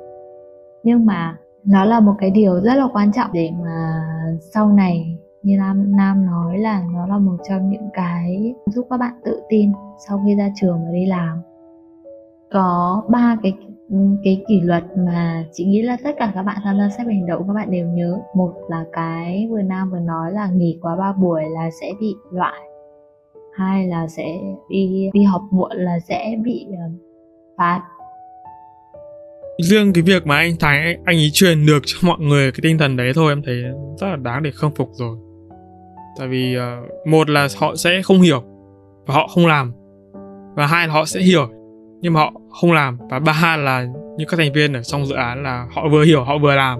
Nhưng 0.83 1.05
mà 1.05 1.37
nó 1.65 1.85
là 1.85 1.99
một 1.99 2.13
cái 2.17 2.31
điều 2.31 2.61
rất 2.61 2.75
là 2.75 2.87
quan 2.93 3.11
trọng 3.11 3.29
để 3.33 3.49
mà 3.63 4.03
sau 4.53 4.71
này, 4.71 5.17
như 5.43 5.57
Nam 5.57 5.95
Nam 5.95 6.25
nói 6.25 6.57
là 6.57 6.83
nó 6.93 7.07
là 7.07 7.17
một 7.17 7.37
trong 7.49 7.69
những 7.69 7.89
cái 7.93 8.53
giúp 8.65 8.87
các 8.89 8.97
bạn 8.97 9.13
tự 9.25 9.41
tin 9.49 9.71
sau 10.07 10.21
khi 10.25 10.35
ra 10.35 10.49
trường 10.55 10.85
và 10.85 10.91
đi 10.91 11.05
làm 11.05 11.37
có 12.51 13.03
ba 13.09 13.37
cái 13.43 13.53
cái 14.23 14.43
kỷ 14.47 14.61
luật 14.61 14.83
mà 14.97 15.43
chị 15.53 15.65
nghĩ 15.65 15.81
là 15.81 15.97
tất 16.03 16.15
cả 16.19 16.31
các 16.35 16.43
bạn 16.43 16.57
tham 16.63 16.77
gia 16.77 16.89
sách 16.89 17.07
hành 17.07 17.25
động 17.25 17.43
các 17.47 17.53
bạn 17.53 17.71
đều 17.71 17.87
nhớ. 17.87 18.19
Một 18.35 18.53
là 18.69 18.85
cái 18.93 19.47
vừa 19.51 19.61
nam 19.61 19.91
vừa 19.91 19.99
nói 19.99 20.31
là 20.31 20.47
nghỉ 20.47 20.79
quá 20.81 20.95
ba 20.95 21.13
buổi 21.13 21.43
là 21.49 21.69
sẽ 21.81 21.91
bị 21.99 22.15
loại. 22.31 22.61
Hai 23.53 23.87
là 23.87 24.07
sẽ 24.07 24.37
đi 24.69 25.09
đi 25.13 25.23
học 25.23 25.41
muộn 25.51 25.71
là 25.77 25.99
sẽ 25.99 26.35
bị 26.43 26.65
ờ, 26.71 26.83
phạt. 27.57 27.81
Riêng 29.63 29.93
cái 29.93 30.03
việc 30.03 30.27
mà 30.27 30.35
anh 30.35 30.51
Thái 30.59 30.97
anh 31.05 31.17
ấy 31.17 31.29
truyền 31.33 31.65
được 31.65 31.79
cho 31.85 32.07
mọi 32.07 32.19
người 32.19 32.51
cái 32.51 32.59
tinh 32.63 32.77
thần 32.77 32.97
đấy 32.97 33.11
thôi 33.15 33.31
em 33.31 33.41
thấy 33.45 33.55
rất 33.97 34.07
là 34.07 34.15
đáng 34.15 34.43
để 34.43 34.51
khâm 34.51 34.71
phục 34.75 34.89
rồi. 34.91 35.17
Tại 36.19 36.27
vì 36.27 36.57
uh, 36.57 37.07
một 37.07 37.29
là 37.29 37.47
họ 37.57 37.75
sẽ 37.75 38.01
không 38.03 38.21
hiểu 38.21 38.41
và 39.05 39.13
họ 39.13 39.27
không 39.27 39.47
làm. 39.47 39.73
Và 40.55 40.65
hai 40.65 40.87
là 40.87 40.93
họ 40.93 41.05
sẽ 41.05 41.21
hiểu 41.21 41.56
nhưng 42.01 42.13
mà 42.13 42.19
họ 42.19 42.33
không 42.61 42.71
làm. 42.71 42.97
Và 43.09 43.19
ba 43.19 43.57
là 43.57 43.85
như 44.17 44.25
các 44.27 44.37
thành 44.37 44.53
viên 44.53 44.73
ở 44.73 44.83
trong 44.83 45.05
dự 45.05 45.15
án 45.15 45.43
là 45.43 45.67
họ 45.75 45.89
vừa 45.91 46.03
hiểu 46.03 46.23
họ 46.23 46.37
vừa 46.37 46.55
làm. 46.55 46.79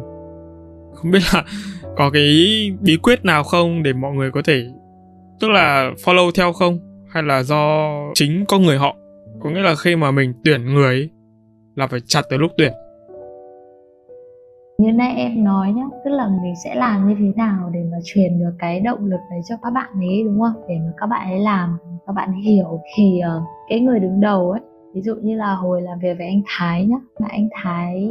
Không 0.93 1.11
biết 1.11 1.19
là 1.33 1.43
có 1.97 2.09
cái 2.09 2.23
bí 2.81 2.97
quyết 3.03 3.25
nào 3.25 3.43
không 3.43 3.83
để 3.83 3.93
mọi 3.93 4.13
người 4.13 4.31
có 4.31 4.41
thể 4.45 4.63
tức 5.39 5.49
là 5.49 5.91
follow 6.05 6.31
theo 6.35 6.53
không? 6.53 6.79
Hay 7.09 7.23
là 7.23 7.43
do 7.43 7.89
chính 8.13 8.45
con 8.47 8.61
người 8.61 8.77
họ? 8.77 8.95
Có 9.43 9.49
nghĩa 9.49 9.61
là 9.61 9.75
khi 9.75 9.95
mà 9.95 10.11
mình 10.11 10.33
tuyển 10.43 10.65
người 10.65 10.85
ấy, 10.85 11.09
là 11.75 11.87
phải 11.87 11.99
chặt 12.05 12.21
từ 12.29 12.37
lúc 12.37 12.51
tuyển. 12.57 12.73
Như 14.77 14.91
nãy 14.91 15.13
em 15.17 15.43
nói 15.43 15.73
nhá 15.73 15.83
tức 16.05 16.11
là 16.11 16.27
mình 16.27 16.53
sẽ 16.63 16.75
làm 16.75 17.09
như 17.09 17.15
thế 17.19 17.31
nào 17.35 17.69
để 17.73 17.79
mà 17.91 17.97
truyền 18.03 18.39
được 18.39 18.51
cái 18.59 18.79
động 18.79 19.05
lực 19.05 19.19
đấy 19.29 19.39
cho 19.49 19.55
các 19.63 19.69
bạn 19.69 19.89
ấy 19.99 20.23
đúng 20.25 20.39
không? 20.39 20.63
Để 20.69 20.75
mà 20.85 20.91
các 20.97 21.07
bạn 21.07 21.31
ấy 21.31 21.39
làm 21.39 21.77
các 22.07 22.13
bạn 22.13 22.29
ấy 22.29 22.41
hiểu. 22.41 22.81
Thì 22.95 23.21
uh, 23.37 23.43
cái 23.69 23.79
người 23.79 23.99
đứng 23.99 24.21
đầu 24.21 24.51
ấy 24.51 24.61
ví 24.93 25.01
dụ 25.01 25.15
như 25.15 25.37
là 25.37 25.53
hồi 25.53 25.81
làm 25.81 25.99
việc 25.99 26.17
với 26.17 26.27
anh 26.27 26.41
Thái 26.45 26.85
nhá, 26.85 26.97
mà 27.19 27.27
anh 27.29 27.49
Thái 27.63 28.09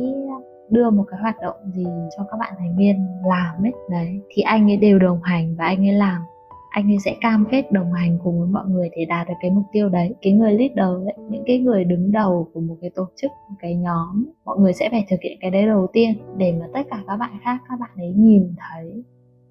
đưa 0.71 0.91
một 0.91 1.05
cái 1.11 1.21
hoạt 1.21 1.37
động 1.43 1.57
gì 1.75 1.87
cho 2.17 2.25
các 2.31 2.37
bạn 2.41 2.55
thành 2.59 2.77
viên 2.77 3.07
làm 3.27 3.63
ấy, 3.63 3.73
đấy, 3.91 4.21
thì 4.29 4.43
anh 4.43 4.71
ấy 4.71 4.77
đều 4.77 4.99
đồng 4.99 5.23
hành 5.23 5.55
và 5.59 5.65
anh 5.65 5.89
ấy 5.89 5.93
làm. 5.93 6.23
Anh 6.71 6.91
ấy 6.91 6.97
sẽ 7.05 7.15
cam 7.21 7.47
kết 7.51 7.73
đồng 7.73 7.93
hành 7.93 8.19
cùng 8.25 8.41
với 8.41 8.49
mọi 8.49 8.65
người 8.67 8.91
để 8.97 9.05
đạt 9.05 9.29
được 9.29 9.35
cái 9.41 9.51
mục 9.51 9.65
tiêu 9.73 9.89
đấy. 9.89 10.15
Cái 10.23 10.33
người 10.33 10.53
leader 10.53 11.07
ấy, 11.07 11.15
những 11.31 11.43
cái 11.47 11.59
người 11.59 11.85
đứng 11.85 12.13
đầu 12.13 12.49
của 12.55 12.61
một 12.61 12.77
cái 12.81 12.91
tổ 12.95 13.07
chức, 13.17 13.31
một 13.31 13.57
cái 13.61 13.75
nhóm, 13.75 14.25
mọi 14.45 14.59
người 14.59 14.73
sẽ 14.73 14.89
phải 14.91 15.07
thực 15.11 15.21
hiện 15.23 15.39
cái 15.41 15.51
đấy 15.51 15.67
đầu 15.67 15.87
tiên 15.93 16.15
để 16.37 16.53
mà 16.61 16.67
tất 16.75 16.81
cả 16.91 17.03
các 17.07 17.17
bạn 17.17 17.31
khác, 17.43 17.59
các 17.69 17.81
bạn 17.81 17.91
ấy 17.97 18.13
nhìn 18.17 18.55
thấy. 18.59 19.05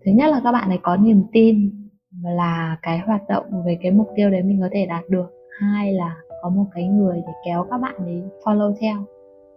Thứ 0.06 0.12
nhất 0.12 0.32
là 0.32 0.42
các 0.44 0.52
bạn 0.52 0.70
ấy 0.70 0.80
có 0.82 0.98
niềm 0.98 1.24
tin 1.32 1.72
là 2.24 2.78
cái 2.82 3.00
hoạt 3.00 3.22
động 3.30 3.46
về 3.66 3.78
cái 3.82 3.92
mục 3.92 4.08
tiêu 4.16 4.30
đấy 4.30 4.44
mình 4.44 4.60
có 4.62 4.70
thể 4.72 4.86
đạt 4.86 5.04
được. 5.10 5.28
Hai 5.60 5.94
là 5.94 6.16
có 6.46 6.50
một 6.50 6.66
cái 6.74 6.88
người 6.88 7.24
để 7.28 7.34
kéo 7.46 7.66
các 7.70 7.78
bạn 7.78 7.96
đến 8.06 8.30
follow 8.44 8.74
theo. 8.80 8.96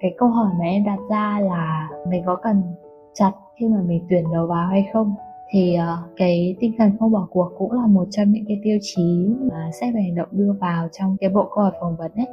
Cái 0.00 0.14
câu 0.18 0.28
hỏi 0.28 0.50
mà 0.58 0.64
em 0.64 0.84
đặt 0.84 0.98
ra 1.10 1.40
là 1.40 1.88
mình 2.08 2.22
có 2.26 2.36
cần 2.36 2.62
chặt 3.14 3.32
khi 3.56 3.68
mà 3.68 3.82
mình 3.86 4.06
tuyển 4.10 4.24
đầu 4.32 4.46
vào 4.46 4.66
hay 4.66 4.88
không? 4.92 5.14
Thì 5.50 5.76
uh, 5.78 6.16
cái 6.16 6.56
tinh 6.60 6.72
thần 6.78 6.90
không 7.00 7.12
bỏ 7.12 7.28
cuộc 7.30 7.52
cũng 7.58 7.72
là 7.72 7.86
một 7.86 8.04
trong 8.10 8.30
những 8.32 8.44
cái 8.48 8.60
tiêu 8.64 8.78
chí 8.82 9.34
mà 9.40 9.70
sẽ 9.80 9.92
về 9.92 10.00
hành 10.00 10.14
động 10.14 10.28
đưa 10.30 10.52
vào 10.60 10.88
trong 10.92 11.16
cái 11.20 11.30
bộ 11.30 11.48
câu 11.54 11.64
hỏi 11.64 11.72
phỏng 11.80 11.96
vấn 11.96 12.12
ấy. 12.16 12.26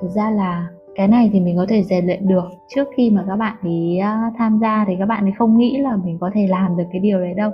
Thực 0.00 0.08
ra 0.08 0.30
là 0.30 0.68
cái 0.98 1.08
này 1.08 1.30
thì 1.32 1.40
mình 1.40 1.56
có 1.56 1.66
thể 1.68 1.82
rèn 1.82 2.06
luyện 2.06 2.28
được. 2.28 2.44
Trước 2.68 2.88
khi 2.96 3.10
mà 3.10 3.24
các 3.28 3.36
bạn 3.36 3.56
ấy 3.62 3.98
à, 3.98 4.30
tham 4.38 4.58
gia 4.60 4.84
thì 4.88 4.94
các 4.98 5.06
bạn 5.06 5.24
ấy 5.24 5.32
không 5.38 5.58
nghĩ 5.58 5.78
là 5.78 5.96
mình 6.04 6.18
có 6.20 6.30
thể 6.34 6.46
làm 6.46 6.76
được 6.76 6.84
cái 6.92 7.00
điều 7.00 7.20
đấy 7.20 7.34
đâu. 7.34 7.50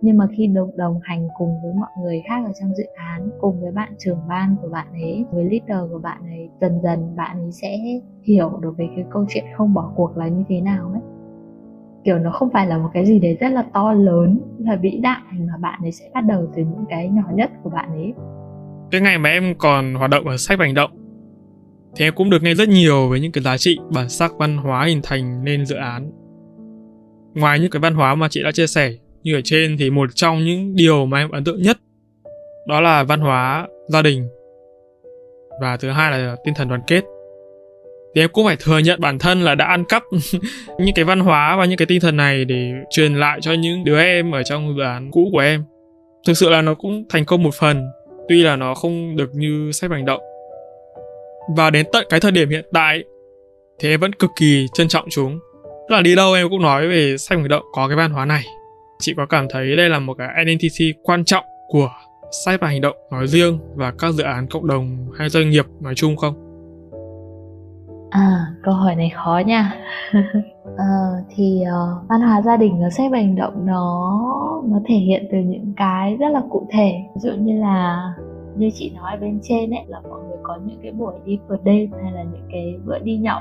Nhưng 0.00 0.16
mà 0.16 0.26
khi 0.36 0.46
đồng 0.46 0.70
đồng 0.76 1.00
hành 1.02 1.28
cùng 1.38 1.48
với 1.62 1.72
mọi 1.74 1.90
người 2.02 2.22
khác 2.28 2.44
ở 2.46 2.52
trong 2.60 2.74
dự 2.74 2.84
án, 2.94 3.30
cùng 3.40 3.60
với 3.60 3.72
bạn 3.72 3.92
trưởng 3.98 4.18
ban 4.28 4.56
của 4.62 4.68
bạn 4.68 4.86
ấy, 4.92 5.24
với 5.32 5.44
leader 5.44 5.90
của 5.92 5.98
bạn 5.98 6.18
ấy, 6.22 6.48
dần 6.60 6.80
dần 6.82 7.16
bạn 7.16 7.36
ấy 7.38 7.52
sẽ 7.52 7.78
hiểu 8.22 8.58
được 8.62 8.74
về 8.78 8.88
cái 8.96 9.04
câu 9.10 9.24
chuyện 9.28 9.44
không 9.56 9.74
bỏ 9.74 9.92
cuộc 9.96 10.16
là 10.16 10.28
như 10.28 10.44
thế 10.48 10.60
nào 10.60 10.90
ấy. 10.92 11.02
Kiểu 12.04 12.18
nó 12.18 12.30
không 12.30 12.50
phải 12.52 12.66
là 12.66 12.78
một 12.78 12.88
cái 12.94 13.06
gì 13.06 13.18
đấy 13.18 13.36
rất 13.40 13.48
là 13.48 13.64
to 13.72 13.92
lớn 13.92 14.38
là 14.58 14.76
vĩ 14.76 15.00
đại 15.02 15.22
mà 15.32 15.56
bạn 15.60 15.80
ấy 15.82 15.92
sẽ 15.92 16.04
bắt 16.14 16.20
đầu 16.20 16.46
từ 16.56 16.62
những 16.62 16.84
cái 16.88 17.08
nhỏ 17.08 17.24
nhất 17.34 17.50
của 17.62 17.70
bạn 17.70 17.88
ấy. 17.90 18.12
Cái 18.90 19.00
ngày 19.00 19.18
mà 19.18 19.30
em 19.30 19.54
còn 19.58 19.94
hoạt 19.94 20.10
động 20.10 20.24
ở 20.28 20.36
sách 20.36 20.58
hành 20.58 20.74
động 20.74 21.05
thì 21.96 22.04
em 22.04 22.14
cũng 22.14 22.30
được 22.30 22.42
nghe 22.42 22.54
rất 22.54 22.68
nhiều 22.68 23.08
về 23.08 23.20
những 23.20 23.32
cái 23.32 23.44
giá 23.44 23.58
trị 23.58 23.78
bản 23.90 24.08
sắc 24.08 24.32
văn 24.38 24.56
hóa 24.56 24.84
hình 24.84 25.00
thành 25.02 25.44
nên 25.44 25.66
dự 25.66 25.76
án. 25.76 26.10
Ngoài 27.34 27.60
những 27.60 27.70
cái 27.70 27.80
văn 27.80 27.94
hóa 27.94 28.14
mà 28.14 28.28
chị 28.28 28.42
đã 28.42 28.52
chia 28.52 28.66
sẻ, 28.66 28.92
như 29.22 29.34
ở 29.34 29.40
trên 29.44 29.76
thì 29.78 29.90
một 29.90 30.10
trong 30.14 30.44
những 30.44 30.76
điều 30.76 31.06
mà 31.06 31.18
em 31.18 31.30
ấn 31.30 31.44
tượng 31.44 31.62
nhất, 31.62 31.78
đó 32.68 32.80
là 32.80 33.02
văn 33.02 33.20
hóa 33.20 33.66
gia 33.88 34.02
đình. 34.02 34.28
Và 35.60 35.76
thứ 35.76 35.90
hai 35.90 36.10
là 36.10 36.36
tinh 36.44 36.54
thần 36.54 36.68
đoàn 36.68 36.80
kết. 36.86 37.04
Thì 38.14 38.22
em 38.22 38.30
cũng 38.32 38.46
phải 38.46 38.56
thừa 38.60 38.78
nhận 38.78 39.00
bản 39.00 39.18
thân 39.18 39.42
là 39.42 39.54
đã 39.54 39.64
ăn 39.64 39.84
cắp 39.84 40.02
những 40.78 40.94
cái 40.94 41.04
văn 41.04 41.20
hóa 41.20 41.56
và 41.56 41.64
những 41.64 41.78
cái 41.78 41.86
tinh 41.86 42.00
thần 42.00 42.16
này 42.16 42.44
để 42.44 42.72
truyền 42.90 43.14
lại 43.14 43.38
cho 43.42 43.52
những 43.52 43.84
đứa 43.84 44.00
em 44.00 44.32
ở 44.32 44.42
trong 44.42 44.76
dự 44.76 44.82
án 44.82 45.10
cũ 45.10 45.28
của 45.32 45.38
em. 45.38 45.64
Thực 46.26 46.34
sự 46.34 46.50
là 46.50 46.62
nó 46.62 46.74
cũng 46.74 47.04
thành 47.08 47.24
công 47.24 47.42
một 47.42 47.54
phần, 47.54 47.86
tuy 48.28 48.42
là 48.42 48.56
nó 48.56 48.74
không 48.74 49.16
được 49.16 49.30
như 49.34 49.72
sách 49.72 49.90
hành 49.90 50.04
động 50.04 50.20
và 51.48 51.70
đến 51.70 51.86
tận 51.92 52.06
cái 52.10 52.20
thời 52.20 52.32
điểm 52.32 52.48
hiện 52.48 52.64
tại 52.72 53.04
thì 53.78 53.90
em 53.90 54.00
vẫn 54.00 54.12
cực 54.12 54.30
kỳ 54.36 54.66
trân 54.72 54.88
trọng 54.88 55.04
chúng. 55.10 55.38
Tức 55.62 55.94
là 55.94 56.02
đi 56.02 56.14
đâu 56.14 56.32
em 56.32 56.48
cũng 56.50 56.62
nói 56.62 56.88
về 56.88 57.16
sách 57.18 57.38
hành 57.38 57.48
động 57.48 57.62
có 57.72 57.88
cái 57.88 57.96
văn 57.96 58.10
hóa 58.10 58.24
này. 58.24 58.44
Chị 58.98 59.14
có 59.16 59.26
cảm 59.26 59.46
thấy 59.50 59.76
đây 59.76 59.88
là 59.88 59.98
một 59.98 60.14
cái 60.18 60.28
identity 60.44 60.92
quan 61.02 61.24
trọng 61.24 61.44
của 61.68 61.90
sách 62.44 62.60
và 62.60 62.68
hành 62.68 62.80
động 62.80 62.96
nói 63.10 63.26
riêng 63.26 63.58
và 63.74 63.92
các 63.98 64.14
dự 64.14 64.24
án 64.24 64.46
cộng 64.46 64.66
đồng 64.66 65.06
hay 65.18 65.28
doanh 65.28 65.50
nghiệp 65.50 65.66
nói 65.80 65.94
chung 65.94 66.16
không? 66.16 66.34
À, 68.10 68.46
câu 68.62 68.74
hỏi 68.74 68.96
này 68.96 69.12
khó 69.14 69.42
nha. 69.46 69.74
à, 70.78 70.86
thì 71.36 71.62
uh, 71.62 72.08
văn 72.08 72.20
hóa 72.20 72.42
gia 72.42 72.56
đình 72.56 72.82
ở 72.82 72.90
sách 72.90 73.12
hành 73.12 73.36
động 73.36 73.66
nó 73.66 74.12
nó 74.68 74.80
thể 74.88 74.94
hiện 74.94 75.28
từ 75.32 75.38
những 75.38 75.72
cái 75.76 76.16
rất 76.16 76.28
là 76.32 76.40
cụ 76.50 76.68
thể. 76.72 76.92
Ví 77.14 77.20
dụ 77.20 77.30
như 77.38 77.60
là 77.60 78.12
như 78.58 78.70
chị 78.74 78.90
nói 78.90 79.16
bên 79.20 79.38
trên 79.42 79.70
ấy, 79.70 79.84
là 79.88 80.00
mọi 80.00 80.20
người 80.28 80.38
có 80.42 80.58
những 80.66 80.78
cái 80.82 80.92
buổi 80.92 81.14
đi 81.24 81.38
vượt 81.48 81.64
đêm 81.64 81.90
hay 82.02 82.12
là 82.12 82.22
những 82.22 82.48
cái 82.52 82.74
bữa 82.84 82.98
đi 82.98 83.16
nhậu 83.16 83.40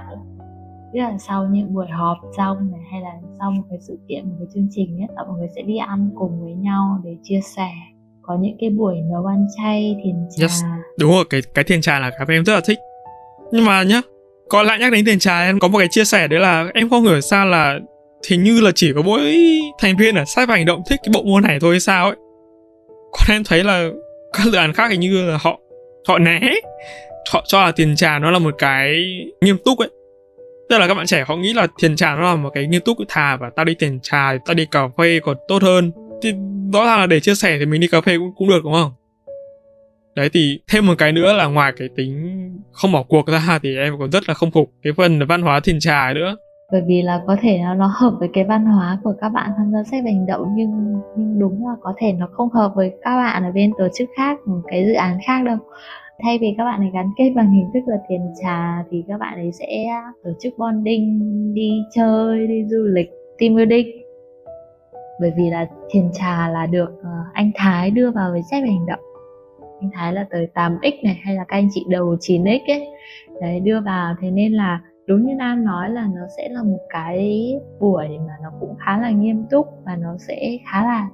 tức 0.95 1.01
là 1.01 1.17
sau 1.17 1.47
những 1.51 1.73
buổi 1.73 1.87
họp 1.87 2.17
xong 2.37 2.71
này, 2.71 2.81
hay 2.91 3.01
là 3.01 3.11
sau 3.39 3.51
một 3.51 3.63
cái 3.69 3.79
sự 3.81 3.97
kiện, 4.09 4.29
một 4.29 4.35
cái 4.39 4.47
chương 4.53 4.67
trình 4.71 5.01
ấy, 5.01 5.07
là 5.15 5.23
mọi 5.23 5.37
người 5.37 5.47
sẽ 5.55 5.61
đi 5.61 5.77
ăn 5.77 6.09
cùng 6.15 6.43
với 6.43 6.53
nhau 6.53 7.01
để 7.03 7.15
chia 7.23 7.39
sẻ. 7.55 7.69
Có 8.21 8.37
những 8.39 8.57
cái 8.59 8.69
buổi 8.69 8.95
nấu 9.11 9.25
ăn 9.25 9.45
chay, 9.57 9.97
thiền 10.03 10.15
trà. 10.35 10.41
Yes. 10.41 10.63
đúng 10.99 11.11
rồi, 11.11 11.25
cái 11.29 11.41
cái 11.53 11.63
thiền 11.63 11.81
trà 11.81 11.99
là 11.99 12.09
cái 12.09 12.25
em 12.29 12.45
rất 12.45 12.53
là 12.53 12.61
thích. 12.67 12.77
Nhưng 13.51 13.65
mà 13.65 13.83
nhá 13.83 14.01
có 14.49 14.63
lại 14.63 14.79
nhắc 14.79 14.91
đến 14.91 15.05
thiền 15.05 15.19
trà, 15.19 15.41
em 15.41 15.59
có 15.59 15.67
một 15.67 15.77
cái 15.77 15.87
chia 15.91 16.05
sẻ 16.05 16.27
đấy 16.27 16.39
là 16.39 16.71
em 16.73 16.89
không 16.89 17.03
hiểu 17.03 17.21
sao 17.21 17.45
là 17.45 17.79
hình 18.29 18.43
như 18.43 18.61
là 18.61 18.71
chỉ 18.75 18.93
có 18.95 19.01
mỗi 19.01 19.35
thành 19.79 19.97
viên 19.97 20.15
ở 20.15 20.25
sai 20.25 20.45
và 20.45 20.55
hành 20.55 20.65
động 20.65 20.81
thích 20.89 20.99
cái 21.03 21.11
bộ 21.13 21.23
môn 21.23 21.43
này 21.43 21.57
thôi 21.61 21.71
hay 21.71 21.79
sao 21.79 22.05
ấy. 22.05 22.15
Còn 22.87 23.35
em 23.35 23.43
thấy 23.45 23.63
là 23.63 23.89
các 24.37 24.45
dự 24.51 24.57
án 24.57 24.73
khác 24.73 24.91
hình 24.91 24.99
như 24.99 25.25
là 25.25 25.37
họ 25.41 25.59
họ 26.07 26.19
né. 26.19 26.39
Họ 27.31 27.43
cho 27.47 27.65
là 27.65 27.71
tiền 27.71 27.95
trà 27.95 28.19
nó 28.19 28.31
là 28.31 28.39
một 28.39 28.55
cái 28.57 29.05
nghiêm 29.41 29.57
túc 29.65 29.79
ấy. 29.79 29.89
Tức 30.69 30.77
là 30.77 30.87
các 30.87 30.93
bạn 30.93 31.05
trẻ 31.05 31.23
họ 31.27 31.35
nghĩ 31.35 31.53
là 31.53 31.67
tiền 31.81 31.95
trà 31.95 32.15
nó 32.15 32.21
là 32.21 32.35
một 32.35 32.49
cái 32.53 32.67
nghiêm 32.67 32.81
túc 32.81 32.97
thà 33.07 33.37
và 33.37 33.49
tao 33.55 33.65
đi 33.65 33.75
tiền 33.79 33.99
trà 34.03 34.37
tao 34.45 34.53
đi 34.53 34.65
cà 34.71 34.87
phê 34.97 35.19
còn 35.23 35.37
tốt 35.47 35.63
hơn. 35.63 35.91
Thì 36.21 36.33
rõ 36.73 36.85
ràng 36.85 36.99
là 36.99 37.05
để 37.05 37.19
chia 37.19 37.35
sẻ 37.35 37.57
thì 37.59 37.65
mình 37.65 37.81
đi 37.81 37.87
cà 37.87 38.01
phê 38.01 38.17
cũng, 38.17 38.33
cũng 38.35 38.49
được 38.49 38.63
đúng 38.63 38.73
không? 38.73 38.91
Đấy 40.15 40.29
thì 40.33 40.59
thêm 40.67 40.85
một 40.85 40.93
cái 40.97 41.11
nữa 41.11 41.33
là 41.33 41.45
ngoài 41.45 41.73
cái 41.77 41.89
tính 41.97 42.39
không 42.71 42.91
bỏ 42.91 43.03
cuộc 43.03 43.27
ra 43.27 43.59
thì 43.63 43.77
em 43.77 43.93
còn 43.99 44.11
rất 44.11 44.29
là 44.29 44.33
không 44.33 44.51
phục 44.51 44.71
cái 44.83 44.93
phần 44.97 45.27
văn 45.27 45.41
hóa 45.41 45.59
thiền 45.59 45.79
trà 45.79 46.13
nữa 46.13 46.35
bởi 46.71 46.81
vì 46.81 47.01
là 47.01 47.23
có 47.27 47.37
thể 47.41 47.59
nó 47.63 47.73
nó 47.73 47.91
hợp 47.95 48.13
với 48.19 48.29
cái 48.33 48.43
văn 48.43 48.65
hóa 48.65 48.99
của 49.03 49.13
các 49.21 49.29
bạn 49.29 49.51
tham 49.57 49.71
gia 49.71 49.83
sách 49.83 50.03
hành 50.03 50.25
động, 50.25 50.47
nhưng 50.55 51.01
nhưng 51.15 51.39
đúng 51.39 51.67
là 51.67 51.75
có 51.81 51.93
thể 51.97 52.13
nó 52.13 52.27
không 52.31 52.49
hợp 52.49 52.71
với 52.75 52.89
các 53.01 53.15
bạn 53.15 53.43
ở 53.43 53.51
bên 53.51 53.71
tổ 53.77 53.87
chức 53.93 54.09
khác, 54.17 54.39
một 54.45 54.61
cái 54.67 54.85
dự 54.85 54.93
án 54.93 55.17
khác 55.25 55.43
đâu. 55.45 55.57
Thay 56.23 56.37
vì 56.41 56.55
các 56.57 56.65
bạn 56.65 56.79
ấy 56.79 56.89
gắn 56.93 57.09
kết 57.17 57.33
bằng 57.35 57.51
hình 57.51 57.69
thức 57.73 57.79
là 57.87 57.97
tiền 58.09 58.33
trà 58.43 58.83
thì 58.91 59.03
các 59.07 59.17
bạn 59.17 59.37
ấy 59.37 59.51
sẽ 59.51 59.83
à, 59.83 60.11
tổ 60.23 60.29
chức 60.39 60.53
bonding, 60.57 61.53
đi 61.53 61.71
chơi, 61.91 62.47
đi 62.47 62.65
du 62.69 62.83
lịch, 62.83 63.09
team 63.39 63.55
building. 63.55 63.87
Bởi 65.19 65.31
vì 65.37 65.49
là 65.49 65.67
tiền 65.93 66.09
trà 66.13 66.49
là 66.49 66.65
được 66.65 66.89
ờ, 67.03 67.09
anh 67.33 67.51
Thái 67.55 67.91
đưa 67.91 68.11
vào 68.11 68.31
với 68.31 68.41
sách 68.51 68.63
hành 68.63 68.85
động. 68.85 68.99
Anh 69.81 69.89
Thái 69.93 70.13
là 70.13 70.25
tới 70.29 70.47
8x 70.53 70.91
này, 71.03 71.19
hay 71.23 71.35
là 71.35 71.43
các 71.47 71.57
anh 71.57 71.67
chị 71.71 71.85
đầu 71.89 72.15
9x 72.19 72.59
ấy. 72.67 72.87
Đấy, 73.41 73.59
đưa 73.59 73.81
vào, 73.81 74.15
thế 74.21 74.31
nên 74.31 74.53
là 74.53 74.79
đúng 75.07 75.25
như 75.25 75.35
Nam 75.35 75.65
nói 75.65 75.89
là 75.89 76.07
nó 76.15 76.21
sẽ 76.37 76.49
là 76.49 76.63
một 76.63 76.79
cái 76.89 77.53
buổi 77.79 78.07
mà 78.27 78.33
nó 78.43 78.49
cũng 78.59 78.75
khá 78.85 78.97
là 78.97 79.09
nghiêm 79.09 79.45
túc 79.51 79.67
và 79.85 79.95
nó 79.95 80.17
sẽ 80.17 80.57
khá 80.71 80.85
là 80.85 81.09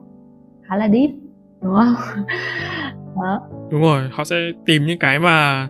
khá 0.62 0.76
là 0.76 0.90
deep 0.90 1.10
đúng 1.62 1.76
không? 1.76 2.24
Đó. 3.16 3.42
Đúng 3.72 3.82
rồi 3.82 4.10
họ 4.12 4.24
sẽ 4.24 4.36
tìm 4.66 4.86
những 4.86 5.00
cái 5.00 5.20
mà 5.20 5.68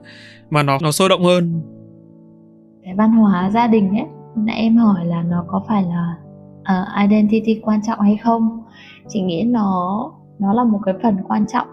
mà 0.50 0.64
nó 0.64 0.78
nó 0.82 0.92
sôi 0.92 1.10
động 1.10 1.24
hơn. 1.24 1.62
Cái 2.84 2.94
văn 2.96 3.12
hóa 3.12 3.50
gia 3.50 3.68
đình 3.68 3.90
ấy 3.90 4.06
nãy 4.36 4.56
em 4.56 4.78
hỏi 4.78 5.06
là 5.06 5.24
nó 5.24 5.46
có 5.48 5.64
phải 5.68 5.84
là 5.84 6.16
uh, 6.60 7.10
identity 7.10 7.62
quan 7.64 7.80
trọng 7.88 8.00
hay 8.00 8.18
không? 8.18 8.64
Chị 9.08 9.22
nghĩ 9.22 9.44
nó 9.44 10.12
nó 10.40 10.54
là 10.54 10.64
một 10.64 10.80
cái 10.86 10.94
phần 11.04 11.18
quan 11.28 11.46
trọng 11.48 11.68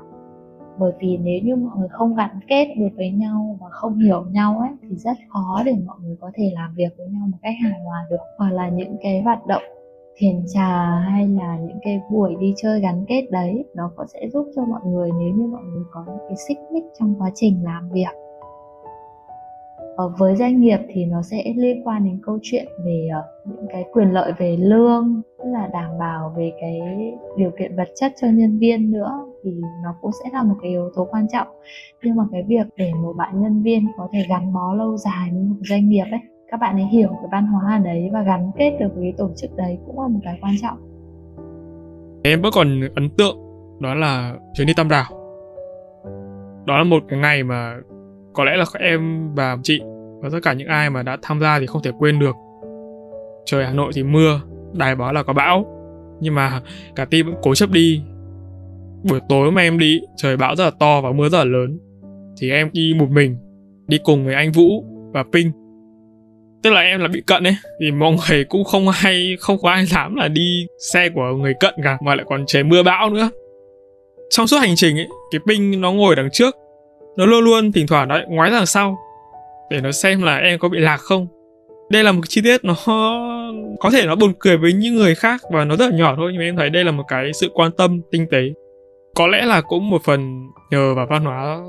bởi 0.79 0.93
vì 1.01 1.17
nếu 1.17 1.41
như 1.43 1.57
mọi 1.57 1.77
người 1.79 1.89
không 1.89 2.15
gắn 2.15 2.41
kết 2.49 2.75
được 2.79 2.89
với 2.97 3.11
nhau 3.11 3.59
và 3.61 3.67
không 3.71 3.99
hiểu 3.99 4.25
nhau 4.31 4.59
ấy, 4.59 4.71
thì 4.83 4.97
rất 4.97 5.17
khó 5.29 5.63
để 5.65 5.75
mọi 5.87 5.97
người 6.03 6.17
có 6.21 6.31
thể 6.35 6.51
làm 6.55 6.75
việc 6.75 6.89
với 6.99 7.07
nhau 7.07 7.23
một 7.31 7.39
cách 7.43 7.55
hài 7.63 7.81
hòa 7.81 8.07
được. 8.11 8.21
Hoặc 8.39 8.51
là 8.51 8.69
những 8.69 8.97
cái 9.03 9.23
hoạt 9.23 9.47
động 9.47 9.63
thiền 10.17 10.43
trà 10.55 10.85
hay 11.11 11.29
là 11.29 11.59
những 11.59 11.79
cái 11.83 12.01
buổi 12.11 12.37
đi 12.41 12.55
chơi 12.57 12.81
gắn 12.81 13.05
kết 13.09 13.27
đấy, 13.31 13.65
nó 13.75 13.91
có 13.97 14.07
sẽ 14.15 14.29
giúp 14.29 14.47
cho 14.57 14.65
mọi 14.65 14.81
người 14.87 15.11
nếu 15.19 15.35
như 15.37 15.47
mọi 15.47 15.63
người 15.63 15.83
có 15.93 16.05
những 16.07 16.19
cái 16.29 16.37
xích 16.49 16.59
mích 16.73 16.85
trong 16.99 17.15
quá 17.19 17.31
trình 17.35 17.65
làm 17.65 17.91
việc. 17.91 18.15
Ở 19.97 20.13
với 20.19 20.37
doanh 20.37 20.61
nghiệp 20.61 20.79
thì 20.89 21.05
nó 21.05 21.23
sẽ 21.23 21.53
liên 21.57 21.83
quan 21.85 22.05
đến 22.05 22.19
câu 22.23 22.39
chuyện 22.43 22.67
về 22.85 23.09
ờ, 23.15 23.23
những 23.45 23.67
cái 23.69 23.85
quyền 23.93 24.13
lợi 24.13 24.33
về 24.39 24.57
lương, 24.57 25.23
tức 25.39 25.45
là 25.45 25.69
đảm 25.73 25.99
bảo 25.99 26.33
về 26.37 26.53
cái 26.61 26.81
điều 27.37 27.51
kiện 27.59 27.77
vật 27.77 27.89
chất 28.01 28.13
cho 28.21 28.29
nhân 28.29 28.59
viên 28.59 28.91
nữa 28.91 29.28
thì 29.45 29.51
nó 29.85 29.95
cũng 30.01 30.11
sẽ 30.25 30.31
là 30.33 30.43
một 30.43 30.55
cái 30.63 30.71
yếu 30.71 30.91
tố 30.97 31.09
quan 31.11 31.27
trọng. 31.33 31.49
Nhưng 32.03 32.17
mà 32.17 32.25
cái 32.33 32.43
việc 32.49 32.67
để 32.77 32.93
một 32.95 33.13
bạn 33.17 33.43
nhân 33.43 33.63
viên 33.63 33.87
có 33.97 34.09
thể 34.13 34.27
gắn 34.29 34.53
bó 34.53 34.75
lâu 34.75 34.97
dài 34.97 35.29
với 35.33 35.43
một 35.43 35.57
doanh 35.69 35.89
nghiệp 35.89 36.05
ấy, 36.11 36.21
các 36.51 36.61
bạn 36.61 36.77
ấy 36.77 36.87
hiểu 36.87 37.09
cái 37.09 37.29
văn 37.33 37.47
hóa 37.47 37.77
ở 37.77 37.79
đấy 37.79 38.11
và 38.13 38.23
gắn 38.23 38.51
kết 38.59 38.77
được 38.81 38.89
với 38.95 39.03
cái 39.03 39.15
tổ 39.19 39.31
chức 39.37 39.57
đấy 39.57 39.79
cũng 39.87 40.01
là 40.01 40.09
một 40.09 40.21
cái 40.25 40.39
quan 40.43 40.55
trọng. 40.63 40.79
Em 42.23 42.43
vẫn 42.43 42.53
còn 42.55 42.81
ấn 42.95 43.11
tượng 43.11 43.37
đó 43.81 43.95
là 43.95 44.35
chuyến 44.55 44.67
đi 44.67 44.73
tam 44.77 44.89
đảo. 44.89 45.05
Đó 46.67 46.79
là 46.79 46.85
một 46.85 47.03
cái 47.09 47.19
ngày 47.19 47.43
mà 47.43 47.77
có 48.33 48.45
lẽ 48.45 48.57
là 48.57 48.65
các 48.73 48.83
em 48.83 49.31
và 49.35 49.57
chị 49.63 49.81
và 50.21 50.29
tất 50.33 50.39
cả 50.43 50.53
những 50.53 50.69
ai 50.69 50.91
mà 50.91 51.03
đã 51.03 51.17
tham 51.23 51.41
gia 51.41 51.59
thì 51.61 51.67
không 51.67 51.83
thể 51.83 51.91
quên 51.99 52.19
được. 52.19 52.37
Trời 53.45 53.67
hà 53.67 53.73
nội 53.73 53.93
thì 53.95 54.03
mưa, 54.03 54.41
đài 54.73 54.97
báo 54.97 55.13
là 55.13 55.23
có 55.23 55.33
bão, 55.33 55.67
nhưng 56.21 56.35
mà 56.35 56.61
cả 56.95 57.05
team 57.05 57.27
vẫn 57.27 57.35
cố 57.43 57.55
chấp 57.55 57.71
đi 57.71 58.03
buổi 59.03 59.21
tối 59.29 59.53
mà 59.53 59.63
em 59.63 59.79
đi, 59.79 60.01
trời 60.17 60.37
bão 60.37 60.57
rất 60.57 60.65
là 60.65 60.71
to 60.81 61.01
và 61.01 61.13
mưa 61.13 61.29
rất 61.29 61.39
là 61.39 61.45
lớn. 61.45 61.79
Thì 62.41 62.51
em 62.51 62.71
đi 62.73 62.95
một 62.97 63.11
mình, 63.11 63.37
đi 63.87 63.99
cùng 64.05 64.25
với 64.25 64.35
anh 64.35 64.53
vũ 64.53 64.85
và 65.13 65.25
pinh. 65.33 65.53
Tức 66.63 66.71
là 66.71 66.81
em 66.81 67.01
là 67.01 67.09
bị 67.09 67.23
cận 67.27 67.47
ấy, 67.47 67.57
thì 67.81 67.91
mọi 67.91 68.13
người 68.29 68.45
cũng 68.45 68.65
không 68.65 68.89
hay, 68.89 69.37
không 69.41 69.57
có 69.63 69.71
ai 69.71 69.87
dám 69.87 70.15
là 70.15 70.29
đi 70.29 70.67
xe 70.93 71.09
của 71.09 71.23
người 71.41 71.55
cận 71.61 71.75
cả, 71.85 71.99
mà 72.05 72.15
lại 72.15 72.25
còn 72.29 72.45
trời 72.47 72.65
mưa 72.65 72.83
bão 72.83 73.11
nữa. 73.11 73.31
Trong 74.31 74.47
suốt 74.47 74.59
hành 74.59 74.77
trình 74.77 74.99
ấy 74.99 75.07
cái 75.31 75.41
ping 75.47 75.81
nó 75.81 75.93
ngồi 75.93 76.17
đằng 76.17 76.29
trước, 76.33 76.57
nó 77.17 77.27
luôn 77.27 77.45
luôn 77.45 77.73
thỉnh 77.73 77.87
thoảng 77.87 78.09
nó 78.09 78.19
ngoái 78.29 78.51
đằng 78.51 78.67
sau, 78.67 78.99
để 79.71 79.81
nó 79.81 79.93
xem 79.93 80.23
là 80.23 80.37
em 80.37 80.59
có 80.59 80.69
bị 80.69 80.79
lạc 80.79 80.97
không. 80.97 81.27
Đây 81.91 82.05
là 82.05 82.13
một 82.13 82.23
chi 82.29 82.41
tiết 82.45 82.65
nó 82.65 82.75
có 83.81 83.91
thể 83.93 84.07
nó 84.07 84.17
buồn 84.17 84.33
cười 84.39 84.57
với 84.57 84.73
những 84.73 84.95
người 84.95 85.15
khác 85.15 85.43
và 85.51 85.65
nó 85.65 85.77
rất 85.77 85.91
là 85.91 85.97
nhỏ 85.97 86.15
thôi, 86.17 86.31
nhưng 86.33 86.39
mà 86.39 86.45
em 86.45 86.57
thấy 86.57 86.71
đây 86.71 86.85
là 86.85 86.93
một 86.93 87.05
cái 87.09 87.33
sự 87.33 87.51
quan 87.55 87.71
tâm 87.79 88.01
tinh 88.11 88.27
tế 88.31 88.41
có 89.19 89.27
lẽ 89.27 89.47
là 89.47 89.61
cũng 89.61 89.91
một 89.91 90.03
phần 90.05 90.51
nhờ 90.71 90.95
vào 90.95 91.07
văn 91.11 91.25
hóa 91.25 91.61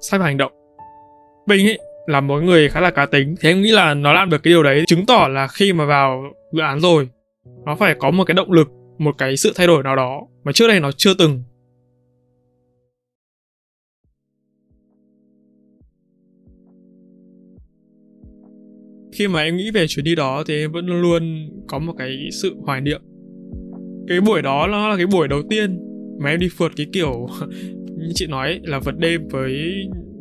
sách 0.00 0.20
hành 0.20 0.36
động. 0.36 0.52
Mình 1.46 1.66
ấy, 1.66 1.78
là 2.06 2.20
một 2.20 2.40
người 2.40 2.68
khá 2.68 2.80
là 2.80 2.90
cá 2.90 3.06
tính, 3.06 3.34
thì 3.40 3.48
em 3.48 3.62
nghĩ 3.62 3.70
là 3.70 3.94
nó 3.94 4.12
làm 4.12 4.30
được 4.30 4.42
cái 4.42 4.50
điều 4.50 4.62
đấy 4.62 4.84
chứng 4.86 5.06
tỏ 5.06 5.28
là 5.28 5.48
khi 5.48 5.72
mà 5.72 5.86
vào 5.86 6.22
dự 6.52 6.62
án 6.62 6.80
rồi, 6.80 7.08
nó 7.64 7.76
phải 7.76 7.94
có 7.98 8.10
một 8.10 8.24
cái 8.24 8.34
động 8.34 8.52
lực, 8.52 8.68
một 8.98 9.18
cái 9.18 9.36
sự 9.36 9.52
thay 9.56 9.66
đổi 9.66 9.82
nào 9.82 9.96
đó 9.96 10.20
mà 10.44 10.52
trước 10.52 10.68
đây 10.68 10.80
nó 10.80 10.92
chưa 10.92 11.14
từng. 11.18 11.42
Khi 19.12 19.28
mà 19.28 19.42
em 19.42 19.56
nghĩ 19.56 19.70
về 19.70 19.86
chuyến 19.88 20.04
đi 20.04 20.14
đó 20.14 20.42
thì 20.46 20.64
em 20.64 20.72
vẫn 20.72 20.86
luôn 20.86 21.02
luôn 21.02 21.50
có 21.68 21.78
một 21.78 21.92
cái 21.98 22.28
sự 22.42 22.56
hoài 22.64 22.80
niệm. 22.80 23.00
Cái 24.08 24.20
buổi 24.20 24.42
đó 24.42 24.66
nó 24.66 24.88
là 24.88 24.96
cái 24.96 25.06
buổi 25.06 25.28
đầu 25.28 25.42
tiên 25.50 25.85
mà 26.18 26.30
em 26.30 26.40
đi 26.40 26.48
phượt 26.56 26.72
cái 26.76 26.86
kiểu, 26.92 27.26
như 27.98 28.12
chị 28.14 28.26
nói 28.26 28.60
là 28.62 28.78
vượt 28.78 28.98
đêm 28.98 29.28
với 29.28 29.74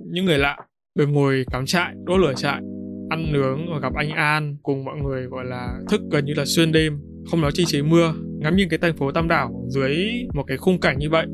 những 0.06 0.26
người 0.26 0.38
lạ 0.38 0.58
được 0.96 1.08
ngồi 1.08 1.46
cắm 1.52 1.66
trại 1.66 1.94
đốt 2.06 2.20
lửa 2.20 2.34
trại, 2.36 2.62
ăn 3.10 3.34
nướng 3.34 3.72
và 3.72 3.80
gặp 3.80 3.94
anh 3.96 4.10
An 4.10 4.58
cùng 4.64 4.86
mọi 4.86 4.96
người, 5.04 5.26
gọi 5.26 5.46
là, 5.46 5.80
thức 5.90 6.02
gần 6.12 6.26
như 6.26 6.34
là 6.34 6.46
xuyên 6.46 6.72
đêm, 6.72 7.00
không 7.32 7.42
nói 7.42 7.52
chi 7.54 7.64
chế 7.68 7.82
mưa, 7.82 8.14
ngắm 8.40 8.56
nhìn 8.56 8.70
cái 8.70 8.80
thành 8.80 8.98
phố 8.98 9.12
Tam 9.12 9.28
Đảo 9.28 9.66
dưới 9.68 10.08
một 10.34 10.44
cái 10.48 10.58
khung 10.58 10.80
cảnh 10.80 11.00
như 11.00 11.10
vậy. 11.10 11.26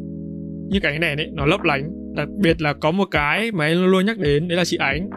Như 0.69 0.79
cái 0.79 0.99
này 0.99 1.15
đấy, 1.15 1.27
nó 1.33 1.45
lấp 1.45 1.61
lánh, 1.63 1.91
đặc 2.15 2.27
biệt 2.41 2.61
là 2.61 2.73
có 2.73 2.91
một 2.91 3.07
cái 3.11 3.51
mà 3.51 3.65
em 3.65 3.77
luôn 3.77 3.91
luôn 3.91 4.05
nhắc 4.05 4.17
đến, 4.19 4.47
đấy 4.47 4.57
là 4.57 4.65
chị 4.65 4.77
Ánh. 4.77 5.09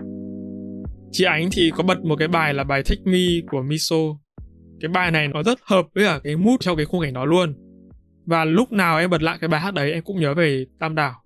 Chị 1.12 1.24
Ánh 1.24 1.48
thì 1.52 1.70
có 1.76 1.82
bật 1.82 2.04
một 2.04 2.16
cái 2.16 2.28
bài 2.28 2.54
là 2.54 2.64
bài 2.64 2.82
Take 2.82 3.02
Me 3.04 3.46
của 3.50 3.62
Miso. 3.62 3.96
Cái 4.80 4.88
bài 4.88 5.10
này 5.10 5.28
nó 5.28 5.42
rất 5.42 5.58
hợp 5.62 5.86
với 5.94 6.04
cả 6.04 6.20
cái 6.24 6.36
mood 6.36 6.56
trong 6.60 6.76
cái 6.76 6.86
khung 6.86 7.00
cảnh 7.00 7.14
đó 7.14 7.24
luôn 7.24 7.54
và 8.26 8.44
lúc 8.44 8.72
nào 8.72 8.98
em 8.98 9.10
bật 9.10 9.22
lại 9.22 9.38
cái 9.40 9.48
bài 9.48 9.60
hát 9.60 9.74
đấy, 9.74 9.92
em 9.92 10.04
cũng 10.04 10.20
nhớ 10.20 10.34
về 10.34 10.66
Tam 10.78 10.94
Đảo. 10.94 11.20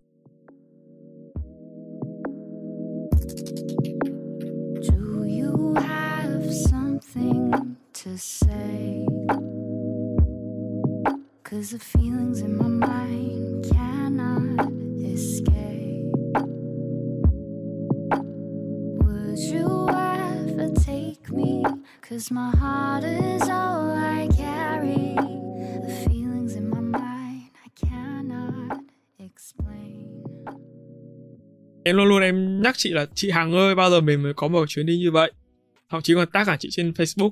To 8.04 8.16
say? 8.16 9.06
Cause 11.42 11.72
the 11.72 11.78
feelings 11.78 12.40
in 12.40 12.56
my 12.56 12.68
mind 12.68 13.66
cannot 13.70 14.70
escape. 15.02 16.12
Would 19.02 19.38
you 19.38 19.88
ever 19.88 20.70
take 20.86 21.28
me? 21.32 21.64
Cause 22.08 22.30
my 22.30 22.50
heart 22.50 23.02
is 23.04 23.48
all 23.48 23.90
I 23.90 24.28
carry. 24.36 25.37
Em 31.88 31.96
luôn 31.96 32.08
luôn 32.08 32.22
em 32.22 32.62
nhắc 32.62 32.74
chị 32.78 32.90
là 32.90 33.06
chị 33.14 33.30
Hằng 33.30 33.52
ơi, 33.52 33.74
bao 33.74 33.90
giờ 33.90 34.00
mình 34.00 34.22
mới 34.22 34.34
có 34.34 34.48
một 34.48 34.68
chuyến 34.68 34.86
đi 34.86 34.98
như 34.98 35.10
vậy? 35.10 35.32
Thậm 35.90 36.02
chí 36.02 36.14
còn 36.14 36.30
tác 36.30 36.44
cả 36.46 36.56
chị 36.60 36.68
trên 36.72 36.90
Facebook. 36.90 37.30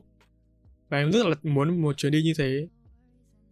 Và 0.89 0.99
em 0.99 1.13
rất 1.13 1.27
là 1.27 1.35
muốn 1.43 1.83
một 1.83 1.97
chuyến 1.97 2.13
đi 2.13 2.23
như 2.23 2.33
thế. 2.39 2.67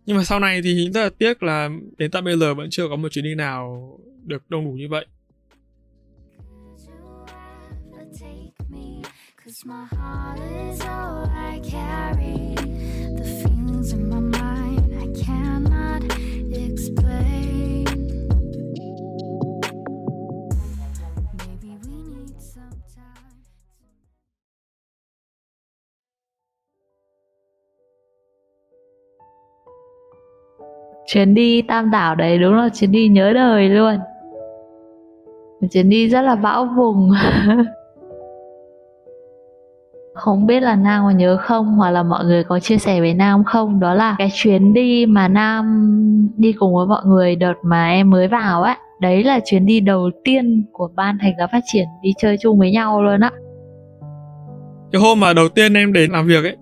Nhưng 0.06 0.16
mà 0.16 0.24
sau 0.24 0.40
này 0.40 0.62
thì 0.62 0.90
rất 0.94 1.02
là 1.02 1.10
tiếc 1.18 1.42
là 1.42 1.70
đến 1.98 2.10
tận 2.10 2.24
bây 2.24 2.38
giờ 2.38 2.54
vẫn 2.54 2.70
chưa 2.70 2.88
có 2.88 2.96
một 2.96 3.08
chuyến 3.12 3.24
đi 3.24 3.34
nào 3.34 3.98
được 4.24 4.42
đông 4.50 4.64
đủ 4.64 4.70
như 4.70 4.88
vậy. 4.88 5.06
Cause 9.44 9.64
my 9.66 9.84
heart 9.90 10.40
is 10.70 10.80
all 10.86 11.26
I 11.52 11.70
carry. 11.70 12.54
The 13.18 13.24
feelings 13.42 13.92
in 13.92 14.10
my 14.10 14.20
mind, 14.20 14.92
I 15.00 15.22
cannot 15.26 16.23
chuyến 31.06 31.34
đi 31.34 31.62
tam 31.62 31.90
đảo 31.90 32.14
đấy, 32.14 32.38
đúng 32.38 32.54
là 32.54 32.68
chuyến 32.68 32.92
đi 32.92 33.08
nhớ 33.08 33.32
đời 33.32 33.68
luôn. 33.68 33.96
Một 35.60 35.68
chuyến 35.70 35.88
đi 35.88 36.08
rất 36.08 36.22
là 36.22 36.34
bão 36.34 36.68
vùng. 36.76 37.10
Không 40.14 40.46
biết 40.46 40.60
là 40.60 40.76
Nam 40.76 41.04
có 41.04 41.10
nhớ 41.10 41.36
không, 41.40 41.66
hoặc 41.66 41.90
là 41.90 42.02
mọi 42.02 42.24
người 42.24 42.44
có 42.44 42.60
chia 42.60 42.78
sẻ 42.78 43.00
với 43.00 43.14
Nam 43.14 43.44
không? 43.44 43.80
Đó 43.80 43.94
là 43.94 44.14
cái 44.18 44.30
chuyến 44.34 44.74
đi 44.74 45.06
mà 45.06 45.28
Nam 45.28 45.64
đi 46.36 46.52
cùng 46.52 46.74
với 46.74 46.86
mọi 46.86 47.02
người 47.04 47.36
đợt 47.36 47.54
mà 47.62 47.90
em 47.90 48.10
mới 48.10 48.28
vào 48.28 48.62
ấy 48.62 48.74
đấy 49.00 49.24
là 49.24 49.40
chuyến 49.44 49.66
đi 49.66 49.80
đầu 49.80 50.10
tiên 50.24 50.64
của 50.72 50.88
ban 50.96 51.18
thành 51.20 51.32
lập 51.38 51.48
phát 51.52 51.60
triển 51.72 51.84
đi 52.02 52.12
chơi 52.18 52.36
chung 52.40 52.58
với 52.58 52.70
nhau 52.70 53.02
luôn 53.02 53.20
á. 53.20 53.30
Cái 54.92 55.02
hôm 55.02 55.20
mà 55.20 55.32
đầu 55.32 55.48
tiên 55.48 55.74
em 55.74 55.92
đến 55.92 56.10
làm 56.10 56.26
việc 56.26 56.44
ấy, 56.44 56.56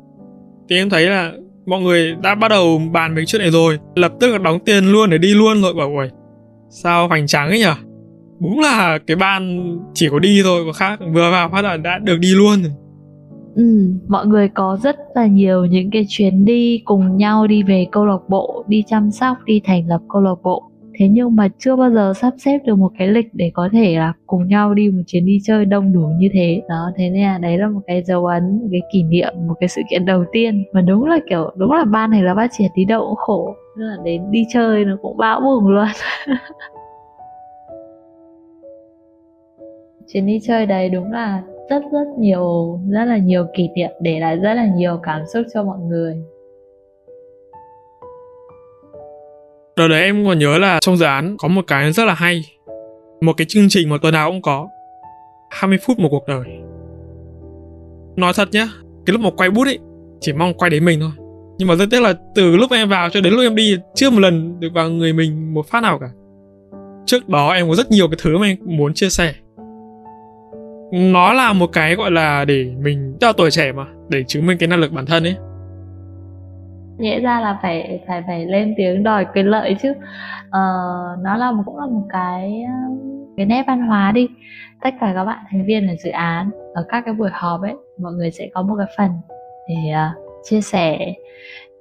thì 0.69 0.77
em 0.77 0.91
thấy 0.91 1.07
là 1.07 1.33
mọi 1.67 1.81
người 1.81 2.17
đã 2.23 2.35
bắt 2.35 2.49
đầu 2.49 2.81
bàn 2.93 3.15
về 3.15 3.25
chuyện 3.27 3.43
này 3.43 3.51
rồi. 3.51 3.79
Lập 3.95 4.13
tức 4.21 4.33
là 4.33 4.39
đóng 4.39 4.59
tiền 4.65 4.85
luôn 4.85 5.11
để 5.11 5.19
đi 5.19 5.35
luôn 5.35 5.63
rồi. 5.63 5.75
Bảo 5.75 5.89
ui 5.97 6.07
sao 6.69 7.09
hoành 7.09 7.27
tráng 7.27 7.49
ấy 7.49 7.59
nhở 7.59 7.75
đúng 8.41 8.61
là 8.61 8.99
cái 9.07 9.17
ban 9.17 9.71
chỉ 9.95 10.09
có 10.11 10.19
đi 10.19 10.41
thôi 10.45 10.63
có 10.67 10.73
khác. 10.73 11.01
Vừa 11.13 11.31
vào 11.31 11.49
phát 11.49 11.63
là 11.63 11.77
đã 11.77 11.99
được 11.99 12.17
đi 12.21 12.35
luôn 12.35 12.63
rồi. 12.63 12.73
Ừ, 13.55 13.95
mọi 14.09 14.27
người 14.27 14.49
có 14.55 14.79
rất 14.83 14.97
là 15.15 15.27
nhiều 15.27 15.65
những 15.65 15.91
cái 15.91 16.07
chuyến 16.09 16.45
đi 16.45 16.83
cùng 16.85 17.17
nhau 17.17 17.47
đi 17.47 17.63
về 17.63 17.87
câu 17.93 18.07
lạc 18.07 18.29
bộ, 18.29 18.65
đi 18.69 18.85
chăm 18.87 19.11
sóc, 19.11 19.37
đi 19.45 19.61
thành 19.65 19.89
lập 19.89 20.01
câu 20.13 20.23
lạc 20.23 20.35
bộ. 20.43 20.63
Thế 20.95 21.09
nhưng 21.09 21.37
mà 21.37 21.49
chưa 21.59 21.77
bao 21.77 21.91
giờ 21.91 22.13
sắp 22.17 22.35
xếp 22.39 22.59
được 22.67 22.75
một 22.75 22.91
cái 22.99 23.09
lịch 23.09 23.27
để 23.33 23.51
có 23.55 23.69
thể 23.73 23.97
là 23.97 24.13
cùng 24.27 24.49
nhau 24.49 24.75
đi 24.75 24.91
một 24.91 25.03
chuyến 25.07 25.27
đi 25.27 25.39
chơi 25.45 25.65
đông 25.65 25.93
đủ 25.93 26.09
như 26.19 26.29
thế. 26.33 26.63
Đó, 26.69 26.91
thế 26.97 27.11
nên 27.11 27.23
là 27.23 27.39
đấy 27.39 27.59
là 27.59 27.69
một 27.69 27.81
cái 27.87 28.03
dấu 28.03 28.27
ấn, 28.27 28.59
một 28.63 28.69
cái 28.73 28.81
kỷ 28.93 29.03
niệm, 29.03 29.35
một 29.49 29.55
cái 29.61 29.69
sự 29.69 29.83
kiện 29.91 30.07
đầu 30.07 30.25
tiên. 30.33 30.65
Mà 30.73 30.81
đúng 30.81 31.05
là 31.05 31.19
kiểu, 31.31 31.51
đúng 31.57 31.73
là 31.73 31.85
ban 31.85 32.11
này 32.11 32.23
là 32.23 32.35
bác 32.35 32.51
trẻ 32.59 32.69
tí 32.75 32.85
đậu 32.85 33.07
cũng 33.07 33.17
khổ. 33.17 33.55
Nên 33.79 33.87
là 33.89 33.97
đến 34.05 34.31
đi 34.31 34.45
chơi 34.53 34.85
nó 34.85 34.97
cũng 35.03 35.17
bão 35.17 35.41
bùng 35.41 35.69
luôn. 35.69 35.87
chuyến 40.13 40.27
đi 40.27 40.41
chơi 40.47 40.67
đấy 40.67 40.89
đúng 40.89 41.13
là 41.13 41.43
rất 41.71 41.83
rất 41.93 42.05
nhiều 42.19 42.79
rất 42.91 43.05
là 43.05 43.17
nhiều 43.17 43.47
kỷ 43.55 43.69
niệm 43.75 43.91
để 44.01 44.21
lại 44.21 44.37
rất 44.37 44.55
là 44.55 44.67
nhiều 44.67 45.01
cảm 45.03 45.23
xúc 45.33 45.47
cho 45.55 45.63
mọi 45.63 45.79
người 45.79 46.25
Đợt 49.77 49.89
đấy 49.89 50.03
em 50.03 50.25
còn 50.27 50.39
nhớ 50.39 50.59
là 50.59 50.79
trong 50.81 50.97
dự 50.97 51.07
án 51.07 51.37
có 51.39 51.49
một 51.49 51.65
cái 51.67 51.93
rất 51.93 52.05
là 52.05 52.15
hay. 52.15 52.43
Một 53.21 53.33
cái 53.37 53.47
chương 53.49 53.69
trình 53.69 53.89
mà 53.89 53.97
tuần 54.03 54.15
nào 54.15 54.31
cũng 54.31 54.43
có. 54.43 54.69
20 55.51 55.79
phút 55.87 55.99
một 55.99 56.09
cuộc 56.11 56.29
đời. 56.29 56.45
Nói 58.17 58.33
thật 58.37 58.49
nhá, 58.53 58.69
Cái 59.07 59.13
lúc 59.13 59.21
mà 59.21 59.31
quay 59.37 59.51
bút 59.51 59.65
ấy, 59.65 59.79
Chỉ 60.21 60.33
mong 60.33 60.55
quay 60.55 60.71
đến 60.71 60.85
mình 60.85 61.01
thôi. 61.01 61.11
Nhưng 61.59 61.69
mà 61.69 61.75
rất 61.75 61.87
tiếc 61.91 62.03
là 62.03 62.15
từ 62.35 62.57
lúc 62.57 62.71
em 62.71 62.89
vào 62.89 63.11
cho 63.11 63.21
đến 63.21 63.33
lúc 63.33 63.43
em 63.43 63.55
đi, 63.55 63.77
Chưa 63.95 64.11
một 64.11 64.21
lần 64.21 64.61
được 64.61 64.69
vào 64.75 64.91
người 64.91 65.13
mình 65.13 65.55
một 65.55 65.67
phát 65.67 65.81
nào 65.81 65.99
cả. 65.99 66.09
Trước 67.07 67.29
đó 67.29 67.53
em 67.53 67.69
có 67.69 67.75
rất 67.75 67.91
nhiều 67.91 68.09
cái 68.09 68.17
thứ 68.23 68.39
mà 68.39 68.47
em 68.47 68.57
muốn 68.65 68.95
chia 68.95 69.09
sẻ. 69.09 69.35
Nó 70.93 71.33
là 71.33 71.53
một 71.53 71.67
cái 71.73 71.95
gọi 71.95 72.11
là 72.11 72.45
để 72.45 72.67
mình 72.83 73.17
cho 73.21 73.33
tuổi 73.33 73.51
trẻ 73.51 73.73
mà, 73.73 73.87
để 74.09 74.25
chứng 74.29 74.47
minh 74.47 74.59
cái 74.59 74.69
năng 74.69 74.81
lực 74.81 74.93
bản 74.93 75.07
thân 75.07 75.25
ấy 75.25 75.37
nghĩa 76.99 77.21
ra 77.21 77.41
là 77.41 77.59
phải 77.63 78.01
phải 78.07 78.23
phải 78.27 78.47
lên 78.47 78.75
tiếng 78.77 79.03
đòi 79.03 79.25
quyền 79.25 79.47
lợi 79.47 79.77
chứ. 79.83 79.91
Uh, 79.91 81.19
nó 81.23 81.37
là 81.37 81.53
một 81.53 81.63
cũng 81.67 81.79
là 81.79 81.87
một 81.87 82.07
cái 82.09 82.63
ờ, 82.67 82.95
cái 83.37 83.47
nét 83.47 83.65
văn 83.67 83.83
hóa 83.87 84.13
đi. 84.13 84.29
Tất 84.83 84.91
cả 85.01 85.13
các 85.15 85.25
bạn 85.25 85.39
thành 85.51 85.65
viên 85.67 85.89
ở 85.89 85.95
dự 86.05 86.11
án 86.11 86.51
ở 86.75 86.87
các 86.89 87.03
cái 87.05 87.15
buổi 87.15 87.31
họp 87.33 87.63
ấy 87.63 87.75
mọi 87.99 88.13
người 88.13 88.31
sẽ 88.31 88.49
có 88.55 88.63
một 88.63 88.75
cái 88.79 88.87
phần 88.99 89.11
để 89.69 89.93
uh, 89.93 90.43
chia 90.45 90.61
sẻ 90.61 91.15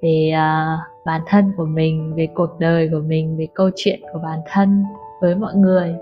về 0.01 0.34
uh, 0.34 0.80
bản 1.05 1.22
thân 1.28 1.51
của 1.57 1.66
mình 1.66 2.14
về 2.16 2.28
cuộc 2.36 2.59
đời 2.59 2.89
của 2.91 3.01
mình 3.05 3.38
về 3.38 3.47
câu 3.53 3.70
chuyện 3.76 3.99
của 4.14 4.20
bản 4.24 4.39
thân 4.47 4.84
với 5.22 5.36
mọi 5.36 5.55
người 5.55 5.95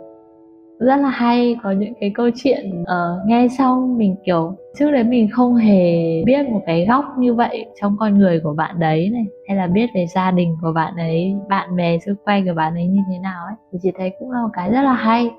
rất 0.79 0.95
là 0.95 1.09
hay 1.09 1.55
có 1.63 1.71
những 1.71 1.93
cái 1.99 2.11
câu 2.15 2.29
chuyện 2.35 2.81
uh, 2.81 3.27
nghe 3.27 3.47
xong 3.57 3.97
mình 3.97 4.15
kiểu 4.25 4.57
trước 4.79 4.91
đấy 4.91 5.03
mình 5.03 5.29
không 5.31 5.55
hề 5.55 6.23
biết 6.25 6.49
một 6.49 6.63
cái 6.65 6.85
góc 6.89 7.05
như 7.17 7.33
vậy 7.33 7.65
trong 7.81 7.97
con 7.99 8.19
người 8.19 8.39
của 8.43 8.53
bạn 8.53 8.79
đấy 8.79 9.09
này 9.13 9.25
hay 9.47 9.57
là 9.57 9.67
biết 9.67 9.89
về 9.95 10.05
gia 10.15 10.31
đình 10.31 10.55
của 10.61 10.71
bạn 10.75 10.95
ấy 10.95 11.33
bạn 11.49 11.75
bè 11.75 11.97
xung 12.05 12.15
quanh 12.25 12.45
của 12.45 12.53
bạn 12.53 12.73
ấy 12.73 12.87
như 12.87 13.01
thế 13.11 13.19
nào 13.19 13.45
ấy 13.45 13.55
thì 13.71 13.79
chị 13.81 13.89
thấy 13.97 14.11
cũng 14.19 14.31
là 14.31 14.41
một 14.41 14.49
cái 14.53 14.71
rất 14.71 14.81
là 14.81 14.93
hay. 14.93 15.29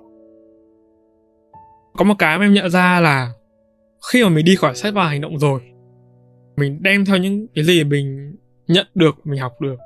Có 1.98 2.04
một 2.04 2.14
cái 2.18 2.38
mà 2.38 2.44
em 2.44 2.52
nhận 2.52 2.70
ra 2.70 3.00
là 3.00 3.32
khi 4.12 4.24
mà 4.24 4.30
mình 4.30 4.44
đi 4.44 4.56
khỏi 4.56 4.74
sách 4.74 4.94
và 4.94 5.08
hành 5.08 5.20
động 5.20 5.38
rồi 5.38 5.60
mình 6.56 6.78
đem 6.82 7.04
theo 7.04 7.16
những 7.16 7.46
cái 7.54 7.64
gì 7.64 7.84
mình 7.84 8.36
nhận 8.68 8.86
được 8.94 9.14
mình 9.24 9.40
học 9.40 9.60
được. 9.60 9.76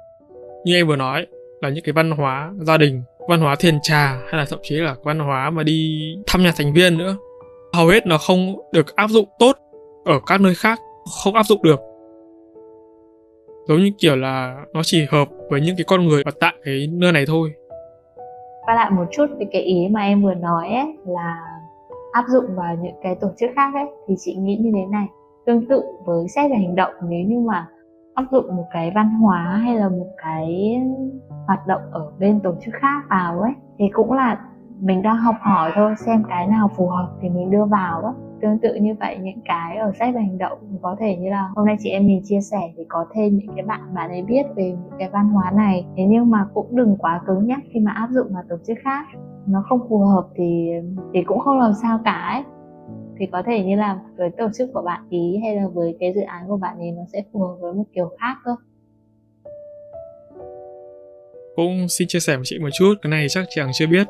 Như 0.64 0.74
em 0.74 0.86
vừa 0.86 0.96
nói 0.96 1.26
là 1.62 1.68
những 1.70 1.84
cái 1.84 1.92
văn 1.92 2.10
hóa 2.10 2.52
gia 2.60 2.78
đình 2.78 3.02
văn 3.28 3.40
hóa 3.40 3.56
thiền 3.58 3.78
trà 3.82 4.06
hay 4.06 4.40
là 4.40 4.44
thậm 4.50 4.58
chí 4.62 4.76
là 4.76 4.94
văn 5.04 5.18
hóa 5.18 5.50
mà 5.50 5.62
đi 5.62 6.00
thăm 6.26 6.42
nhà 6.42 6.52
thành 6.56 6.72
viên 6.72 6.98
nữa. 6.98 7.16
Hầu 7.72 7.86
hết 7.86 8.06
nó 8.06 8.18
không 8.18 8.56
được 8.72 8.96
áp 8.96 9.10
dụng 9.10 9.28
tốt 9.38 9.56
ở 10.04 10.20
các 10.26 10.40
nơi 10.40 10.54
khác, 10.54 10.78
không 11.24 11.34
áp 11.34 11.42
dụng 11.42 11.62
được. 11.62 11.80
Giống 13.68 13.78
như 13.78 13.90
kiểu 13.98 14.16
là 14.16 14.56
nó 14.72 14.80
chỉ 14.84 15.06
hợp 15.10 15.28
với 15.50 15.60
những 15.60 15.76
cái 15.76 15.84
con 15.84 16.06
người 16.06 16.22
ở 16.24 16.30
tại 16.40 16.54
cái 16.64 16.86
nơi 16.92 17.12
này 17.12 17.24
thôi. 17.26 17.52
Quay 18.66 18.76
lại 18.76 18.90
một 18.90 19.04
chút 19.12 19.26
về 19.38 19.46
cái 19.52 19.62
ý 19.62 19.88
mà 19.90 20.00
em 20.00 20.22
vừa 20.22 20.34
nói 20.34 20.68
ấy, 20.68 20.96
là 21.06 21.40
áp 22.12 22.24
dụng 22.28 22.44
vào 22.56 22.76
những 22.82 22.94
cái 23.02 23.14
tổ 23.20 23.28
chức 23.38 23.50
khác 23.56 23.70
ấy, 23.74 23.86
thì 24.08 24.14
chị 24.18 24.34
nghĩ 24.34 24.56
như 24.56 24.70
thế 24.74 24.86
này. 24.90 25.06
Tương 25.46 25.66
tự 25.68 25.82
với 26.04 26.28
xét 26.28 26.50
về 26.50 26.56
hành 26.56 26.74
động, 26.74 26.92
nếu 27.08 27.20
như 27.26 27.38
mà 27.38 27.66
áp 28.14 28.24
dụng 28.30 28.56
một 28.56 28.66
cái 28.70 28.92
văn 28.94 29.10
hóa 29.10 29.42
hay 29.42 29.76
là 29.76 29.88
một 29.88 30.06
cái 30.22 30.76
hoạt 31.46 31.66
động 31.66 31.82
ở 31.90 32.12
bên 32.18 32.40
tổ 32.40 32.54
chức 32.64 32.74
khác 32.74 33.04
vào 33.10 33.40
ấy, 33.40 33.52
thì 33.78 33.84
cũng 33.92 34.12
là 34.12 34.40
mình 34.80 35.02
đang 35.02 35.16
học 35.16 35.34
hỏi 35.40 35.70
thôi, 35.74 35.94
xem 35.98 36.22
cái 36.28 36.46
nào 36.46 36.68
phù 36.76 36.88
hợp 36.88 37.08
thì 37.20 37.28
mình 37.28 37.50
đưa 37.50 37.64
vào 37.64 38.02
đó. 38.02 38.14
tương 38.42 38.58
tự 38.58 38.74
như 38.74 38.94
vậy, 39.00 39.18
những 39.22 39.40
cái 39.44 39.76
ở 39.76 39.92
sách 39.98 40.14
về 40.14 40.20
hành 40.20 40.38
động 40.38 40.58
có 40.82 40.96
thể 40.98 41.16
như 41.16 41.30
là 41.30 41.50
hôm 41.56 41.66
nay 41.66 41.76
chị 41.78 41.90
em 41.90 42.06
mình 42.06 42.20
chia 42.24 42.40
sẻ 42.40 42.60
thì 42.76 42.84
có 42.88 43.06
thêm 43.14 43.38
những 43.38 43.54
cái 43.56 43.64
bạn 43.64 43.94
bạn 43.94 44.10
ấy 44.10 44.22
biết 44.22 44.46
về 44.56 44.64
những 44.64 44.98
cái 44.98 45.10
văn 45.12 45.28
hóa 45.28 45.50
này. 45.50 45.86
Thế 45.96 46.04
nhưng 46.08 46.30
mà 46.30 46.46
cũng 46.54 46.76
đừng 46.76 46.96
quá 46.96 47.20
cứng 47.26 47.46
nhắc 47.46 47.60
khi 47.72 47.80
mà 47.80 47.90
áp 47.90 48.08
dụng 48.10 48.26
vào 48.34 48.42
tổ 48.48 48.56
chức 48.66 48.78
khác. 48.84 49.06
Nó 49.46 49.62
không 49.68 49.80
phù 49.88 49.98
hợp 49.98 50.26
thì 50.34 50.70
thì 51.12 51.22
cũng 51.22 51.38
không 51.38 51.58
làm 51.58 51.72
sao 51.72 51.98
cả 52.04 52.12
ấy 52.32 52.42
thì 53.18 53.26
có 53.32 53.42
thể 53.46 53.64
như 53.64 53.76
là 53.76 53.98
với 54.16 54.30
tổ 54.38 54.48
chức 54.58 54.70
của 54.74 54.82
bạn 54.82 55.00
ý 55.10 55.36
hay 55.42 55.56
là 55.56 55.68
với 55.74 55.96
cái 56.00 56.12
dự 56.14 56.20
án 56.20 56.48
của 56.48 56.56
bạn 56.56 56.78
ấy 56.78 56.90
nó 56.90 57.02
sẽ 57.12 57.22
phù 57.32 57.40
hợp 57.40 57.56
với 57.60 57.72
một 57.72 57.84
kiểu 57.94 58.10
khác 58.20 58.36
cơ? 58.44 58.56
Cũng 61.56 61.88
xin 61.88 62.08
chia 62.08 62.20
sẻ 62.20 62.36
với 62.36 62.44
chị 62.44 62.58
một 62.58 62.68
chút, 62.78 62.94
cái 63.02 63.10
này 63.10 63.26
chắc 63.28 63.44
chị 63.50 63.60
chưa 63.72 63.86
biết. 63.86 64.06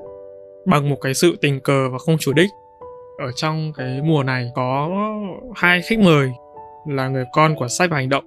Bằng 0.66 0.90
một 0.90 0.96
cái 1.00 1.14
sự 1.14 1.36
tình 1.40 1.60
cờ 1.60 1.88
và 1.92 1.98
không 1.98 2.16
chủ 2.18 2.32
đích, 2.32 2.50
ở 3.18 3.32
trong 3.36 3.72
cái 3.76 4.00
mùa 4.02 4.22
này 4.22 4.50
có 4.54 4.90
hai 5.54 5.82
khách 5.82 5.98
mời 5.98 6.30
là 6.88 7.08
người 7.08 7.24
con 7.32 7.54
của 7.56 7.68
sách 7.68 7.90
và 7.90 7.96
hành 7.96 8.08
động. 8.08 8.24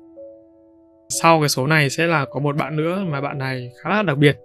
Sau 1.10 1.40
cái 1.40 1.50
số 1.50 1.68
này 1.68 1.90
sẽ 1.90 2.08
là 2.08 2.26
có 2.32 2.40
một 2.40 2.56
bạn 2.56 2.76
nữa 2.76 3.04
mà 3.08 3.22
bạn 3.22 3.38
này 3.38 3.72
khá 3.84 3.90
là 3.90 4.04
đặc 4.04 4.18
biệt. 4.18 4.38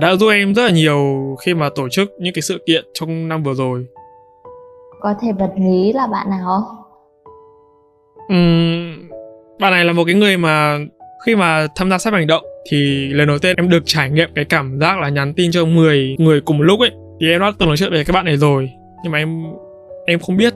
Đã 0.00 0.16
giúp 0.16 0.28
em 0.28 0.54
rất 0.54 0.64
là 0.64 0.70
nhiều 0.70 1.36
khi 1.44 1.54
mà 1.54 1.68
tổ 1.74 1.88
chức 1.88 2.10
những 2.18 2.34
cái 2.34 2.42
sự 2.42 2.62
kiện 2.66 2.84
trong 2.94 3.28
năm 3.28 3.42
vừa 3.42 3.54
rồi 3.54 3.86
có 5.06 5.14
thể 5.20 5.32
bật 5.32 5.50
mí 5.56 5.92
là 5.92 6.06
bạn 6.06 6.30
nào? 6.30 6.44
Không 6.44 6.76
uhm, 8.24 9.08
bạn 9.60 9.72
này 9.72 9.84
là 9.84 9.92
một 9.92 10.04
cái 10.06 10.14
người 10.14 10.36
mà 10.36 10.78
khi 11.26 11.36
mà 11.36 11.66
tham 11.76 11.90
gia 11.90 11.98
sách 11.98 12.12
hành 12.12 12.26
động 12.26 12.44
thì 12.70 13.08
lần 13.12 13.28
đầu 13.28 13.38
tiên 13.38 13.56
em 13.56 13.68
được 13.68 13.82
trải 13.84 14.10
nghiệm 14.10 14.28
cái 14.34 14.44
cảm 14.44 14.78
giác 14.80 14.98
là 14.98 15.08
nhắn 15.08 15.32
tin 15.36 15.50
cho 15.50 15.64
10 15.64 16.16
người 16.18 16.40
cùng 16.40 16.58
một 16.58 16.64
lúc 16.64 16.80
ấy. 16.80 16.90
Thì 17.20 17.30
em 17.30 17.40
đã 17.40 17.52
từng 17.58 17.68
nói 17.68 17.76
chuyện 17.76 17.92
về 17.92 18.04
các 18.04 18.12
bạn 18.12 18.24
này 18.24 18.36
rồi 18.36 18.70
nhưng 19.02 19.12
mà 19.12 19.18
em 19.18 19.44
em 20.06 20.18
không 20.18 20.36
biết. 20.36 20.54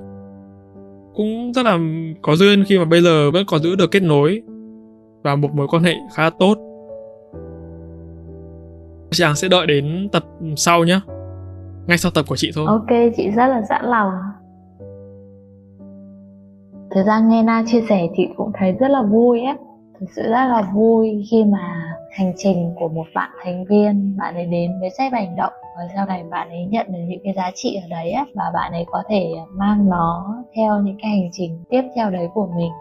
Cũng 1.15 1.53
rất 1.53 1.67
là 1.67 1.79
có 2.23 2.37
duyên 2.37 2.65
khi 2.65 2.79
mà 2.79 2.85
bây 2.85 3.03
giờ 3.03 3.31
vẫn 3.31 3.45
còn 3.47 3.63
giữ 3.63 3.77
được 3.77 3.91
kết 3.91 4.03
nối 4.03 4.43
và 5.23 5.37
một 5.37 5.51
mối 5.55 5.67
quan 5.71 5.83
hệ 5.83 5.95
khá 6.15 6.31
tốt. 6.31 6.57
Chàng 9.11 9.37
sẽ 9.37 9.49
đợi 9.49 9.67
đến 9.67 10.09
tập 10.13 10.25
sau 10.57 10.85
nhé 10.85 11.01
ngay 11.87 11.99
sau 11.99 12.13
tập 12.15 12.25
của 12.29 12.37
chị 12.37 12.53
thôi. 12.55 12.67
Ok 12.69 13.13
chị 13.17 13.31
rất 13.31 13.47
là 13.47 13.63
sẵn 13.69 13.85
lòng 13.85 14.11
thời 16.91 17.05
gian 17.05 17.29
nghe 17.29 17.43
na 17.43 17.63
chia 17.67 17.81
sẻ 17.89 18.09
chị 18.17 18.29
cũng 18.37 18.51
thấy 18.59 18.73
rất 18.73 18.89
là 18.89 19.03
vui 19.03 19.43
á. 19.43 19.57
Thực 20.01 20.07
sự 20.17 20.23
rất 20.23 20.31
là 20.31 20.71
vui 20.75 21.25
khi 21.31 21.45
mà 21.45 21.97
hành 22.11 22.33
trình 22.37 22.75
của 22.79 22.89
một 22.89 23.05
bạn 23.15 23.31
thành 23.45 23.65
viên, 23.65 24.17
bạn 24.19 24.35
ấy 24.35 24.47
đến 24.47 24.71
với 24.81 24.91
sách 24.91 25.13
hành 25.13 25.37
động 25.37 25.53
và 25.77 25.89
sau 25.95 26.07
này 26.07 26.25
bạn 26.31 26.49
ấy 26.49 26.65
nhận 26.71 26.87
được 26.93 26.99
những 27.09 27.21
cái 27.25 27.33
giá 27.37 27.51
trị 27.55 27.79
ở 27.83 27.89
đấy 27.91 28.11
á 28.11 28.25
và 28.35 28.45
bạn 28.55 28.73
ấy 28.73 28.85
có 28.91 29.03
thể 29.09 29.33
mang 29.51 29.89
nó 29.89 30.37
theo 30.57 30.81
những 30.81 30.97
cái 31.03 31.11
hành 31.11 31.29
trình 31.33 31.65
tiếp 31.71 31.83
theo 31.97 32.11
đấy 32.11 32.29
của 32.35 32.49
mình. 32.57 32.73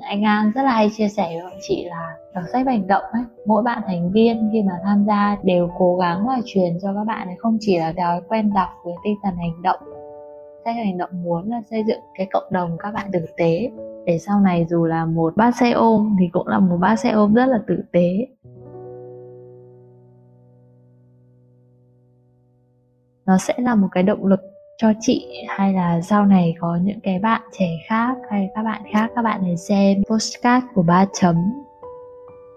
Anh 0.00 0.24
An 0.24 0.52
rất 0.54 0.62
là 0.62 0.70
hay 0.70 0.90
chia 0.96 1.08
sẻ 1.08 1.40
với 1.42 1.52
chị 1.68 1.84
là 1.84 2.16
đọc 2.34 2.44
sách 2.52 2.66
hành 2.66 2.86
động 2.86 3.02
ấy 3.12 3.22
mỗi 3.46 3.62
bạn 3.62 3.82
thành 3.86 4.10
viên 4.12 4.50
khi 4.52 4.62
mà 4.62 4.72
tham 4.84 5.04
gia 5.06 5.36
đều 5.42 5.70
cố 5.78 5.96
gắng 5.96 6.28
là 6.28 6.38
truyền 6.44 6.78
cho 6.82 6.94
các 6.94 7.04
bạn 7.04 7.28
ấy 7.28 7.36
không 7.38 7.56
chỉ 7.60 7.78
là 7.78 7.92
thói 7.96 8.20
quen 8.28 8.52
đọc 8.54 8.68
với 8.84 8.94
tinh 9.04 9.14
thần 9.22 9.34
hành 9.36 9.62
động 9.62 9.80
sách 10.64 10.76
hành 10.76 10.98
động 10.98 11.10
muốn 11.22 11.50
là 11.50 11.62
xây 11.70 11.84
dựng 11.86 12.00
cái 12.14 12.26
cộng 12.32 12.52
đồng 12.52 12.76
các 12.78 12.94
bạn 12.94 13.10
tử 13.12 13.26
tế. 13.36 13.70
Để 14.06 14.18
sau 14.18 14.40
này 14.40 14.66
dù 14.70 14.84
là 14.84 15.04
một 15.04 15.36
bác 15.36 15.56
xe 15.60 15.70
ôm 15.70 16.16
thì 16.20 16.28
cũng 16.32 16.46
là 16.46 16.58
một 16.58 16.76
bác 16.80 16.96
xe 16.96 17.10
ôm 17.10 17.34
rất 17.34 17.46
là 17.46 17.58
tử 17.66 17.82
tế. 17.92 18.26
Nó 23.26 23.38
sẽ 23.38 23.54
là 23.58 23.74
một 23.74 23.88
cái 23.92 24.02
động 24.02 24.26
lực 24.26 24.40
cho 24.78 24.92
chị 25.00 25.44
hay 25.48 25.72
là 25.72 26.00
sau 26.00 26.26
này 26.26 26.54
có 26.60 26.78
những 26.82 27.00
cái 27.00 27.18
bạn 27.18 27.42
trẻ 27.58 27.68
khác 27.88 28.16
hay 28.30 28.48
các 28.54 28.62
bạn 28.62 28.82
khác, 28.92 29.10
các 29.14 29.22
bạn 29.22 29.42
này 29.42 29.56
xem 29.56 30.02
postcard 30.10 30.66
của 30.74 30.82
ba 30.82 31.06
chấm. 31.12 31.36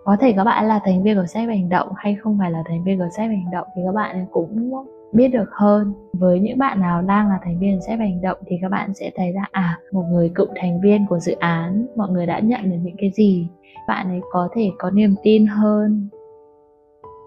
Có 0.06 0.18
thể 0.20 0.34
các 0.36 0.44
bạn 0.44 0.68
là 0.68 0.80
thành 0.86 1.04
viên 1.04 1.16
của 1.16 1.26
sách 1.26 1.48
hành 1.48 1.70
động 1.70 1.88
hay 1.96 2.16
không 2.16 2.38
phải 2.40 2.52
là 2.52 2.64
thành 2.66 2.84
viên 2.84 3.00
của 3.00 3.10
sách 3.18 3.28
hành 3.30 3.52
động 3.52 3.68
thì 3.76 3.82
các 3.86 3.92
bạn 3.92 4.26
cũng 4.32 4.72
biết 5.14 5.28
được 5.28 5.50
hơn. 5.52 5.94
Với 6.14 6.40
những 6.40 6.58
bạn 6.58 6.82
nào 6.82 7.02
đang 7.02 7.28
là 7.30 7.40
thành 7.44 7.60
viên 7.60 7.82
sẽ 7.82 7.96
hành 7.96 8.22
động 8.22 8.38
thì 8.48 8.56
các 8.62 8.70
bạn 8.70 8.94
sẽ 8.94 9.12
thấy 9.16 9.32
ra 9.32 9.46
à 9.52 9.80
một 9.92 10.04
người 10.12 10.32
cựu 10.36 10.48
thành 10.56 10.82
viên 10.82 11.06
của 11.10 11.20
dự 11.20 11.36
án, 11.40 11.88
mọi 11.96 12.10
người 12.10 12.26
đã 12.26 12.40
nhận 12.40 12.70
được 12.70 12.78
những 12.84 12.96
cái 12.98 13.12
gì. 13.14 13.48
Bạn 13.88 14.08
ấy 14.08 14.22
có 14.32 14.50
thể 14.56 14.70
có 14.78 14.92
niềm 14.92 15.16
tin 15.24 15.46
hơn. 15.46 16.10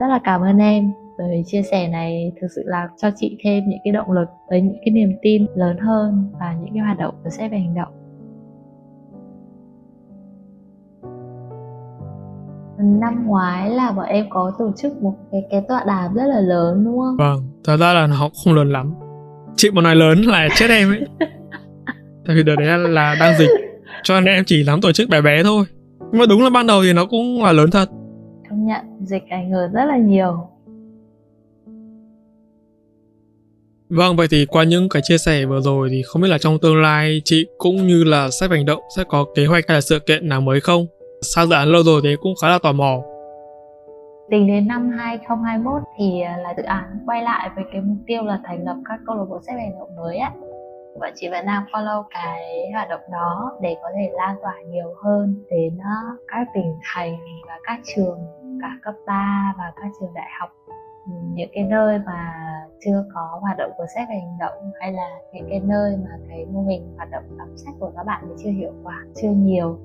Rất 0.01 0.07
là 0.07 0.20
cảm 0.24 0.41
ơn 0.41 0.59
em 0.59 0.93
bởi 1.18 1.43
chia 1.47 1.62
sẻ 1.62 1.89
này 1.89 2.32
thực 2.41 2.49
sự 2.57 2.62
là 2.66 2.89
cho 2.97 3.11
chị 3.16 3.39
thêm 3.45 3.64
những 3.68 3.78
cái 3.84 3.93
động 3.93 4.12
lực 4.12 4.28
với 4.49 4.61
những 4.61 4.78
cái 4.84 4.91
niềm 4.93 5.12
tin 5.22 5.47
lớn 5.55 5.78
hơn 5.78 6.30
và 6.41 6.57
những 6.62 6.74
cái 6.74 6.82
hoạt 6.82 6.99
động 6.99 7.14
của 7.24 7.30
sếp 7.30 7.51
về 7.51 7.59
hành 7.59 7.74
động. 7.74 8.05
Năm 12.79 13.27
ngoái 13.27 13.70
là 13.70 13.93
bọn 13.93 14.07
em 14.07 14.27
có 14.31 14.53
tổ 14.59 14.72
chức 14.77 15.03
một 15.03 15.14
cái 15.33 15.43
cái 15.51 15.62
tọa 15.68 15.85
đàm 15.87 16.14
rất 16.14 16.27
là 16.27 16.41
lớn 16.41 16.85
đúng 16.85 16.99
không? 16.99 17.16
Vâng, 17.16 17.43
thật 17.64 17.77
ra 17.77 17.95
là 17.95 18.07
nó 18.07 18.31
không 18.45 18.55
lớn 18.55 18.72
lắm. 18.72 18.95
Chị 19.57 19.70
muốn 19.70 19.85
nói 19.85 19.97
lớn 19.97 20.22
là 20.22 20.49
chết 20.57 20.70
em 20.70 20.91
ấy. 20.91 21.07
Tại 22.27 22.37
vì 22.37 22.43
đợt 22.43 22.57
đấy 22.57 22.79
là 22.79 23.16
đang 23.20 23.39
dịch, 23.39 23.51
cho 24.03 24.20
nên 24.20 24.35
em 24.35 24.45
chỉ 24.47 24.64
dám 24.64 24.81
tổ 24.81 24.93
chức 24.93 25.09
bé 25.09 25.20
bé 25.20 25.43
thôi. 25.43 25.64
Nhưng 26.12 26.18
mà 26.20 26.27
đúng 26.29 26.43
là 26.43 26.51
ban 26.51 26.66
đầu 26.66 26.83
thì 26.83 26.93
nó 26.93 27.07
cũng 27.07 27.45
là 27.45 27.53
lớn 27.53 27.70
thật. 27.70 27.89
Công 28.51 28.66
nhận 28.66 28.85
dịch 29.01 29.22
ảnh 29.29 29.51
hưởng 29.51 29.72
rất 29.72 29.85
là 29.85 29.97
nhiều 29.97 30.49
Vâng, 33.89 34.16
vậy 34.16 34.27
thì 34.31 34.47
qua 34.47 34.64
những 34.64 34.89
cái 34.89 35.03
chia 35.05 35.18
sẻ 35.18 35.47
vừa 35.47 35.61
rồi 35.61 35.89
thì 35.91 36.03
không 36.03 36.22
biết 36.22 36.29
là 36.29 36.39
trong 36.39 36.59
tương 36.59 36.83
lai 36.83 37.22
chị 37.24 37.47
cũng 37.59 37.87
như 37.87 38.05
là 38.05 38.31
sách 38.31 38.51
hành 38.51 38.66
động 38.66 38.83
sẽ 38.97 39.05
có 39.09 39.24
kế 39.35 39.47
hoạch 39.47 39.64
hay 39.68 39.77
là 39.77 39.81
sự 39.81 39.99
kiện 39.99 40.29
nào 40.29 40.41
mới 40.41 40.61
không? 40.61 40.87
Sang 41.35 41.47
dự 41.47 41.55
án 41.55 41.68
lâu 41.68 41.83
rồi 41.83 42.01
thì 42.05 42.16
cũng 42.20 42.35
khá 42.43 42.49
là 42.49 42.59
tò 42.62 42.72
mò. 42.72 43.01
Tính 44.31 44.47
đến 44.47 44.68
năm 44.68 44.91
2021 44.99 45.83
thì 45.99 46.20
à, 46.20 46.37
là 46.37 46.55
dự 46.57 46.62
án 46.62 46.99
quay 47.07 47.22
lại 47.22 47.51
với 47.55 47.64
cái 47.72 47.81
mục 47.81 47.97
tiêu 48.07 48.22
là 48.22 48.41
thành 48.45 48.64
lập 48.64 48.77
các 48.89 49.01
câu 49.07 49.16
lạc 49.16 49.24
bộ 49.29 49.41
sách 49.47 49.57
hành 49.59 49.79
động 49.79 49.97
mới 49.97 50.16
á. 50.16 50.33
Và 51.01 51.11
chị 51.14 51.29
vẫn 51.29 51.47
đang 51.47 51.64
follow 51.72 52.03
cái 52.11 52.70
hoạt 52.72 52.89
động 52.89 53.01
đó 53.12 53.53
để 53.61 53.77
có 53.83 53.89
thể 53.95 54.11
lan 54.12 54.37
tỏa 54.43 54.55
nhiều 54.68 54.95
hơn 55.03 55.45
đến 55.51 55.79
à, 55.83 56.01
các 56.29 56.47
tỉnh 56.55 56.74
thành 56.95 57.16
và 57.47 57.59
các 57.64 57.81
trường, 57.97 58.18
cả 58.62 58.70
cấp 58.83 58.95
3 59.07 59.55
và 59.59 59.72
các 59.77 59.89
trường 60.01 60.14
đại 60.14 60.29
học 60.41 60.51
những 61.35 61.49
cái 61.53 61.64
nơi 61.64 61.99
mà 62.07 62.35
chưa 62.85 63.05
có 63.14 63.39
hoạt 63.41 63.57
động 63.59 63.70
của 63.77 63.87
sách 63.95 64.09
hành 64.09 64.39
động 64.41 64.72
hay 64.81 64.93
là 64.93 65.18
những 65.33 65.47
cái 65.51 65.61
nơi 65.61 65.97
mà 65.97 66.11
cái 66.29 66.47
mô 66.53 66.62
hình 66.62 66.95
hoạt 66.97 67.11
động 67.11 67.24
đọc 67.39 67.49
sách 67.57 67.74
của 67.81 67.93
các 67.97 68.03
bạn 68.07 68.24
thì 68.29 68.35
chưa 68.45 68.51
hiệu 68.51 68.72
quả, 68.83 69.05
chưa 69.22 69.31
nhiều 69.31 69.79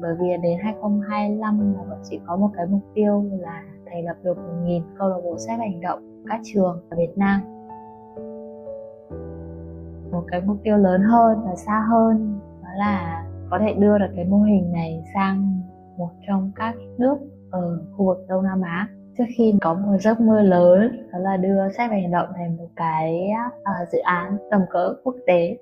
bởi 0.00 0.14
vì 0.20 0.26
đến 0.42 0.58
2025 0.62 1.74
là 1.76 1.82
bọn 1.88 1.98
chị 2.10 2.20
có 2.26 2.36
một 2.36 2.50
cái 2.56 2.66
mục 2.66 2.82
tiêu 2.94 3.24
là 3.40 3.62
thành 3.86 4.04
lập 4.04 4.16
được 4.22 4.36
1.000 4.36 4.82
câu 4.98 5.08
lạc 5.08 5.20
bộ 5.24 5.38
sách 5.38 5.58
hành 5.58 5.80
động 5.80 6.22
các 6.28 6.40
trường 6.44 6.80
ở 6.90 6.96
Việt 6.96 7.12
Nam. 7.16 7.40
Một 10.12 10.22
cái 10.28 10.40
mục 10.40 10.56
tiêu 10.62 10.76
lớn 10.76 11.02
hơn 11.02 11.38
và 11.44 11.54
xa 11.56 11.86
hơn 11.90 12.40
đó 12.62 12.68
là 12.78 13.24
có 13.50 13.58
thể 13.58 13.74
đưa 13.74 13.98
được 13.98 14.12
cái 14.16 14.24
mô 14.24 14.38
hình 14.38 14.72
này 14.72 15.04
sang 15.14 15.60
một 15.96 16.10
trong 16.26 16.52
các 16.56 16.74
nước 16.98 17.16
ở 17.50 17.78
khu 17.96 18.06
vực 18.06 18.24
Đông 18.28 18.44
Nam 18.44 18.62
Á. 18.62 18.88
Trước 19.18 19.24
khi 19.36 19.54
có 19.60 19.74
một 19.74 19.96
giấc 20.00 20.20
mơ 20.20 20.42
lớn 20.42 21.08
đó 21.12 21.18
là 21.18 21.36
đưa 21.36 21.68
sách 21.76 21.90
về 21.90 22.00
hành 22.00 22.10
động 22.10 22.28
thành 22.34 22.56
một 22.56 22.68
cái 22.76 23.28
uh, 23.60 23.88
dự 23.92 23.98
án 23.98 24.36
tầm 24.50 24.60
cỡ 24.70 24.94
quốc 25.04 25.14
tế 25.26 25.56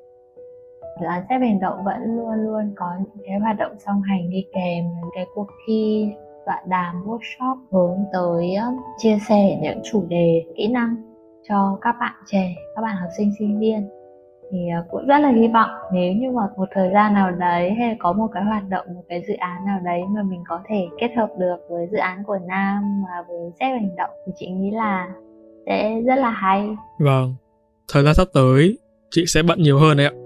là 1.01 1.21
xếp 1.21 1.27
sách 1.29 1.41
về 1.41 1.47
hành 1.47 1.61
động 1.61 1.85
vẫn 1.85 2.17
luôn 2.17 2.45
luôn, 2.45 2.73
có 2.77 2.87
những 2.99 3.27
cái 3.27 3.39
hoạt 3.39 3.59
động 3.59 3.73
song 3.87 4.03
hành 4.03 4.31
đi 4.31 4.45
kèm, 4.55 4.85
những 4.85 5.11
cái 5.15 5.27
cuộc 5.35 5.47
thi, 5.67 6.09
tọa 6.47 6.63
đàm, 6.67 7.05
workshop 7.07 7.57
hướng 7.73 7.99
tới 8.13 8.57
chia 8.99 9.19
sẻ 9.29 9.59
những 9.63 9.79
chủ 9.85 10.05
đề 10.09 10.45
kỹ 10.57 10.69
năng 10.69 10.97
cho 11.49 11.79
các 11.81 11.95
bạn 12.01 12.15
trẻ, 12.27 12.55
các 12.77 12.83
bạn 12.83 12.97
học 12.97 13.11
sinh 13.19 13.33
sinh 13.39 13.61
viên. 13.61 13.89
Thì 14.51 14.59
ờ, 14.69 14.85
cũng 14.91 15.07
rất 15.07 15.19
là 15.19 15.31
hy 15.31 15.49
vọng 15.49 15.71
nếu 15.93 16.13
như 16.13 16.31
mà 16.31 16.43
một 16.57 16.69
thời 16.73 16.91
gian 16.93 17.15
nào 17.15 17.31
đấy 17.31 17.71
hay 17.71 17.97
có 17.99 18.13
một 18.13 18.27
cái 18.33 18.45
hoạt 18.45 18.69
động, 18.69 18.87
một 18.95 19.03
cái 19.09 19.23
dự 19.29 19.35
án 19.35 19.65
nào 19.67 19.81
đấy 19.85 20.03
mà 20.09 20.23
mình 20.23 20.45
có 20.49 20.61
thể 20.69 20.87
kết 21.01 21.11
hợp 21.17 21.29
được 21.39 21.57
với 21.71 21.87
dự 21.93 21.99
án 21.99 22.25
của 22.27 22.39
nam 22.49 23.03
và 23.03 23.25
với 23.29 23.51
sếp 23.61 23.81
hành 23.81 23.97
động 23.97 24.11
thì 24.27 24.33
chị 24.37 24.47
nghĩ 24.51 24.71
là 24.71 25.09
sẽ 25.67 26.01
rất 26.07 26.17
là 26.17 26.31
hay. 26.31 26.69
Vâng. 26.99 27.35
Thời 27.93 28.05
gian 28.05 28.15
sắp 28.15 28.29
tới, 28.35 28.79
chị 29.11 29.25
sẽ 29.27 29.43
bận 29.43 29.59
nhiều 29.63 29.79
hơn 29.79 29.97
đấy 29.97 30.07
ạ 30.07 30.24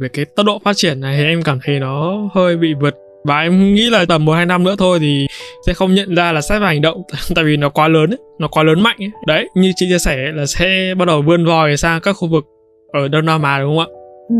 về 0.00 0.08
cái 0.12 0.24
tốc 0.24 0.46
độ 0.46 0.58
phát 0.64 0.76
triển 0.76 1.00
này 1.00 1.24
em 1.24 1.42
cảm 1.42 1.58
thấy 1.64 1.80
nó 1.80 2.28
hơi 2.34 2.56
bị 2.56 2.74
vượt 2.74 2.94
và 3.24 3.40
em 3.40 3.74
nghĩ 3.74 3.90
là 3.90 4.04
tầm 4.08 4.24
một 4.24 4.32
hai 4.32 4.46
năm 4.46 4.64
nữa 4.64 4.74
thôi 4.78 4.98
thì 5.00 5.26
sẽ 5.66 5.74
không 5.74 5.94
nhận 5.94 6.14
ra 6.14 6.32
là 6.32 6.40
sách 6.40 6.60
và 6.60 6.66
hành 6.66 6.80
động 6.80 7.02
tại 7.34 7.44
vì 7.44 7.56
nó 7.56 7.68
quá 7.68 7.88
lớn 7.88 8.10
ấy, 8.10 8.18
nó 8.38 8.48
quá 8.48 8.62
lớn 8.62 8.80
mạnh 8.80 8.96
ấy. 8.98 9.10
đấy 9.26 9.48
như 9.54 9.72
chị 9.76 9.86
chia 9.88 9.98
sẻ 9.98 10.16
là 10.34 10.46
sẽ 10.46 10.94
bắt 10.98 11.04
đầu 11.04 11.22
vươn 11.22 11.44
vòi 11.44 11.76
sang 11.76 12.00
các 12.00 12.12
khu 12.12 12.28
vực 12.28 12.44
ở 12.92 13.08
đông 13.08 13.26
nam 13.26 13.42
á 13.42 13.58
đúng 13.58 13.78
không 13.78 13.78
ạ 13.78 13.86
ừ. 14.28 14.36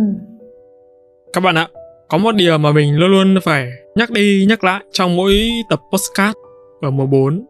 các 1.32 1.40
bạn 1.40 1.54
ạ 1.54 1.68
có 2.08 2.18
một 2.18 2.34
điều 2.34 2.58
mà 2.58 2.72
mình 2.72 2.96
luôn 2.96 3.10
luôn 3.10 3.40
phải 3.42 3.70
nhắc 3.94 4.10
đi 4.10 4.46
nhắc 4.48 4.64
lại 4.64 4.80
trong 4.92 5.16
mỗi 5.16 5.50
tập 5.70 5.80
postcard 5.92 6.38
ở 6.80 6.90
mùa 6.90 7.06
4 7.06 7.46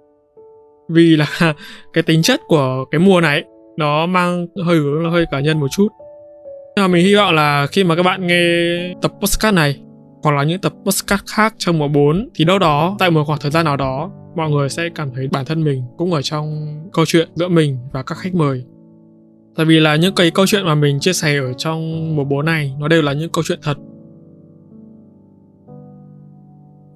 vì 0.91 1.16
là 1.16 1.26
cái 1.93 2.03
tính 2.03 2.22
chất 2.22 2.41
của 2.49 2.84
cái 2.91 2.99
mùa 2.99 3.20
này, 3.20 3.45
nó 3.76 4.07
mang 4.07 4.47
hơi 4.64 4.76
hướng 4.76 5.05
là 5.05 5.11
hơi 5.11 5.24
cá 5.30 5.41
nhân 5.41 5.61
một 5.61 5.66
chút. 5.70 5.88
Nhưng 6.76 6.84
mà 6.84 6.88
mình 6.88 7.07
hy 7.07 7.14
vọng 7.14 7.34
là 7.34 7.66
khi 7.66 7.84
mà 7.84 7.97
các 7.97 8.03
bạn 8.03 8.26
nghe 8.26 8.45
tập 9.03 9.12
postcard 9.20 9.55
này, 9.55 9.80
hoặc 10.22 10.36
là 10.36 10.43
những 10.43 10.61
tập 10.61 10.72
podcast 10.84 11.22
khác 11.26 11.55
trong 11.59 11.78
mùa 11.78 11.88
4 11.88 12.28
thì 12.34 12.45
đâu 12.45 12.59
đó, 12.59 12.97
tại 12.99 13.11
một 13.11 13.24
khoảng 13.24 13.38
thời 13.41 13.51
gian 13.51 13.64
nào 13.64 13.76
đó, 13.76 14.11
mọi 14.36 14.51
người 14.51 14.68
sẽ 14.68 14.88
cảm 14.95 15.11
thấy 15.14 15.28
bản 15.32 15.45
thân 15.45 15.64
mình 15.64 15.82
cũng 15.97 16.12
ở 16.12 16.22
trong 16.22 16.66
câu 16.93 17.05
chuyện 17.07 17.28
giữa 17.34 17.49
mình 17.49 17.78
và 17.93 18.03
các 18.03 18.18
khách 18.18 18.34
mời. 18.34 18.64
Tại 19.57 19.66
vì 19.66 19.80
là 19.80 19.97
những 19.97 20.14
cái 20.14 20.30
câu 20.30 20.47
chuyện 20.47 20.64
mà 20.64 20.74
mình 20.74 21.01
chia 21.01 21.12
sẻ 21.12 21.36
ở 21.36 21.53
trong 21.53 22.16
mùa 22.16 22.24
4 22.24 22.45
này, 22.45 22.72
nó 22.78 22.88
đều 22.88 23.03
là 23.03 23.12
những 23.12 23.30
câu 23.30 23.45
chuyện 23.47 23.59
thật. 23.62 23.78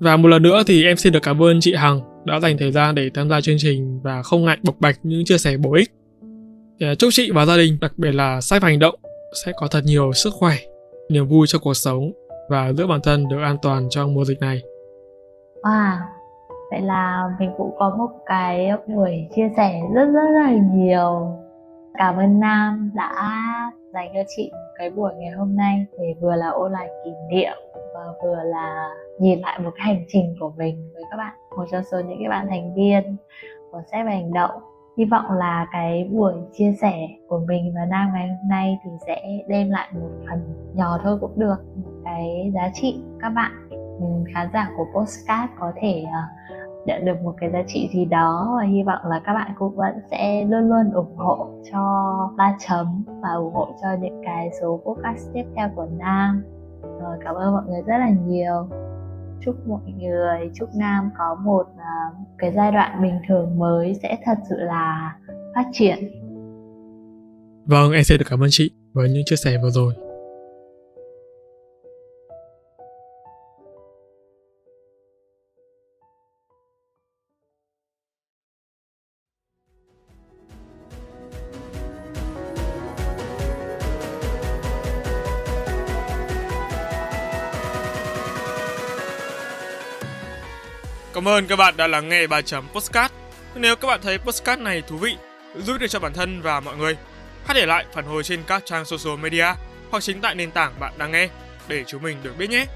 Và 0.01 0.17
một 0.17 0.29
lần 0.29 0.43
nữa 0.43 0.63
thì 0.67 0.85
em 0.85 0.97
xin 0.97 1.13
được 1.13 1.23
cảm 1.23 1.43
ơn 1.43 1.61
chị 1.61 1.75
Hằng 1.75 2.14
đã 2.25 2.41
dành 2.41 2.57
thời 2.59 2.73
gian 2.73 2.95
để 2.95 3.11
tham 3.15 3.29
gia 3.29 3.41
chương 3.41 3.57
trình 3.59 4.01
và 4.03 4.23
không 4.23 4.45
ngại 4.45 4.59
bộc 4.63 4.75
bạch 4.81 4.99
những 5.03 5.25
chia 5.25 5.39
sẻ 5.39 5.57
bổ 5.57 5.75
ích. 5.75 5.91
Thì 6.81 6.87
à, 6.87 6.95
chúc 6.95 7.11
chị 7.13 7.31
và 7.35 7.47
gia 7.47 7.57
đình, 7.57 7.79
đặc 7.81 7.93
biệt 7.97 8.13
là 8.13 8.41
sách 8.41 8.63
hành 8.63 8.79
động, 8.79 8.95
sẽ 9.45 9.53
có 9.57 9.67
thật 9.71 9.81
nhiều 9.85 10.13
sức 10.13 10.31
khỏe, 10.35 10.55
niềm 11.09 11.29
vui 11.29 11.47
trong 11.47 11.63
cuộc 11.65 11.75
sống 11.75 12.13
và 12.49 12.73
giữ 12.73 12.87
bản 12.87 13.01
thân 13.03 13.29
được 13.29 13.43
an 13.43 13.57
toàn 13.63 13.87
trong 13.91 14.15
mùa 14.15 14.25
dịch 14.25 14.41
này. 14.41 14.63
Wow, 15.63 15.97
vậy 16.71 16.81
là 16.81 17.23
mình 17.41 17.51
cũng 17.57 17.71
có 17.79 17.95
một 17.99 18.11
cái 18.27 18.71
buổi 18.87 19.29
chia 19.37 19.49
sẻ 19.57 19.81
rất 19.95 20.05
rất 20.05 20.31
là 20.31 20.51
nhiều. 20.73 21.37
Cảm 21.99 22.17
ơn 22.17 22.41
Nam 22.41 22.91
đã 22.95 23.41
dành 23.95 24.09
cho 24.15 24.21
chị 24.37 24.51
một 24.53 24.75
cái 24.79 24.91
buổi 24.91 25.13
ngày 25.15 25.31
hôm 25.31 25.57
nay 25.57 25.87
để 25.99 26.15
vừa 26.21 26.37
là 26.37 26.49
ôn 26.49 26.73
lại 26.73 26.89
kỷ 27.05 27.11
niệm 27.31 27.57
vừa 28.23 28.43
là 28.45 28.89
nhìn 29.19 29.41
lại 29.41 29.59
một 29.59 29.71
cái 29.77 29.87
hành 29.87 30.05
trình 30.09 30.37
của 30.41 30.53
mình 30.57 30.91
với 30.95 31.03
các 31.11 31.17
bạn, 31.17 31.35
một 31.57 31.65
trong 31.73 31.85
số 31.85 32.01
những 32.01 32.19
cái 32.19 32.29
bạn 32.29 32.47
thành 32.51 32.75
viên 32.75 33.17
của 33.71 33.83
xếp 33.93 34.05
hành 34.05 34.33
động. 34.33 34.51
Hy 34.99 35.05
vọng 35.05 35.33
là 35.33 35.67
cái 35.73 36.09
buổi 36.13 36.33
chia 36.53 36.73
sẻ 36.81 37.09
của 37.29 37.41
mình 37.49 37.73
và 37.75 37.85
nam 37.85 38.11
ngày 38.15 38.29
hôm 38.29 38.49
nay 38.49 38.79
thì 38.85 38.91
sẽ 39.07 39.45
đem 39.49 39.71
lại 39.71 39.89
một 39.93 40.11
phần 40.29 40.39
nhỏ 40.75 40.99
thôi 41.03 41.19
cũng 41.21 41.33
được, 41.37 41.57
một 41.77 41.93
cái 42.05 42.53
giá 42.55 42.71
trị 42.75 43.01
các 43.21 43.31
bạn. 43.31 43.53
Ừ, 44.01 44.07
khán 44.35 44.49
giả 44.53 44.71
của 44.77 44.85
postcard 44.95 45.53
có 45.59 45.73
thể 45.77 46.05
ờ, 46.13 46.21
nhận 46.87 47.05
được 47.05 47.23
một 47.23 47.35
cái 47.41 47.51
giá 47.51 47.63
trị 47.67 47.91
gì 47.93 48.05
đó 48.05 48.55
và 48.59 48.67
hy 48.67 48.83
vọng 48.83 48.99
là 49.05 49.21
các 49.25 49.35
bạn 49.35 49.53
cũng 49.59 49.77
vẫn 49.77 49.95
sẽ 50.11 50.45
luôn 50.45 50.69
luôn 50.69 50.93
ủng 50.93 51.17
hộ 51.17 51.49
cho 51.73 51.81
ba 52.37 52.57
chấm 52.59 53.05
và 53.23 53.29
ủng 53.33 53.55
hộ 53.55 53.69
cho 53.83 53.89
những 54.01 54.23
cái 54.25 54.51
số 54.61 54.81
podcast 54.85 55.33
tiếp 55.33 55.45
theo 55.57 55.69
của 55.77 55.87
Nam 55.99 56.45
rồi 57.01 57.17
cảm 57.25 57.35
ơn 57.35 57.53
mọi 57.53 57.63
người 57.67 57.83
rất 57.87 57.99
là 57.99 58.11
nhiều 58.27 58.69
chúc 59.45 59.67
mọi 59.67 59.93
người 59.99 60.51
chúc 60.55 60.69
Nam 60.75 61.11
có 61.19 61.35
một 61.35 61.61
uh, 61.61 62.27
cái 62.39 62.53
giai 62.53 62.73
đoạn 62.73 63.03
bình 63.03 63.19
thường 63.29 63.59
mới 63.59 63.95
sẽ 64.03 64.19
thật 64.25 64.39
sự 64.49 64.57
là 64.59 65.17
phát 65.55 65.65
triển 65.73 65.99
Vâng, 67.67 67.93
em 67.93 68.05
sẽ 68.05 68.17
được 68.17 68.27
cảm 68.31 68.43
ơn 68.43 68.49
chị 68.53 68.71
với 68.93 69.11
những 69.11 69.23
chia 69.27 69.37
sẻ 69.37 69.59
vừa 69.63 69.71
rồi. 69.71 69.95
Ơn 91.35 91.47
các 91.47 91.57
bạn 91.57 91.77
đã 91.77 91.87
lắng 91.87 92.09
nghe 92.09 92.27
bài 92.27 92.43
chấm 92.43 92.69
Postcard. 92.69 93.15
Nếu 93.55 93.77
các 93.77 93.89
bạn 93.89 94.01
thấy 94.03 94.19
Postcard 94.19 94.63
này 94.63 94.83
thú 94.83 94.97
vị, 94.97 95.17
giúp 95.57 95.77
được 95.81 95.87
cho 95.87 96.01
bản 96.01 96.13
thân 96.13 96.43
và 96.43 96.61
mọi 96.61 96.77
người, 96.77 96.97
hãy 97.47 97.55
để 97.55 97.67
lại 97.67 97.85
phản 97.95 98.05
hồi 98.05 98.23
trên 98.23 98.43
các 98.47 98.63
trang 98.67 98.85
social 98.85 99.19
media 99.19 99.47
hoặc 99.91 100.03
chính 100.03 100.21
tại 100.21 100.35
nền 100.35 100.51
tảng 100.51 100.81
bạn 100.81 100.93
đang 100.99 101.13
nghe 101.13 101.29
để 101.69 101.85
chúng 101.87 102.03
mình 102.03 102.17
được 102.23 102.39
biết 102.39 102.51
nhé. 102.51 102.67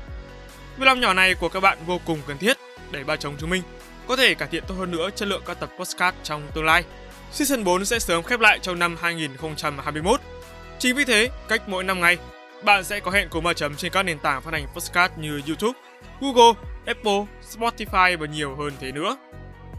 Việc 0.79 0.87
làm 0.87 1.01
nhỏ 1.01 1.15
này 1.15 1.35
của 1.35 1.49
các 1.49 1.61
bạn 1.61 1.79
vô 1.87 2.01
cùng 2.05 2.21
cần 2.27 2.39
thiết 2.39 2.57
để 2.91 3.05
ba 3.05 3.17
chồng 3.17 3.35
chúng 3.39 3.51
mình 3.51 3.63
có 4.09 4.17
thể 4.17 4.35
cải 4.35 4.49
thiện 4.49 4.65
tốt 4.69 4.75
hơn 4.79 4.91
nữa 4.91 5.11
chất 5.17 5.29
lượng 5.29 5.43
các 5.47 5.61
tập 5.61 5.71
postcard 5.79 6.17
trong 6.23 6.43
tương 6.55 6.65
lai. 6.65 6.85
Season 7.33 7.65
4 7.65 7.85
sẽ 7.85 7.99
sớm 7.99 8.23
khép 8.23 8.41
lại 8.41 8.59
trong 8.63 8.79
năm 8.79 8.97
2021. 9.01 10.21
Chính 10.79 10.97
vì 10.97 11.05
thế, 11.05 11.31
cách 11.49 11.63
mỗi 11.67 11.85
năm 11.85 12.01
ngày, 12.01 12.19
bạn 12.65 12.85
sẽ 12.85 13.01
có 13.01 13.11
hẹn 13.11 13.29
cùng 13.29 13.45
ba 13.45 13.53
chấm 13.53 13.77
trên 13.77 13.93
các 13.93 14.03
nền 14.03 14.19
tảng 14.19 14.43
phát 14.43 14.53
hành 14.53 14.67
podcast 14.75 15.13
như 15.17 15.41
YouTube, 15.47 15.79
Google, 16.21 16.53
Apple, 16.87 17.25
Spotify 17.51 18.19
và 18.19 18.27
nhiều 18.27 18.57
hơn 18.57 18.73
thế 18.81 18.93
nữa. 18.93 19.17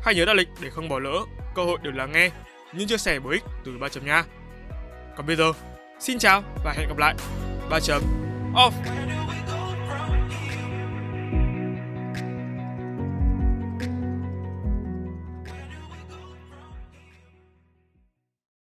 Hãy 0.03 0.15
nhớ 0.15 0.25
đặt 0.25 0.33
lịch 0.33 0.49
để 0.61 0.69
không 0.69 0.89
bỏ 0.89 0.99
lỡ 0.99 1.19
cơ 1.55 1.63
hội 1.63 1.77
được 1.81 1.91
lắng 1.95 2.11
nghe 2.11 2.29
những 2.73 2.87
chia 2.87 2.97
sẻ 2.97 3.19
bổ 3.19 3.29
ích 3.29 3.43
từ 3.65 3.77
ba 3.77 3.89
chấm 3.89 4.05
nha. 4.05 4.23
Còn 5.17 5.27
bây 5.27 5.35
giờ, 5.35 5.51
xin 5.99 6.19
chào 6.19 6.43
và 6.63 6.73
hẹn 6.77 6.87
gặp 6.87 6.97
lại. 6.97 7.15
Ba 7.69 7.79
chấm 7.79 8.01
off. 8.53 9.18